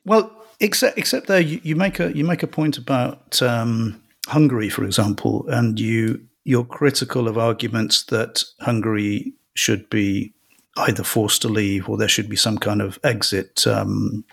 Well, 0.05 0.31
except 0.59 0.97
except 0.97 1.27
there 1.27 1.41
you, 1.41 1.59
you 1.63 1.75
make 1.75 1.99
a 1.99 2.15
you 2.15 2.23
make 2.23 2.43
a 2.43 2.47
point 2.47 2.77
about 2.77 3.41
um, 3.41 4.01
Hungary, 4.27 4.69
for 4.69 4.83
example, 4.83 5.45
and 5.49 5.79
you 5.79 6.21
you're 6.45 6.65
critical 6.65 7.27
of 7.27 7.37
arguments 7.37 8.03
that 8.05 8.43
Hungary 8.61 9.33
should 9.55 9.89
be 9.89 10.33
either 10.77 11.03
forced 11.03 11.41
to 11.41 11.47
leave 11.47 11.87
or 11.87 11.97
there 11.97 12.07
should 12.07 12.27
be 12.27 12.35
some 12.35 12.57
kind 12.57 12.81
of 12.81 12.99
exit 13.03 13.65
um, 13.67 14.25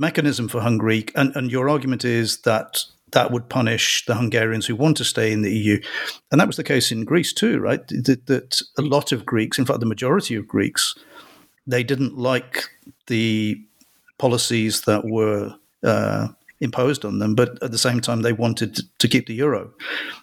mechanism 0.00 0.48
for 0.48 0.60
Hungary. 0.60 1.04
And, 1.14 1.36
and 1.36 1.52
your 1.52 1.68
argument 1.68 2.04
is 2.04 2.38
that 2.38 2.84
that 3.12 3.30
would 3.30 3.48
punish 3.48 4.04
the 4.06 4.14
Hungarians 4.14 4.66
who 4.66 4.74
want 4.74 4.96
to 4.96 5.04
stay 5.04 5.30
in 5.30 5.42
the 5.42 5.52
EU. 5.52 5.80
And 6.32 6.40
that 6.40 6.46
was 6.46 6.56
the 6.56 6.64
case 6.64 6.90
in 6.90 7.04
Greece 7.04 7.32
too, 7.32 7.58
right? 7.58 7.86
That, 7.88 8.26
that 8.26 8.62
a 8.78 8.82
lot 8.82 9.12
of 9.12 9.26
Greeks, 9.26 9.58
in 9.58 9.66
fact, 9.66 9.80
the 9.80 9.86
majority 9.86 10.34
of 10.36 10.48
Greeks, 10.48 10.94
they 11.66 11.82
didn't 11.82 12.16
like 12.16 12.64
the 13.08 13.60
policies 14.18 14.82
that 14.82 15.04
were 15.04 15.54
uh, 15.82 16.28
imposed 16.60 17.04
on 17.04 17.18
them, 17.18 17.34
but 17.34 17.62
at 17.62 17.72
the 17.72 17.78
same 17.78 18.00
time, 18.00 18.22
they 18.22 18.32
wanted 18.32 18.76
to, 18.76 18.82
to 18.98 19.08
keep 19.08 19.26
the 19.26 19.34
euro. 19.34 19.70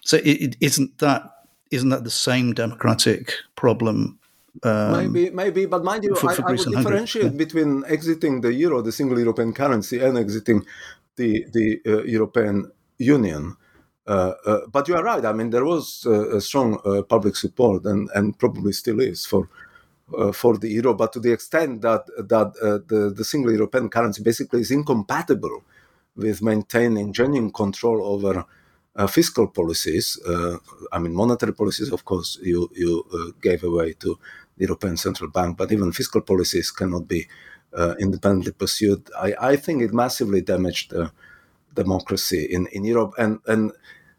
So 0.02 0.16
it, 0.18 0.42
it 0.42 0.56
isn't 0.60 0.98
that 0.98 1.22
isn't 1.70 1.90
that 1.90 2.04
the 2.04 2.10
same 2.10 2.54
democratic 2.54 3.34
problem 3.54 4.17
um, 4.62 5.12
maybe, 5.12 5.30
maybe, 5.30 5.66
but 5.66 5.84
mind 5.84 6.04
you, 6.04 6.14
for, 6.14 6.32
for 6.32 6.44
I, 6.44 6.48
I, 6.48 6.50
would 6.52 6.70
differentiate 6.70 7.32
yeah. 7.32 7.38
between 7.44 7.84
exiting 7.86 8.40
the 8.40 8.52
euro, 8.52 8.82
the 8.82 8.92
single 8.92 9.18
European 9.18 9.52
currency, 9.52 10.00
and 10.00 10.18
exiting 10.18 10.64
the 11.16 11.46
the 11.52 11.80
uh, 11.86 12.02
European 12.04 12.70
Union. 12.98 13.56
Uh, 14.06 14.32
uh, 14.46 14.60
but 14.72 14.88
you 14.88 14.96
are 14.96 15.04
right. 15.04 15.24
I 15.24 15.32
mean, 15.32 15.50
there 15.50 15.66
was 15.66 16.06
uh, 16.06 16.36
a 16.36 16.40
strong 16.40 16.80
uh, 16.84 17.02
public 17.02 17.36
support, 17.36 17.84
and, 17.84 18.08
and 18.14 18.38
probably 18.38 18.72
still 18.72 19.00
is 19.00 19.26
for 19.26 19.48
uh, 20.16 20.32
for 20.32 20.56
the 20.56 20.68
euro. 20.70 20.94
But 20.94 21.12
to 21.12 21.20
the 21.20 21.32
extent 21.32 21.82
that 21.82 22.06
that 22.16 22.54
the 22.88 23.12
the 23.14 23.24
single 23.24 23.52
European 23.52 23.90
currency 23.90 24.22
basically 24.22 24.60
is 24.60 24.70
incompatible 24.70 25.62
with 26.16 26.42
maintaining 26.42 27.12
genuine 27.12 27.52
control 27.52 28.02
over 28.02 28.44
fiscal 29.08 29.46
policies. 29.46 30.18
I 30.90 30.98
mean, 30.98 31.14
monetary 31.14 31.52
policies, 31.52 31.92
of 31.92 32.04
course, 32.04 32.38
you 32.42 32.70
you 32.74 33.34
gave 33.40 33.62
away 33.62 33.92
to 34.00 34.18
the 34.58 34.64
European 34.66 34.96
Central 34.96 35.30
Bank, 35.30 35.56
but 35.56 35.72
even 35.72 35.92
fiscal 35.92 36.20
policies 36.20 36.70
cannot 36.70 37.08
be 37.08 37.28
uh, 37.72 37.94
independently 37.98 38.52
pursued. 38.52 39.08
I, 39.18 39.34
I, 39.40 39.56
think 39.56 39.82
it 39.82 39.92
massively 39.92 40.40
damaged 40.40 40.94
uh, 40.94 41.10
democracy 41.74 42.44
in, 42.50 42.66
in 42.72 42.84
Europe. 42.84 43.14
And 43.18 43.40
and 43.46 43.72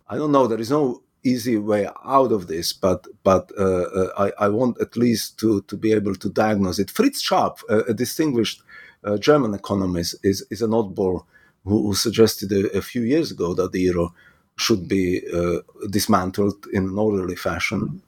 I 0.08 0.18
don't 0.18 0.32
know, 0.32 0.48
there 0.48 0.60
is 0.60 0.72
no 0.72 1.02
easy 1.24 1.58
way 1.58 1.88
out 2.06 2.32
of 2.32 2.48
this, 2.48 2.74
but 2.74 3.08
but 3.24 3.52
uh, 3.58 3.88
uh, 4.00 4.10
I, 4.18 4.46
I, 4.46 4.50
want 4.50 4.80
at 4.80 4.96
least 4.96 5.38
to 5.40 5.62
to 5.70 5.76
be 5.78 5.92
able 5.94 6.16
to 6.16 6.30
diagnose 6.30 6.80
it. 6.80 6.92
Fritz 6.92 7.22
Scharpf, 7.28 7.58
a, 7.70 7.94
distinguished 7.94 8.62
uh, 9.04 9.18
German 9.18 9.54
economist, 9.54 10.16
is 10.24 10.46
is 10.50 10.62
an 10.62 10.72
oddball 10.72 11.26
who, 11.66 11.88
who 11.88 11.94
suggested 11.96 12.52
a, 12.52 12.78
a, 12.78 12.82
few 12.82 13.04
years 13.04 13.32
ago 13.32 13.54
that 13.54 13.72
the 13.72 13.82
euro 13.82 14.14
should 14.56 14.88
be 14.88 15.22
uh, 15.34 15.60
dismantled 15.90 16.66
in 16.74 16.84
an 16.84 16.98
orderly 16.98 17.36
fashion, 17.36 18.02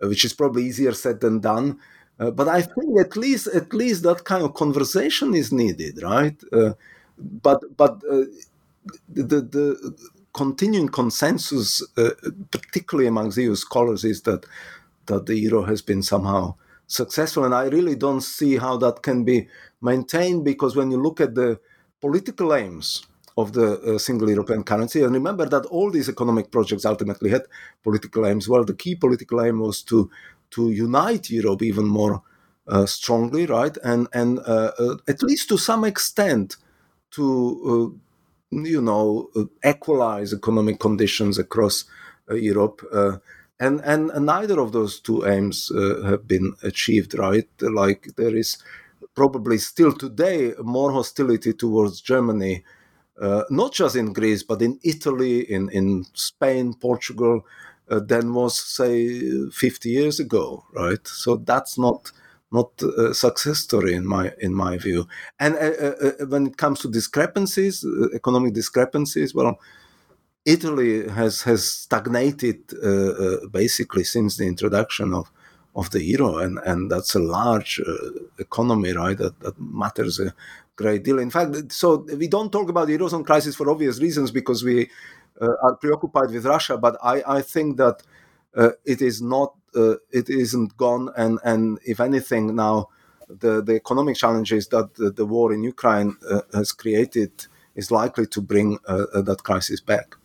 which 0.00 0.24
is 0.24 0.32
probably 0.32 0.64
easier 0.64 0.92
said 0.92 1.20
than 1.20 1.40
done. 1.40 1.78
Uh, 2.18 2.30
but 2.30 2.48
I 2.48 2.62
think 2.62 2.98
at 2.98 3.16
least 3.16 3.46
at 3.48 3.72
least 3.74 4.02
that 4.04 4.24
kind 4.24 4.42
of 4.42 4.54
conversation 4.54 5.34
is 5.34 5.52
needed, 5.52 6.02
right? 6.02 6.40
but 7.42 7.76
but 7.76 8.00
the, 9.08 9.40
the 9.40 9.96
continuing 10.32 10.88
consensus, 10.88 11.82
uh, 11.96 12.10
particularly 12.50 13.08
among 13.08 13.32
EU 13.36 13.54
scholars, 13.54 14.04
is 14.04 14.22
that 14.22 14.46
that 15.06 15.26
the 15.26 15.36
euro 15.36 15.62
has 15.64 15.82
been 15.82 16.02
somehow 16.02 16.54
successful, 16.86 17.44
and 17.44 17.54
I 17.54 17.66
really 17.66 17.96
don't 17.96 18.22
see 18.22 18.56
how 18.56 18.76
that 18.78 19.02
can 19.02 19.24
be 19.24 19.48
maintained 19.80 20.44
because 20.44 20.76
when 20.76 20.90
you 20.90 21.02
look 21.02 21.20
at 21.20 21.34
the 21.34 21.60
political 22.00 22.54
aims 22.54 23.06
of 23.36 23.52
the 23.52 23.80
uh, 23.80 23.98
single 23.98 24.30
European 24.30 24.62
currency, 24.64 25.02
and 25.02 25.12
remember 25.12 25.46
that 25.46 25.66
all 25.66 25.90
these 25.90 26.08
economic 26.08 26.50
projects 26.50 26.84
ultimately 26.84 27.30
had 27.30 27.42
political 27.82 28.26
aims. 28.26 28.48
Well, 28.48 28.64
the 28.64 28.74
key 28.74 28.94
political 28.94 29.42
aim 29.42 29.60
was 29.60 29.82
to 29.84 30.10
to 30.50 30.70
unite 30.70 31.28
Europe 31.28 31.62
even 31.62 31.86
more 31.86 32.22
uh, 32.68 32.86
strongly, 32.86 33.46
right, 33.46 33.76
and 33.84 34.08
and 34.12 34.38
uh, 34.40 34.72
uh 34.78 34.96
at 35.08 35.22
least 35.22 35.48
to 35.48 35.58
some 35.58 35.84
extent 35.84 36.56
to 37.10 37.92
uh, 37.92 37.98
you 38.50 38.80
know, 38.80 39.30
uh, 39.36 39.44
equalize 39.64 40.32
economic 40.32 40.78
conditions 40.78 41.38
across 41.38 41.84
uh, 42.30 42.34
Europe. 42.34 42.82
Uh, 42.92 43.18
and, 43.58 43.80
and 43.80 44.10
neither 44.26 44.60
of 44.60 44.72
those 44.72 45.00
two 45.00 45.26
aims 45.26 45.72
have 46.04 46.28
been 46.28 46.54
achieved, 46.62 47.18
right? 47.18 47.48
Like 47.60 48.08
there 48.16 48.36
is 48.36 48.58
probably 49.14 49.56
still 49.56 49.92
today 49.92 50.52
more 50.62 50.92
hostility 50.92 51.54
towards 51.54 52.02
Germany, 52.02 52.64
uh, 53.20 53.44
not 53.50 53.72
just 53.72 53.96
in 53.96 54.12
Greece, 54.12 54.42
but 54.42 54.62
in 54.62 54.78
Italy, 54.82 55.40
in, 55.40 55.70
in 55.70 56.04
Spain, 56.14 56.74
Portugal, 56.74 57.46
uh, 57.88 58.00
than 58.00 58.34
was, 58.34 58.58
say, 58.58 59.48
50 59.50 59.88
years 59.88 60.20
ago, 60.20 60.64
right? 60.74 61.06
So 61.06 61.36
that's 61.36 61.78
not 61.78 62.12
not 62.52 62.80
a 62.82 63.12
success 63.12 63.58
story 63.58 63.92
in 63.94 64.06
my 64.06 64.32
in 64.38 64.54
my 64.54 64.78
view. 64.78 65.06
And 65.38 65.54
uh, 65.56 65.58
uh, 65.58 65.94
uh 66.02 66.26
when 66.26 66.46
it 66.46 66.56
comes 66.56 66.78
to 66.80 66.88
discrepancies, 66.88 67.84
uh, 67.84 68.08
economic 68.14 68.54
discrepancies, 68.54 69.34
well, 69.34 69.58
Italy 70.44 71.08
has 71.08 71.42
has 71.42 71.68
stagnated 71.68 72.58
uh, 72.82 72.88
uh, 72.88 73.46
basically 73.48 74.04
since 74.04 74.36
the 74.36 74.46
introduction 74.46 75.12
of 75.12 75.30
of 75.74 75.90
the 75.90 76.02
euro, 76.02 76.38
and 76.38 76.58
and 76.64 76.90
that's 76.90 77.14
a 77.14 77.18
large 77.18 77.80
economy, 78.38 78.92
right? 78.92 79.18
That 79.18 79.40
that 79.40 79.60
matters 79.60 80.20
a 80.20 80.32
great 80.76 81.02
deal. 81.02 81.18
In 81.18 81.30
fact, 81.30 81.72
so 81.72 82.06
we 82.16 82.28
don't 82.28 82.52
talk 82.52 82.68
about 82.68 82.86
the 82.86 82.96
eurozone 82.96 83.24
crisis 83.24 83.56
for 83.56 83.70
obvious 83.70 84.00
reasons 84.00 84.30
because 84.30 84.62
we 84.62 84.88
are 85.40 85.76
preoccupied 85.76 86.30
with 86.30 86.46
Russia. 86.46 86.76
But 86.78 86.96
I 87.02 87.22
I 87.38 87.42
think 87.42 87.76
that 87.76 88.02
it 88.84 89.02
is 89.02 89.20
not 89.20 89.54
uh, 89.76 89.96
it 90.10 90.30
isn't 90.30 90.76
gone, 90.76 91.10
and 91.16 91.38
and 91.44 91.78
if 91.84 92.00
anything, 92.00 92.54
now 92.56 92.88
the 93.28 93.62
the 93.62 93.74
economic 93.74 94.16
challenges 94.16 94.68
that 94.68 94.94
the, 94.94 95.10
the 95.10 95.26
war 95.26 95.52
in 95.52 95.62
Ukraine 95.62 96.16
uh, 96.30 96.40
has 96.54 96.72
created 96.72 97.46
is 97.74 97.90
likely 97.90 98.26
to 98.26 98.40
bring 98.40 98.78
uh, 98.88 99.04
uh 99.12 99.22
that 99.22 99.42
crisis 99.42 99.80
back. 99.80 100.16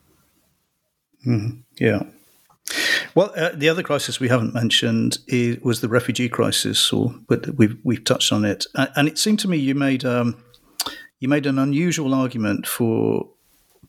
Mm, 1.26 1.64
yeah. 1.80 2.04
Well, 3.16 3.32
uh, 3.36 3.52
the 3.54 3.70
other 3.70 3.84
crisis 3.84 4.20
we 4.20 4.30
haven't 4.30 4.54
mentioned 4.54 5.18
is, 5.28 5.60
was 5.62 5.82
the 5.82 5.90
refugee 5.90 6.30
crisis, 6.30 6.92
or 6.94 7.14
but 7.28 7.56
we've 7.56 7.78
we've 7.84 8.04
touched 8.04 8.32
on 8.32 8.46
it, 8.46 8.66
and 8.76 9.08
it 9.08 9.18
seemed 9.18 9.40
to 9.40 9.48
me 9.48 9.58
you 9.58 9.76
made 9.76 10.06
um, 10.06 10.44
you 11.20 11.28
made 11.28 11.46
an 11.46 11.60
unusual 11.60 12.14
argument 12.14 12.68
for 12.68 13.30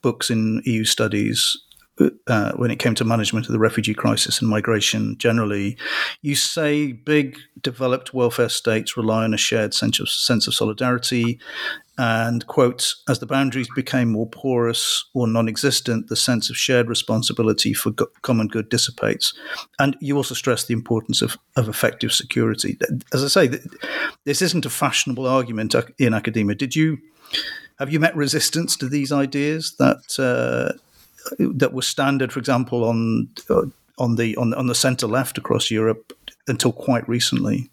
books 0.01 0.31
in 0.31 0.63
EU 0.65 0.85
studies 0.85 1.57
uh, 2.27 2.53
when 2.53 2.71
it 2.71 2.79
came 2.79 2.95
to 2.95 3.05
management 3.05 3.47
of 3.47 3.53
the 3.53 3.59
refugee 3.59 3.95
crisis 3.95 4.41
and 4.41 4.49
migration 4.49 5.17
generally, 5.19 5.77
you 6.23 6.35
say 6.35 6.93
big 6.93 7.39
developed 7.61 8.15
welfare 8.15 8.49
states 8.49 8.97
rely 8.97 9.25
on 9.25 9.35
a 9.35 9.39
shared 9.39 9.75
sense 9.75 10.01
of, 10.01 10.09
sense 10.09 10.47
of 10.47 10.55
solidarity. 10.55 11.39
And, 11.99 12.47
quote, 12.47 12.95
as 13.07 13.19
the 13.19 13.27
boundaries 13.27 13.69
became 13.75 14.11
more 14.11 14.27
porous 14.27 15.05
or 15.13 15.27
non 15.27 15.47
existent, 15.47 16.09
the 16.09 16.17
sense 16.17 16.49
of 16.49 16.57
shared 16.57 16.89
responsibility 16.89 17.75
for 17.75 17.91
go- 17.91 18.09
common 18.23 18.49
good 18.49 18.71
dissipates. 18.71 19.35
And 19.79 19.97
you 20.01 20.17
also 20.17 20.35
stress 20.35 20.65
the 20.65 20.73
importance 20.73 21.21
of, 21.21 21.37
of 21.57 21.69
effective 21.69 22.13
security. 22.13 22.79
As 23.13 23.23
I 23.23 23.29
say, 23.29 23.59
this 24.25 24.41
isn't 24.41 24.65
a 24.65 24.71
fashionable 24.71 25.27
argument 25.27 25.75
in 25.99 26.15
academia. 26.15 26.57
Did 26.57 26.75
you 26.75 26.99
have 27.79 27.93
you 27.93 28.01
met 28.01 28.15
resistance 28.17 28.77
to 28.77 28.89
these 28.89 29.11
ideas 29.11 29.75
that 29.79 30.19
uh, 30.19 30.79
that 31.39 31.73
was 31.73 31.87
standard, 31.87 32.33
for 32.33 32.39
example, 32.39 32.85
on 32.85 33.29
uh, 33.49 33.63
on 33.99 34.17
the 34.17 34.37
on, 34.37 34.55
on 34.55 34.67
the 34.67 34.75
centre 34.75 35.07
left 35.07 35.39
across 35.39 35.71
Europe 35.71 36.13
until 36.49 36.73
quite 36.73 37.09
recently. 37.09 37.71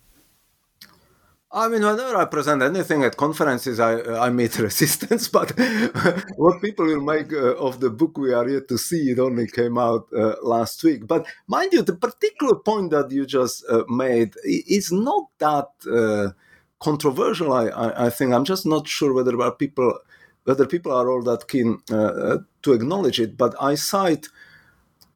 I 1.52 1.68
mean, 1.68 1.82
whenever 1.82 2.16
I 2.16 2.26
present 2.26 2.62
anything 2.62 3.04
at 3.04 3.18
conferences, 3.18 3.80
I 3.80 4.28
I 4.28 4.30
meet 4.30 4.60
resistance. 4.70 5.28
But 5.28 5.52
what 6.36 6.62
people 6.62 6.86
will 6.86 7.02
make 7.02 7.34
uh, 7.34 7.56
of 7.56 7.80
the 7.80 7.90
book 7.90 8.18
we 8.18 8.34
are 8.34 8.48
yet 8.48 8.68
to 8.68 8.78
see, 8.78 9.10
it 9.10 9.20
only 9.20 9.48
came 9.48 9.78
out 9.78 10.08
uh, 10.16 10.36
last 10.44 10.84
week. 10.84 11.08
But 11.08 11.26
mind 11.48 11.74
you, 11.74 11.82
the 11.82 11.96
particular 11.96 12.56
point 12.56 12.92
that 12.92 13.12
you 13.12 13.26
just 13.26 13.66
uh, 13.70 13.84
made 13.90 14.36
is 14.44 14.92
not 14.92 15.28
that 15.40 15.70
uh, 15.92 16.34
controversial. 16.80 17.52
I, 17.52 17.68
I, 17.68 18.06
I 18.06 18.10
think 18.12 18.34
I'm 18.34 18.46
just 18.46 18.66
not 18.66 18.88
sure 18.88 19.14
whether 19.14 19.52
people 19.52 19.98
whether 20.44 20.66
people 20.66 20.92
are 20.92 21.10
all 21.10 21.24
that 21.24 21.48
keen 21.48 21.82
uh, 21.92 21.96
uh, 21.96 22.38
to 22.64 22.74
acknowledge 22.74 23.20
it. 23.20 23.38
But 23.38 23.56
I 23.62 23.76
cite 23.76 24.28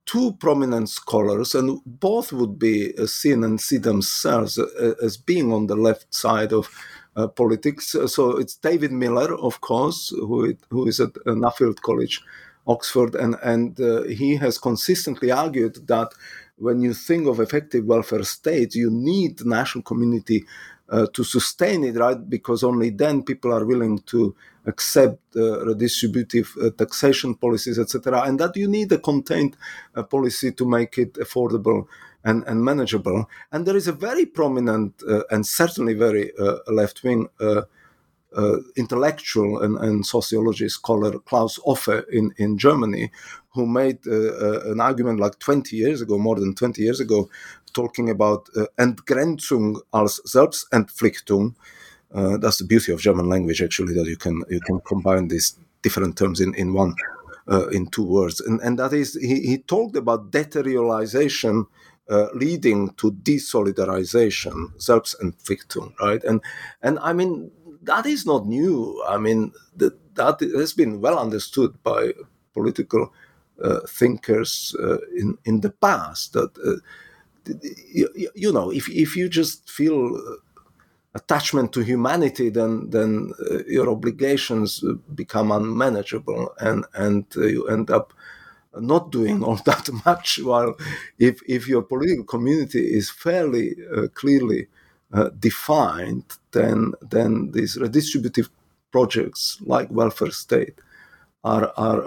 two 0.06 0.34
prominent 0.34 0.90
scholars, 0.90 1.56
and 1.56 1.80
both 1.86 2.34
would 2.34 2.60
be 2.60 2.94
uh, 2.98 3.06
seen 3.06 3.44
and 3.44 3.60
see 3.60 3.78
themselves 3.78 4.60
as 5.02 5.18
being 5.18 5.54
on 5.54 5.68
the 5.68 5.76
left 5.76 6.14
side 6.14 6.52
of 6.52 6.70
uh, 7.16 7.28
politics. 7.28 7.96
So 8.08 8.38
it's 8.38 8.56
David 8.56 8.92
Miller, 8.92 9.34
of 9.36 9.62
course, 9.62 10.10
who, 10.10 10.56
who 10.70 10.88
is 10.88 11.00
at 11.00 11.14
Nuffield 11.26 11.82
College, 11.82 12.22
Oxford, 12.68 13.16
and, 13.16 13.36
and 13.44 13.80
uh, 13.80 14.04
he 14.04 14.36
has 14.38 14.58
consistently 14.58 15.32
argued 15.32 15.88
that 15.88 16.10
when 16.58 16.82
you 16.82 16.94
think 16.94 17.28
of 17.28 17.40
effective 17.40 17.86
welfare 17.86 18.24
states, 18.24 18.76
you 18.76 18.90
need 18.92 19.46
national 19.46 19.84
community 19.84 20.46
uh, 20.90 21.08
to 21.14 21.24
sustain 21.24 21.84
it, 21.84 21.96
right? 21.96 22.30
Because 22.30 22.64
only 22.64 22.90
then 22.90 23.24
people 23.24 23.54
are 23.54 23.66
willing 23.66 24.00
to 24.00 24.36
accept 24.66 25.36
uh, 25.36 25.40
redistributive 25.66 26.48
uh, 26.62 26.70
taxation 26.72 27.36
policies, 27.36 27.80
etc. 27.80 28.22
And 28.22 28.40
that 28.40 28.56
you 28.56 28.68
need 28.68 28.92
a 28.92 28.98
contained 28.98 29.58
uh, 29.96 30.04
policy 30.04 30.52
to 30.54 30.66
make 30.66 30.98
it 30.98 31.14
affordable 31.14 31.88
and, 32.24 32.44
and 32.46 32.64
manageable. 32.64 33.30
And 33.52 33.66
there 33.66 33.76
is 33.76 33.88
a 33.88 33.94
very 33.94 34.26
prominent 34.26 35.02
uh, 35.08 35.24
and 35.30 35.46
certainly 35.46 35.94
very 35.94 36.32
uh, 36.38 36.58
left 36.68 37.04
wing. 37.04 37.28
Uh, 37.40 37.64
intellectual 38.76 39.62
and, 39.62 39.78
and 39.78 40.04
sociology 40.04 40.68
scholar 40.68 41.20
Claus 41.20 41.60
Offe 41.68 42.04
in, 42.10 42.34
in 42.38 42.58
Germany, 42.58 43.12
who 43.54 43.68
made 43.68 44.00
uh, 44.08 44.72
an 44.72 44.82
argument 44.82 45.20
like 45.20 45.38
20 45.38 45.76
years 45.76 46.02
ago, 46.02 46.18
more 46.18 46.38
than 46.38 46.56
20 46.56 46.82
years 46.82 47.00
ago, 47.00 47.30
talking 47.74 48.10
about 48.10 48.50
uh, 48.56 48.66
Entgrenzung 48.80 49.78
als 49.92 50.20
Selbstentpflichtung. 50.26 51.54
Uh, 52.14 52.38
that's 52.38 52.58
the 52.58 52.66
beauty 52.66 52.92
of 52.92 53.02
German 53.02 53.28
language, 53.28 53.62
actually, 53.62 53.94
that 53.94 54.06
you 54.06 54.18
can 54.18 54.44
you 54.50 54.62
can 54.62 54.80
combine 54.82 55.28
these 55.28 55.58
different 55.82 56.18
terms 56.18 56.40
in 56.40 56.54
in 56.56 56.74
one 56.74 56.96
uh, 57.52 57.68
in 57.70 57.88
two 57.88 58.06
words, 58.06 58.40
and 58.42 58.62
and 58.62 58.78
that 58.80 58.94
is 58.94 59.16
he, 59.16 59.42
he 59.42 59.58
talked 59.58 59.96
about 59.96 60.32
deteriorization. 60.32 61.66
Uh, 62.10 62.28
leading 62.34 62.90
to 62.96 63.14
desolidarization, 63.14 64.76
Selbstentpflichtung, 64.76 65.98
right? 66.02 66.22
And 66.26 66.42
and 66.82 67.00
I 67.00 67.14
mean 67.14 67.50
that 67.84 68.06
is 68.06 68.26
not 68.26 68.46
new. 68.46 69.02
I 69.08 69.18
mean 69.18 69.54
that 69.78 69.94
that 70.16 70.42
has 70.42 70.74
been 70.74 71.00
well 71.00 71.18
understood 71.18 71.82
by 71.82 72.12
political 72.54 73.14
uh, 73.64 73.80
thinkers 73.88 74.76
uh, 74.80 74.98
in 75.16 75.38
in 75.46 75.62
the 75.62 75.70
past. 75.70 76.34
That 76.34 76.52
uh, 76.58 76.82
you, 77.92 78.30
you, 78.36 78.52
know, 78.52 78.70
if 78.70 78.90
if 78.90 79.16
you 79.16 79.30
just 79.30 79.70
feel 79.70 80.20
attachment 81.16 81.72
to 81.74 81.82
humanity, 81.82 82.50
then 82.50 82.90
then 82.90 83.34
uh, 83.52 83.64
your 83.68 83.90
obligations 83.90 84.84
become 85.16 85.52
unmanageable, 85.52 86.54
and 86.60 86.86
and 86.94 87.26
uh, 87.38 87.46
you 87.46 87.68
end 87.68 87.90
up 87.92 88.14
not 88.80 89.12
doing 89.12 89.44
all 89.44 89.56
that 89.66 89.90
much. 90.06 90.40
While 90.44 90.76
if 91.20 91.42
if 91.48 91.68
your 91.68 91.84
political 91.84 92.26
community 92.26 92.82
is 92.96 93.10
fairly 93.10 93.76
uh, 93.96 94.08
clearly 94.14 94.68
uh, 95.14 95.30
defined, 95.40 96.26
then 96.52 96.94
then 97.02 97.52
these 97.52 97.78
redistributive 97.78 98.50
projects 98.92 99.58
like 99.66 99.90
welfare 99.92 100.32
state 100.32 100.80
are, 101.44 101.74
are 101.78 102.04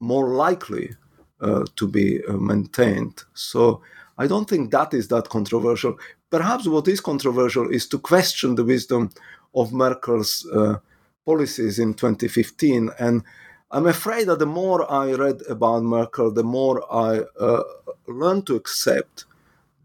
more 0.00 0.28
likely 0.34 0.96
uh, 1.40 1.64
to 1.76 1.88
be 1.88 2.24
uh, 2.24 2.32
maintained. 2.34 3.24
So 3.34 3.82
I 4.18 4.26
don't 4.26 4.48
think 4.48 4.70
that 4.70 4.94
is 4.94 5.08
that 5.08 5.28
controversial. 5.28 5.98
Perhaps 6.30 6.66
what 6.66 6.88
is 6.88 7.00
controversial 7.00 7.70
is 7.70 7.86
to 7.88 7.98
question 7.98 8.54
the 8.54 8.64
wisdom 8.64 9.10
of 9.54 9.72
Merkel's 9.72 10.46
uh, 10.52 10.76
policies 11.24 11.78
in 11.78 11.94
2015. 11.94 12.90
And 12.98 13.22
I'm 13.70 13.86
afraid 13.86 14.28
that 14.28 14.38
the 14.38 14.46
more 14.46 14.90
I 14.90 15.12
read 15.12 15.42
about 15.48 15.82
Merkel, 15.82 16.30
the 16.30 16.44
more 16.44 16.82
I 16.92 17.24
uh, 17.38 17.62
learned 18.06 18.46
to 18.46 18.54
accept 18.54 19.24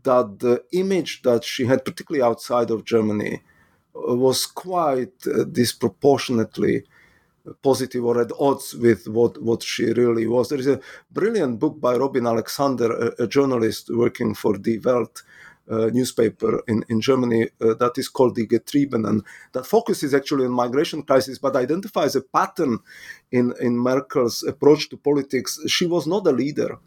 that 0.03 0.39
the 0.39 0.63
image 0.71 1.21
that 1.23 1.43
she 1.43 1.65
had, 1.65 1.85
particularly 1.85 2.23
outside 2.23 2.71
of 2.71 2.85
Germany, 2.85 3.41
uh, 3.95 4.15
was 4.15 4.45
quite 4.45 5.27
uh, 5.27 5.43
disproportionately 5.43 6.83
positive 7.61 8.05
or 8.05 8.21
at 8.21 8.31
odds 8.39 8.73
with 8.75 9.07
what, 9.07 9.41
what 9.41 9.63
she 9.63 9.85
really 9.93 10.27
was. 10.27 10.49
There 10.49 10.59
is 10.59 10.67
a 10.67 10.79
brilliant 11.11 11.59
book 11.59 11.79
by 11.79 11.95
Robin 11.95 12.27
Alexander, 12.27 12.91
a, 12.91 13.23
a 13.23 13.27
journalist 13.27 13.89
working 13.89 14.35
for 14.35 14.57
Die 14.57 14.79
Welt, 14.83 15.23
uh, 15.69 15.89
newspaper 15.93 16.61
in, 16.67 16.83
in 16.89 16.99
Germany 16.99 17.49
uh, 17.61 17.73
that 17.75 17.97
is 17.97 18.09
called 18.09 18.35
Die 18.35 18.43
Getriebenen, 18.43 19.21
that 19.53 19.65
focuses 19.65 20.13
actually 20.13 20.45
on 20.45 20.51
migration 20.51 21.01
crisis, 21.03 21.37
but 21.37 21.55
identifies 21.55 22.15
a 22.15 22.21
pattern 22.21 22.79
in, 23.31 23.53
in 23.61 23.77
Merkel's 23.77 24.43
approach 24.43 24.89
to 24.89 24.97
politics. 24.97 25.59
She 25.67 25.85
was 25.85 26.07
not 26.07 26.27
a 26.27 26.31
leader. 26.31 26.77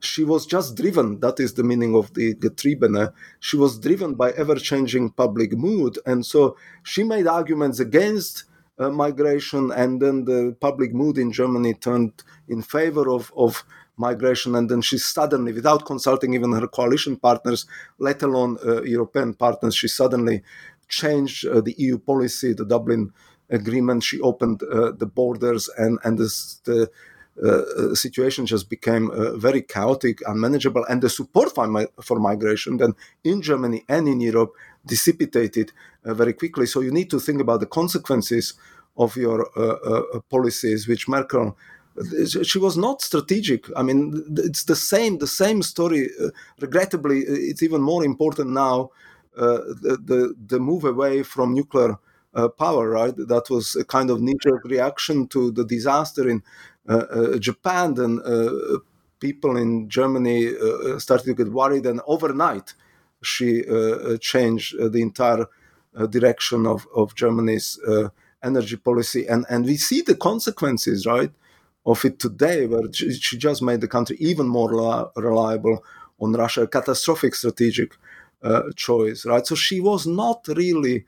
She 0.00 0.22
was 0.22 0.46
just 0.46 0.76
driven. 0.76 1.18
That 1.18 1.40
is 1.40 1.54
the 1.54 1.64
meaning 1.64 1.96
of 1.96 2.14
the 2.14 2.34
Getriebene. 2.34 3.12
She 3.40 3.56
was 3.56 3.80
driven 3.80 4.14
by 4.14 4.30
ever-changing 4.32 5.10
public 5.10 5.52
mood, 5.56 5.98
and 6.06 6.24
so 6.24 6.56
she 6.84 7.02
made 7.02 7.26
arguments 7.26 7.80
against 7.80 8.44
uh, 8.78 8.90
migration, 8.90 9.72
and 9.72 10.00
then 10.00 10.24
the 10.24 10.56
public 10.60 10.92
mood 10.94 11.18
in 11.18 11.32
Germany 11.32 11.74
turned 11.74 12.12
in 12.48 12.62
favor 12.62 13.10
of, 13.10 13.32
of 13.36 13.64
migration, 13.96 14.54
and 14.54 14.70
then 14.70 14.80
she 14.80 14.98
suddenly, 14.98 15.52
without 15.52 15.84
consulting 15.84 16.34
even 16.34 16.52
her 16.52 16.66
coalition 16.66 17.16
partners, 17.16 17.66
let 17.98 18.22
alone 18.22 18.56
uh, 18.64 18.82
European 18.82 19.34
partners, 19.34 19.74
she 19.74 19.88
suddenly 19.88 20.42
changed 20.88 21.46
uh, 21.46 21.60
the 21.60 21.74
EU 21.78 21.98
policy, 21.98 22.52
the 22.52 22.64
Dublin 22.64 23.12
Agreement. 23.50 24.02
She 24.02 24.20
opened 24.20 24.62
uh, 24.62 24.92
the 24.92 25.06
borders, 25.06 25.68
and 25.76 25.98
and 26.04 26.18
this, 26.18 26.60
the 26.64 26.90
uh, 27.42 27.94
situation 27.94 28.46
just 28.46 28.68
became 28.68 29.10
uh, 29.10 29.36
very 29.36 29.62
chaotic, 29.62 30.20
unmanageable, 30.26 30.84
and 30.88 31.02
the 31.02 31.08
support 31.08 31.54
for, 31.54 31.68
mi- 31.68 31.86
for 32.02 32.18
migration 32.18 32.78
then 32.78 32.94
in 33.22 33.40
Germany 33.42 33.84
and 33.88 34.08
in 34.08 34.20
Europe 34.20 34.52
dissipated 34.88 35.72
uh, 36.04 36.14
very 36.14 36.32
quickly. 36.32 36.66
So 36.66 36.80
you 36.80 36.92
need 36.92 37.10
to 37.10 37.20
think 37.20 37.40
about 37.40 37.60
the 37.60 37.70
consequences 37.80 38.54
of 38.96 39.16
your 39.16 39.48
uh, 39.56 39.60
uh, 39.60 40.02
uh, 40.14 40.20
policies, 40.28 40.88
which 40.88 41.08
Merkel 41.08 41.56
she 42.44 42.60
was 42.60 42.76
not 42.76 43.02
strategic. 43.02 43.66
I 43.76 43.82
mean, 43.82 44.24
it's 44.48 44.64
the 44.64 44.76
same 44.76 45.18
the 45.18 45.26
same 45.26 45.62
story. 45.62 46.10
Uh, 46.22 46.30
regrettably, 46.60 47.18
it's 47.50 47.62
even 47.62 47.82
more 47.82 48.04
important 48.04 48.50
now. 48.50 48.90
Uh, 49.36 49.58
the, 49.82 49.98
the, 50.04 50.34
the 50.46 50.58
move 50.58 50.84
away 50.84 51.22
from 51.22 51.54
nuclear 51.54 51.96
uh, 52.34 52.48
power, 52.48 52.90
right? 52.90 53.14
That 53.16 53.46
was 53.50 53.76
a 53.76 53.84
kind 53.84 54.10
of 54.10 54.20
knee-jerk 54.20 54.64
reaction 54.64 55.28
to 55.28 55.52
the 55.52 55.64
disaster 55.64 56.28
in 56.28 56.42
Japan. 57.38 57.94
Then 57.94 58.20
people 59.20 59.56
in 59.56 59.88
Germany 59.88 60.54
started 60.98 61.26
to 61.26 61.34
get 61.34 61.52
worried, 61.52 61.86
and 61.86 62.00
overnight 62.06 62.74
she 63.22 63.64
uh, 63.66 63.74
uh, 63.74 64.16
changed 64.18 64.78
uh, 64.78 64.88
the 64.88 65.02
entire 65.02 65.46
direction 66.10 66.66
of 66.66 66.86
of 66.94 67.14
Germany's 67.16 67.78
energy 68.42 68.76
policy, 68.76 69.26
and 69.26 69.44
and 69.48 69.64
we 69.64 69.76
see 69.76 70.00
the 70.02 70.14
consequences, 70.14 71.06
right? 71.06 71.32
of 71.88 72.04
it 72.04 72.18
today, 72.18 72.66
where 72.66 72.92
she 72.92 73.38
just 73.38 73.62
made 73.62 73.80
the 73.80 73.88
country 73.88 74.16
even 74.20 74.46
more 74.46 74.70
reliable 75.16 75.82
on 76.20 76.32
Russia, 76.32 76.62
a 76.62 76.68
catastrophic 76.68 77.34
strategic 77.34 77.96
uh, 78.42 78.62
choice, 78.76 79.24
right? 79.24 79.46
So 79.46 79.54
she 79.54 79.80
was 79.80 80.06
not 80.06 80.46
really 80.48 81.06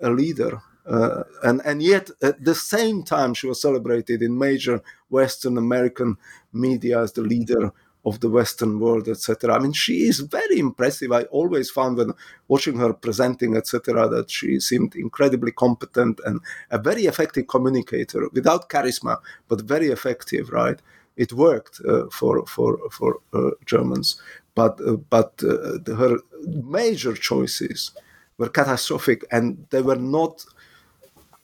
a 0.00 0.10
leader. 0.10 0.60
Uh, 0.86 1.22
and, 1.42 1.60
and 1.64 1.82
yet, 1.82 2.10
at 2.22 2.44
the 2.44 2.54
same 2.54 3.02
time, 3.04 3.34
she 3.34 3.46
was 3.46 3.60
celebrated 3.60 4.22
in 4.22 4.38
major 4.38 4.80
Western 5.08 5.58
American 5.58 6.16
media 6.52 7.00
as 7.00 7.12
the 7.12 7.22
leader 7.22 7.72
of 8.04 8.20
the 8.20 8.30
Western 8.30 8.78
world, 8.80 9.08
etc. 9.08 9.54
I 9.54 9.58
mean, 9.58 9.72
she 9.72 10.06
is 10.06 10.20
very 10.20 10.58
impressive. 10.58 11.12
I 11.12 11.22
always 11.24 11.70
found 11.70 11.96
when 11.98 12.14
watching 12.46 12.78
her 12.78 12.92
presenting, 12.92 13.56
etc., 13.56 14.08
that 14.08 14.30
she 14.30 14.60
seemed 14.60 14.94
incredibly 14.94 15.52
competent 15.52 16.20
and 16.24 16.40
a 16.70 16.78
very 16.78 17.06
effective 17.06 17.48
communicator 17.48 18.28
without 18.32 18.68
charisma, 18.68 19.18
but 19.48 19.62
very 19.62 19.88
effective. 19.88 20.50
Right? 20.50 20.80
It 21.16 21.32
worked 21.32 21.80
uh, 21.86 22.06
for 22.10 22.46
for 22.46 22.78
for 22.90 23.20
uh, 23.32 23.50
Germans, 23.66 24.20
but 24.54 24.80
uh, 24.80 24.96
but 25.10 25.42
uh, 25.42 25.78
her 25.96 26.18
major 26.46 27.14
choices 27.14 27.90
were 28.38 28.48
catastrophic, 28.48 29.24
and 29.32 29.66
they 29.70 29.82
were 29.82 29.96
not 29.96 30.44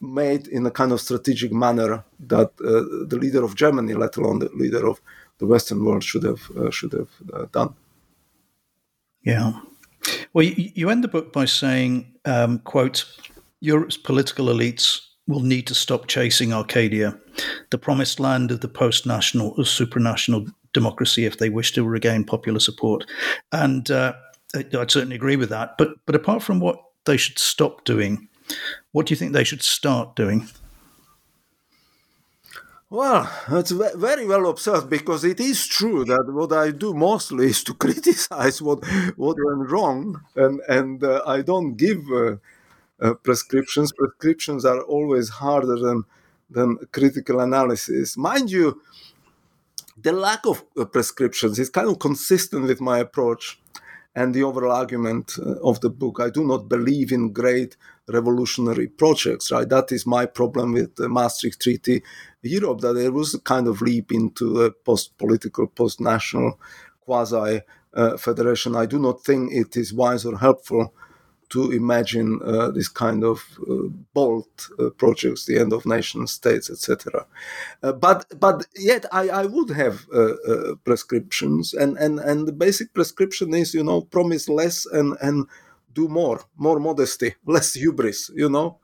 made 0.01 0.47
in 0.49 0.67
a 0.67 0.71
kind 0.71 0.93
of 0.93 1.01
strategic 1.01 1.53
manner 1.53 2.05
that 2.21 2.51
uh, 2.61 3.07
the 3.09 3.19
leader 3.21 3.43
of 3.43 3.55
Germany, 3.55 3.95
let 3.95 4.17
alone 4.17 4.39
the 4.39 4.51
leader 4.55 4.87
of 4.87 5.01
the 5.39 5.47
Western 5.47 5.85
world 5.85 6.05
should 6.05 6.23
have 6.23 6.51
uh, 6.57 6.71
should 6.71 6.93
have 6.93 7.11
uh, 7.33 7.47
done. 7.53 7.75
Yeah. 9.23 9.61
Well, 10.33 10.45
you, 10.45 10.71
you, 10.75 10.91
end 10.91 11.03
the 11.03 11.09
book 11.09 11.33
by 11.33 11.47
saying, 11.47 12.13
um, 12.25 12.59
"quote 12.61 13.05
Europe's 13.61 13.97
political 13.97 14.47
elites 14.47 15.01
will 15.27 15.41
need 15.41 15.67
to 15.67 15.75
stop 15.75 16.07
chasing 16.07 16.53
Arcadia, 16.53 17.19
the 17.71 17.79
promised 17.79 18.21
land 18.21 18.51
of 18.51 18.61
the 18.61 18.69
post-national 18.69 19.55
or 19.57 19.65
supranational 19.65 20.53
democracy, 20.75 21.25
if 21.25 21.39
they 21.39 21.49
wish 21.49 21.73
to 21.73 21.85
regain 21.85 22.25
popular 22.25 22.61
support." 22.61 23.07
And 23.53 23.91
uh, 23.91 24.13
I'd 24.55 24.91
certainly 24.91 25.17
agree 25.17 25.37
with 25.37 25.49
that. 25.51 25.77
But 25.79 25.91
but 26.07 26.15
apart 26.15 26.43
from 26.43 26.61
what 26.61 26.77
they 27.07 27.17
should 27.17 27.39
stop 27.39 27.85
doing, 27.85 28.29
what 28.93 29.07
do 29.07 29.13
you 29.13 29.17
think 29.17 29.33
they 29.33 29.45
should 29.45 29.63
start 29.63 30.17
doing? 30.17 30.49
Well, 32.95 33.29
it's 33.49 33.73
very 33.73 34.25
well 34.25 34.49
observed 34.49 34.89
because 34.89 35.25
it 35.25 35.41
is 35.41 35.67
true 35.67 36.05
that 36.05 36.27
what 36.29 36.53
I 36.53 36.71
do 36.71 36.95
mostly 36.95 37.47
is 37.47 37.65
to 37.65 37.75
criticize 37.85 38.63
what 38.63 38.85
what 39.17 39.37
went 39.47 39.69
wrong, 39.73 40.21
and 40.37 40.61
and 40.69 41.03
uh, 41.03 41.21
I 41.27 41.43
don't 41.43 41.75
give 41.75 42.03
uh, 42.13 42.37
uh, 43.01 43.15
prescriptions. 43.15 43.93
Prescriptions 43.93 44.65
are 44.65 44.81
always 44.83 45.29
harder 45.43 45.75
than 45.75 46.05
than 46.49 46.79
critical 46.93 47.41
analysis. 47.41 48.17
Mind 48.17 48.53
you, 48.53 48.81
the 50.01 50.13
lack 50.13 50.47
of 50.47 50.63
uh, 50.79 50.85
prescriptions 50.85 51.59
is 51.59 51.71
kind 51.71 51.89
of 51.89 51.99
consistent 51.99 52.63
with 52.69 52.81
my 52.81 53.01
approach 53.01 53.59
and 54.15 54.35
the 54.35 54.43
overall 54.43 54.73
argument 54.73 55.33
uh, 55.39 55.55
of 55.63 55.81
the 55.81 55.91
book. 55.91 56.21
I 56.21 56.31
do 56.31 56.45
not 56.45 56.69
believe 56.69 57.13
in 57.13 57.33
great 57.33 57.77
revolutionary 58.09 58.87
projects, 58.87 59.51
right? 59.51 59.69
That 59.69 59.91
is 59.91 60.07
my 60.07 60.27
problem 60.27 60.73
with 60.73 60.97
the 60.97 61.09
Maastricht 61.09 61.61
Treaty 61.61 62.03
Europe, 62.43 62.81
that 62.83 62.93
there 62.95 63.13
was 63.13 63.35
a 63.35 63.41
kind 63.41 63.67
of 63.67 63.81
leap 63.81 64.13
into 64.13 64.63
a 64.63 64.71
post-political, 64.71 65.67
post-national 65.69 66.59
quasi 67.01 67.63
uh, 67.95 68.17
federation. 68.17 68.77
I 68.77 68.87
do 68.87 68.99
not 68.99 69.25
think 69.25 69.53
it 69.53 69.77
is 69.77 69.93
wise 69.93 70.25
or 70.25 70.39
helpful 70.39 70.93
to 71.55 71.71
imagine 71.71 72.41
uh, 72.45 72.69
this 72.73 72.89
kind 72.89 73.23
of 73.23 73.39
uh, 73.71 73.87
bold 74.13 74.49
uh, 74.81 74.91
projects, 74.91 75.47
the 75.47 75.57
end 75.57 75.73
of 75.73 75.87
nation 75.87 76.27
states, 76.27 76.69
etc. 76.69 77.25
Uh, 77.81 77.93
but 77.93 78.27
but 78.41 78.67
yet 78.75 79.05
I, 79.13 79.29
I 79.43 79.45
would 79.47 79.71
have 79.71 79.97
uh, 80.13 80.19
uh, 80.19 80.75
prescriptions, 80.85 81.73
and, 81.73 81.97
and 81.97 82.19
and 82.19 82.49
the 82.49 82.53
basic 82.67 82.93
prescription 82.93 83.55
is 83.55 83.73
you 83.73 83.85
know 83.85 84.01
promise 84.01 84.49
less 84.49 84.85
and 84.87 85.17
and 85.21 85.47
do 85.93 86.09
more, 86.09 86.41
more 86.57 86.81
modesty, 86.81 87.37
less 87.47 87.75
hubris. 87.75 88.33
You 88.35 88.49
know, 88.49 88.79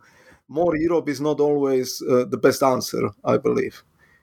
more 0.47 0.77
Europe 0.77 1.09
is 1.09 1.21
not 1.21 1.41
always 1.41 1.99
the 1.99 2.41
best 2.41 2.63
answer. 2.63 3.11
I 3.25 3.37
believe. 3.39 3.83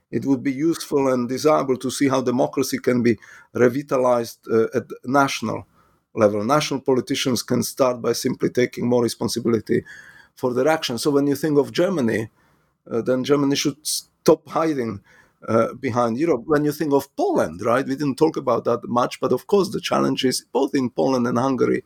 It 0.10 0.26
would 0.26 0.42
be 0.42 0.54
useful 0.54 1.12
and 1.12 1.28
desirable 1.28 1.76
to 1.80 1.92
see 1.92 2.08
how 2.08 2.22
democracy 2.22 2.78
can 2.80 3.04
be 3.04 3.18
revitalized 3.54 4.40
at 4.74 4.86
national 5.04 5.68
level. 6.18 6.44
National 6.44 6.82
politicians 6.82 7.44
can 7.44 7.64
start 7.64 8.02
by 8.02 8.14
simply 8.14 8.50
taking 8.50 8.88
more 8.88 9.04
responsibility 9.04 9.84
for 10.36 10.54
their 10.54 10.68
actions. 10.68 11.04
So 11.04 11.12
when 11.12 11.28
you 11.28 11.36
think 11.36 11.58
of 11.58 11.72
Germany, 11.72 12.30
uh, 12.92 13.02
then 13.02 13.24
Germany 13.24 13.56
should 13.56 13.78
stop 13.86 14.48
hiding 14.50 15.02
uh, 15.48 15.74
behind 15.74 16.18
Europe. 16.18 16.44
When 16.46 16.66
you 16.66 16.72
think 16.72 16.94
of 16.94 17.16
Poland, 17.16 17.62
right, 17.64 17.86
we 17.86 17.96
didn't 17.96 18.18
talk 18.18 18.38
about 18.38 18.66
that 18.66 18.82
much, 18.88 19.20
but 19.20 19.32
of 19.32 19.48
course 19.48 19.70
the 19.70 19.82
challenge 19.82 20.26
is 20.26 20.46
both 20.52 20.74
in 20.74 20.90
Poland 20.90 21.28
and 21.28 21.38
Hungary 21.38 21.84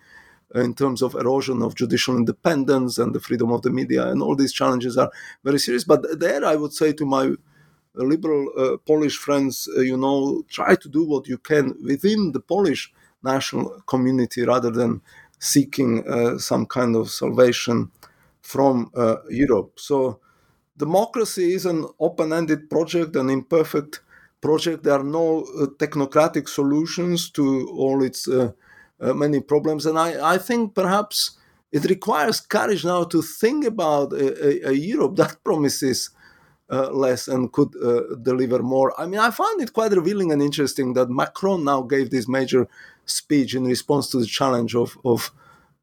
uh, 0.55 0.61
in 0.61 0.73
terms 0.73 1.01
of 1.01 1.15
erosion 1.15 1.61
of 1.61 1.75
judicial 1.75 2.15
independence 2.15 2.97
and 2.97 3.13
the 3.13 3.19
freedom 3.19 3.51
of 3.51 3.61
the 3.61 3.69
media, 3.69 4.07
and 4.07 4.21
all 4.21 4.35
these 4.35 4.53
challenges 4.53 4.97
are 4.97 5.11
very 5.43 5.59
serious. 5.59 5.83
But 5.83 6.19
there, 6.19 6.45
I 6.45 6.55
would 6.55 6.73
say 6.73 6.93
to 6.93 7.05
my 7.05 7.35
liberal 7.93 8.49
uh, 8.57 8.77
Polish 8.85 9.17
friends, 9.17 9.67
uh, 9.77 9.81
you 9.81 9.97
know, 9.97 10.43
try 10.49 10.75
to 10.75 10.89
do 10.89 11.03
what 11.03 11.27
you 11.27 11.37
can 11.37 11.75
within 11.83 12.31
the 12.31 12.39
Polish 12.39 12.91
national 13.23 13.81
community 13.87 14.43
rather 14.43 14.71
than 14.71 15.01
seeking 15.39 16.07
uh, 16.07 16.37
some 16.37 16.65
kind 16.65 16.95
of 16.95 17.09
salvation 17.09 17.91
from 18.41 18.91
uh, 18.95 19.17
Europe. 19.29 19.79
So 19.79 20.19
democracy 20.77 21.53
is 21.53 21.65
an 21.65 21.85
open-ended 21.99 22.69
project, 22.69 23.15
an 23.15 23.29
imperfect 23.29 24.01
project. 24.41 24.83
There 24.83 24.93
are 24.93 25.03
no 25.03 25.41
uh, 25.41 25.67
technocratic 25.77 26.47
solutions 26.47 27.29
to 27.31 27.67
all 27.69 28.03
its 28.03 28.27
uh, 28.27 28.51
uh, 28.99 29.13
many 29.13 29.39
problems, 29.39 29.85
and 29.85 29.97
I, 29.97 30.35
I 30.35 30.37
think 30.37 30.75
perhaps 30.75 31.37
it 31.71 31.85
requires 31.85 32.41
courage 32.41 32.83
now 32.83 33.03
to 33.05 33.21
think 33.21 33.65
about 33.65 34.13
a, 34.13 34.67
a, 34.67 34.71
a 34.71 34.73
Europe 34.73 35.15
that 35.15 35.37
promises 35.43 36.09
uh, 36.69 36.89
less 36.91 37.27
and 37.27 37.51
could 37.51 37.71
deliver 38.23 38.63
more. 38.63 38.93
I 38.99 39.05
mean, 39.05 39.19
I 39.19 39.29
found 39.31 39.61
it 39.61 39.73
quite 39.73 39.91
revealing 39.91 40.31
and 40.31 40.41
interesting 40.41 40.93
that 40.93 41.09
Macron 41.09 41.65
now 41.65 41.81
gave 41.81 42.11
this 42.11 42.27
major 42.29 42.67
speech 43.11 43.55
in 43.55 43.65
response 43.65 44.09
to 44.09 44.19
the 44.19 44.25
challenge 44.25 44.75
of, 44.75 44.97
of 45.03 45.31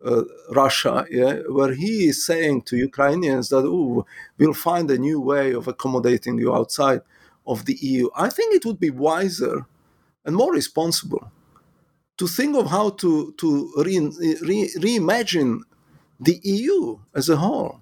uh, 0.05 0.23
Russia, 0.51 1.07
yeah, 1.11 1.41
where 1.49 1.75
he 1.75 2.09
is 2.09 2.25
saying 2.25 2.63
to 2.63 2.77
Ukrainians 2.77 3.49
that, 3.49 3.65
we'll 4.39 4.55
find 4.55 4.91
a 4.91 4.99
new 4.99 5.21
way 5.21 5.53
of 5.53 5.67
accommodating 5.67 6.39
you 6.39 6.55
outside 6.55 7.01
of 7.47 7.65
the 7.65 7.77
EU. 7.81 8.09
I 8.17 8.29
think 8.29 8.55
it 8.55 8.65
would 8.65 8.79
be 8.79 8.91
wiser 8.91 9.67
and 10.25 10.37
more 10.37 10.53
responsible 10.53 11.33
to 12.19 12.27
think 12.27 12.57
of 12.57 12.67
how 12.71 12.91
to, 12.91 13.33
to 13.39 13.73
re, 13.77 13.99
re, 14.43 14.71
reimagine 14.79 15.61
the 16.21 16.41
EU 16.43 16.99
as 17.15 17.29
a 17.29 17.37
whole 17.37 17.81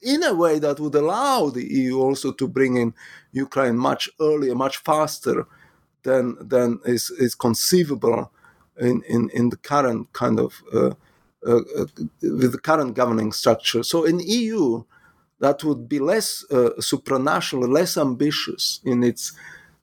in 0.00 0.22
a 0.22 0.34
way 0.34 0.58
that 0.58 0.78
would 0.78 0.94
allow 0.94 1.50
the 1.50 1.64
EU 1.64 1.98
also 1.98 2.32
to 2.32 2.46
bring 2.46 2.76
in 2.76 2.94
Ukraine 3.32 3.76
much 3.76 4.08
earlier, 4.20 4.54
much 4.54 4.76
faster 4.78 5.46
than, 6.02 6.36
than 6.40 6.80
is, 6.84 7.10
is 7.10 7.34
conceivable 7.34 8.30
in, 8.80 9.02
in, 9.08 9.30
in 9.30 9.50
the 9.50 9.56
current 9.56 10.12
kind 10.12 10.38
of 10.38 10.62
uh, 10.72 10.94
uh, 11.46 11.60
uh, 11.78 11.86
with 12.20 12.52
the 12.52 12.60
current 12.60 12.94
governing 12.94 13.32
structure. 13.32 13.82
So 13.82 14.04
in 14.04 14.20
EU, 14.20 14.84
that 15.40 15.62
would 15.62 15.88
be 15.88 15.98
less 15.98 16.44
uh, 16.50 16.70
supranational, 16.80 17.72
less 17.72 17.96
ambitious 17.96 18.80
in 18.84 19.04
its 19.04 19.32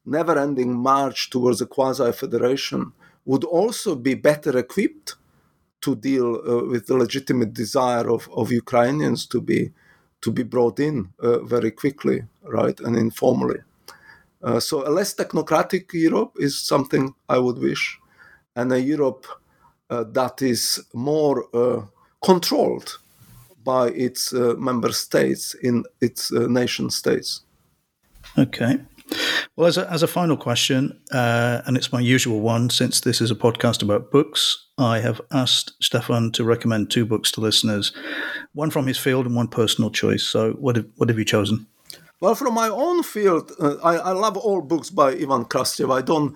never-ending 0.06 0.76
march 0.76 1.30
towards 1.30 1.62
a 1.62 1.66
quasi-federation, 1.66 2.92
would 3.26 3.44
also 3.44 3.96
be 3.96 4.14
better 4.14 4.58
equipped 4.58 5.16
to 5.82 5.96
deal 5.96 6.36
uh, 6.36 6.66
with 6.66 6.88
the 6.88 6.96
legitimate 6.96 7.54
desire 7.54 8.10
of, 8.10 8.30
of 8.36 8.52
Ukrainians 8.52 9.26
to 9.28 9.42
be 9.42 9.72
to 10.22 10.32
be 10.32 10.44
brought 10.44 10.80
in 10.80 11.10
uh, 11.20 11.40
very 11.40 11.70
quickly, 11.70 12.24
right, 12.44 12.80
and 12.80 12.98
informally. 12.98 13.60
Uh, 14.42 14.60
so 14.60 14.88
a 14.88 14.90
less 14.90 15.14
technocratic 15.14 15.94
Europe 15.94 16.34
is 16.38 16.58
something 16.58 17.14
I 17.30 17.38
would 17.38 17.60
wish, 17.60 18.00
and 18.56 18.72
a 18.72 18.80
Europe 18.80 19.26
uh, 19.90 20.04
that 20.04 20.42
is 20.42 20.84
more 20.94 21.46
uh, 21.54 21.82
controlled 22.24 23.00
by 23.64 23.88
its 23.90 24.34
uh, 24.34 24.54
member 24.58 24.92
states 24.92 25.56
in 25.56 25.84
its 26.02 26.32
nation 26.32 26.90
states. 26.90 27.42
Okay. 28.38 28.80
Well, 29.56 29.68
as 29.68 29.78
a, 29.78 29.90
as 29.92 30.04
a 30.04 30.08
final 30.08 30.36
question, 30.36 31.00
uh, 31.12 31.62
and 31.66 31.78
it's 31.78 31.94
my 31.94 32.00
usual 32.00 32.42
one, 32.42 32.70
since 32.70 33.00
this 33.02 33.22
is 33.22 33.32
a 33.32 33.36
podcast 33.36 33.82
about 33.82 34.12
books, 34.12 34.68
I 34.78 35.00
have 35.00 35.22
asked 35.32 35.74
Stefan 35.82 36.32
to 36.34 36.44
recommend 36.44 36.90
two 36.90 37.06
books 37.06 37.32
to 37.32 37.42
listeners, 37.42 37.94
one 38.54 38.72
from 38.72 38.88
his 38.88 38.98
field 38.98 39.26
and 39.26 39.36
one 39.36 39.48
personal 39.48 39.92
choice. 39.92 40.24
So, 40.24 40.54
what 40.54 40.76
have, 40.76 40.88
what 40.98 41.10
have 41.10 41.18
you 41.18 41.26
chosen? 41.26 41.68
Well, 42.20 42.36
from 42.36 42.54
my 42.54 42.68
own 42.68 43.04
field, 43.04 43.52
uh, 43.60 43.76
I, 43.84 43.98
I, 43.98 44.12
love 44.12 44.38
all 44.38 44.62
books 44.62 44.90
by 44.90 45.12
Ivan 45.12 45.46
Krastev. 45.46 45.94
I 45.94 46.02
don't 46.02 46.36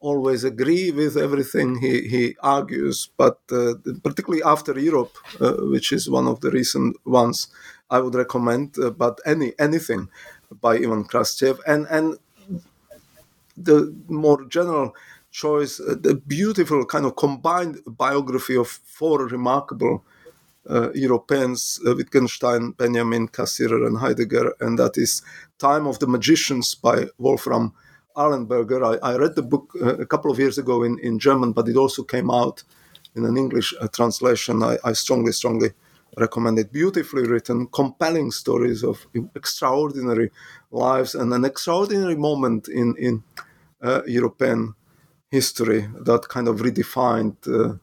always 0.00 0.44
agree 0.44 0.90
with 0.90 1.16
everything 1.16 1.78
he, 1.80 2.08
he 2.08 2.36
argues, 2.42 3.10
but 3.16 3.38
uh, 3.52 3.74
particularly 4.02 4.42
after 4.42 4.78
Europe, 4.78 5.16
uh, 5.40 5.52
which 5.72 5.92
is 5.92 6.08
one 6.08 6.26
of 6.26 6.40
the 6.40 6.50
recent 6.50 6.96
ones, 7.04 7.48
I 7.90 8.00
would 8.00 8.14
recommend. 8.14 8.76
Uh, 8.78 8.90
but 8.90 9.20
any 9.26 9.52
anything 9.58 10.08
by 10.60 10.76
Ivan 10.76 11.04
Krastev 11.04 11.60
and 11.66 11.86
and 11.90 12.16
the 13.56 13.94
more 14.08 14.44
general 14.46 14.94
choice, 15.30 15.80
uh, 15.80 15.94
the 16.00 16.14
beautiful 16.14 16.84
kind 16.86 17.04
of 17.04 17.16
combined 17.16 17.80
biography 17.86 18.56
of 18.56 18.68
four 18.68 19.26
remarkable 19.26 20.02
uh, 20.68 20.90
Europeans, 20.94 21.80
uh, 21.86 21.94
Wittgenstein, 21.94 22.72
Benjamin, 22.72 23.28
Cassirer, 23.28 23.86
and 23.86 23.98
Heidegger, 23.98 24.54
and 24.60 24.78
that 24.78 24.96
is 24.96 25.22
Time 25.58 25.86
of 25.86 25.98
the 25.98 26.06
Magicians 26.06 26.74
by 26.74 27.06
Wolfram 27.18 27.72
Eilenberger. 28.20 28.80
I, 28.92 29.12
I 29.12 29.16
read 29.16 29.34
the 29.34 29.42
book 29.42 29.72
uh, 29.80 29.96
a 29.96 30.06
couple 30.06 30.30
of 30.30 30.38
years 30.38 30.58
ago 30.58 30.82
in, 30.82 30.98
in 31.00 31.18
German, 31.18 31.52
but 31.52 31.68
it 31.68 31.76
also 31.76 32.02
came 32.02 32.30
out 32.30 32.62
in 33.16 33.24
an 33.24 33.36
English 33.36 33.74
uh, 33.80 33.88
translation. 33.88 34.62
I, 34.62 34.76
I, 34.84 34.92
strongly, 34.92 35.32
strongly 35.32 35.70
recommend 36.16 36.58
it. 36.58 36.72
Beautifully 36.72 37.26
written, 37.26 37.66
compelling 37.68 38.30
stories 38.30 38.84
of 38.84 39.06
extraordinary 39.34 40.30
lives 40.70 41.14
and 41.14 41.32
an 41.32 41.44
extraordinary 41.44 42.16
moment 42.16 42.68
in, 42.68 42.94
in 42.98 43.22
uh, 43.82 44.02
European 44.06 44.74
history 45.30 45.88
that 46.04 46.28
kind 46.28 46.48
of 46.48 46.56
redefined 46.60 47.36
uh, 47.46 47.74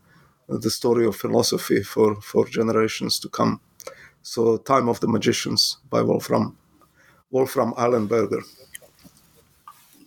the 0.47 0.69
story 0.69 1.05
of 1.05 1.15
philosophy 1.15 1.83
for, 1.83 2.21
for 2.21 2.45
generations 2.47 3.19
to 3.19 3.29
come. 3.29 3.59
So, 4.21 4.57
Time 4.57 4.89
of 4.89 4.99
the 4.99 5.07
Magicians 5.07 5.77
by 5.89 6.01
Wolfram, 6.01 6.57
Wolfram 7.31 7.73
Eilenberger. 7.73 8.43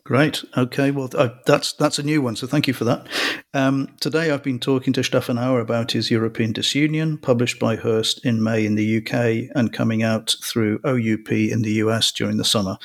Great. 0.04 0.44
Okay. 0.56 0.90
Well, 0.90 1.10
uh, 1.14 1.28
that's 1.46 1.72
that's 1.74 1.98
a 1.98 2.02
new 2.02 2.22
one. 2.22 2.36
So 2.36 2.46
thank 2.46 2.66
you 2.66 2.74
for 2.74 2.84
that. 2.84 3.06
Um, 3.52 3.88
today 4.00 4.30
I've 4.30 4.42
been 4.42 4.58
talking 4.58 4.92
to 4.94 5.04
Stefan 5.04 5.38
Auer 5.38 5.60
about 5.60 5.92
his 5.92 6.10
European 6.10 6.52
Disunion, 6.52 7.20
published 7.20 7.58
by 7.58 7.76
Hurst 7.76 8.24
in 8.24 8.42
May 8.42 8.64
in 8.64 8.76
the 8.76 8.98
UK 8.98 9.50
and 9.54 9.72
coming 9.72 10.02
out 10.02 10.34
through 10.42 10.80
OUP 10.84 11.30
in 11.30 11.62
the 11.62 11.72
US 11.84 12.12
during 12.12 12.38
the 12.38 12.44
summer. 12.44 12.76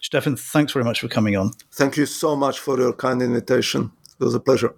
Stefan, 0.00 0.36
thanks 0.36 0.72
very 0.72 0.84
much 0.84 1.00
for 1.00 1.08
coming 1.08 1.36
on. 1.36 1.52
Thank 1.72 1.96
you 1.96 2.06
so 2.06 2.34
much 2.34 2.58
for 2.58 2.78
your 2.78 2.92
kind 2.92 3.22
invitation. 3.22 3.92
It 4.18 4.24
was 4.24 4.34
a 4.34 4.40
pleasure. 4.40 4.74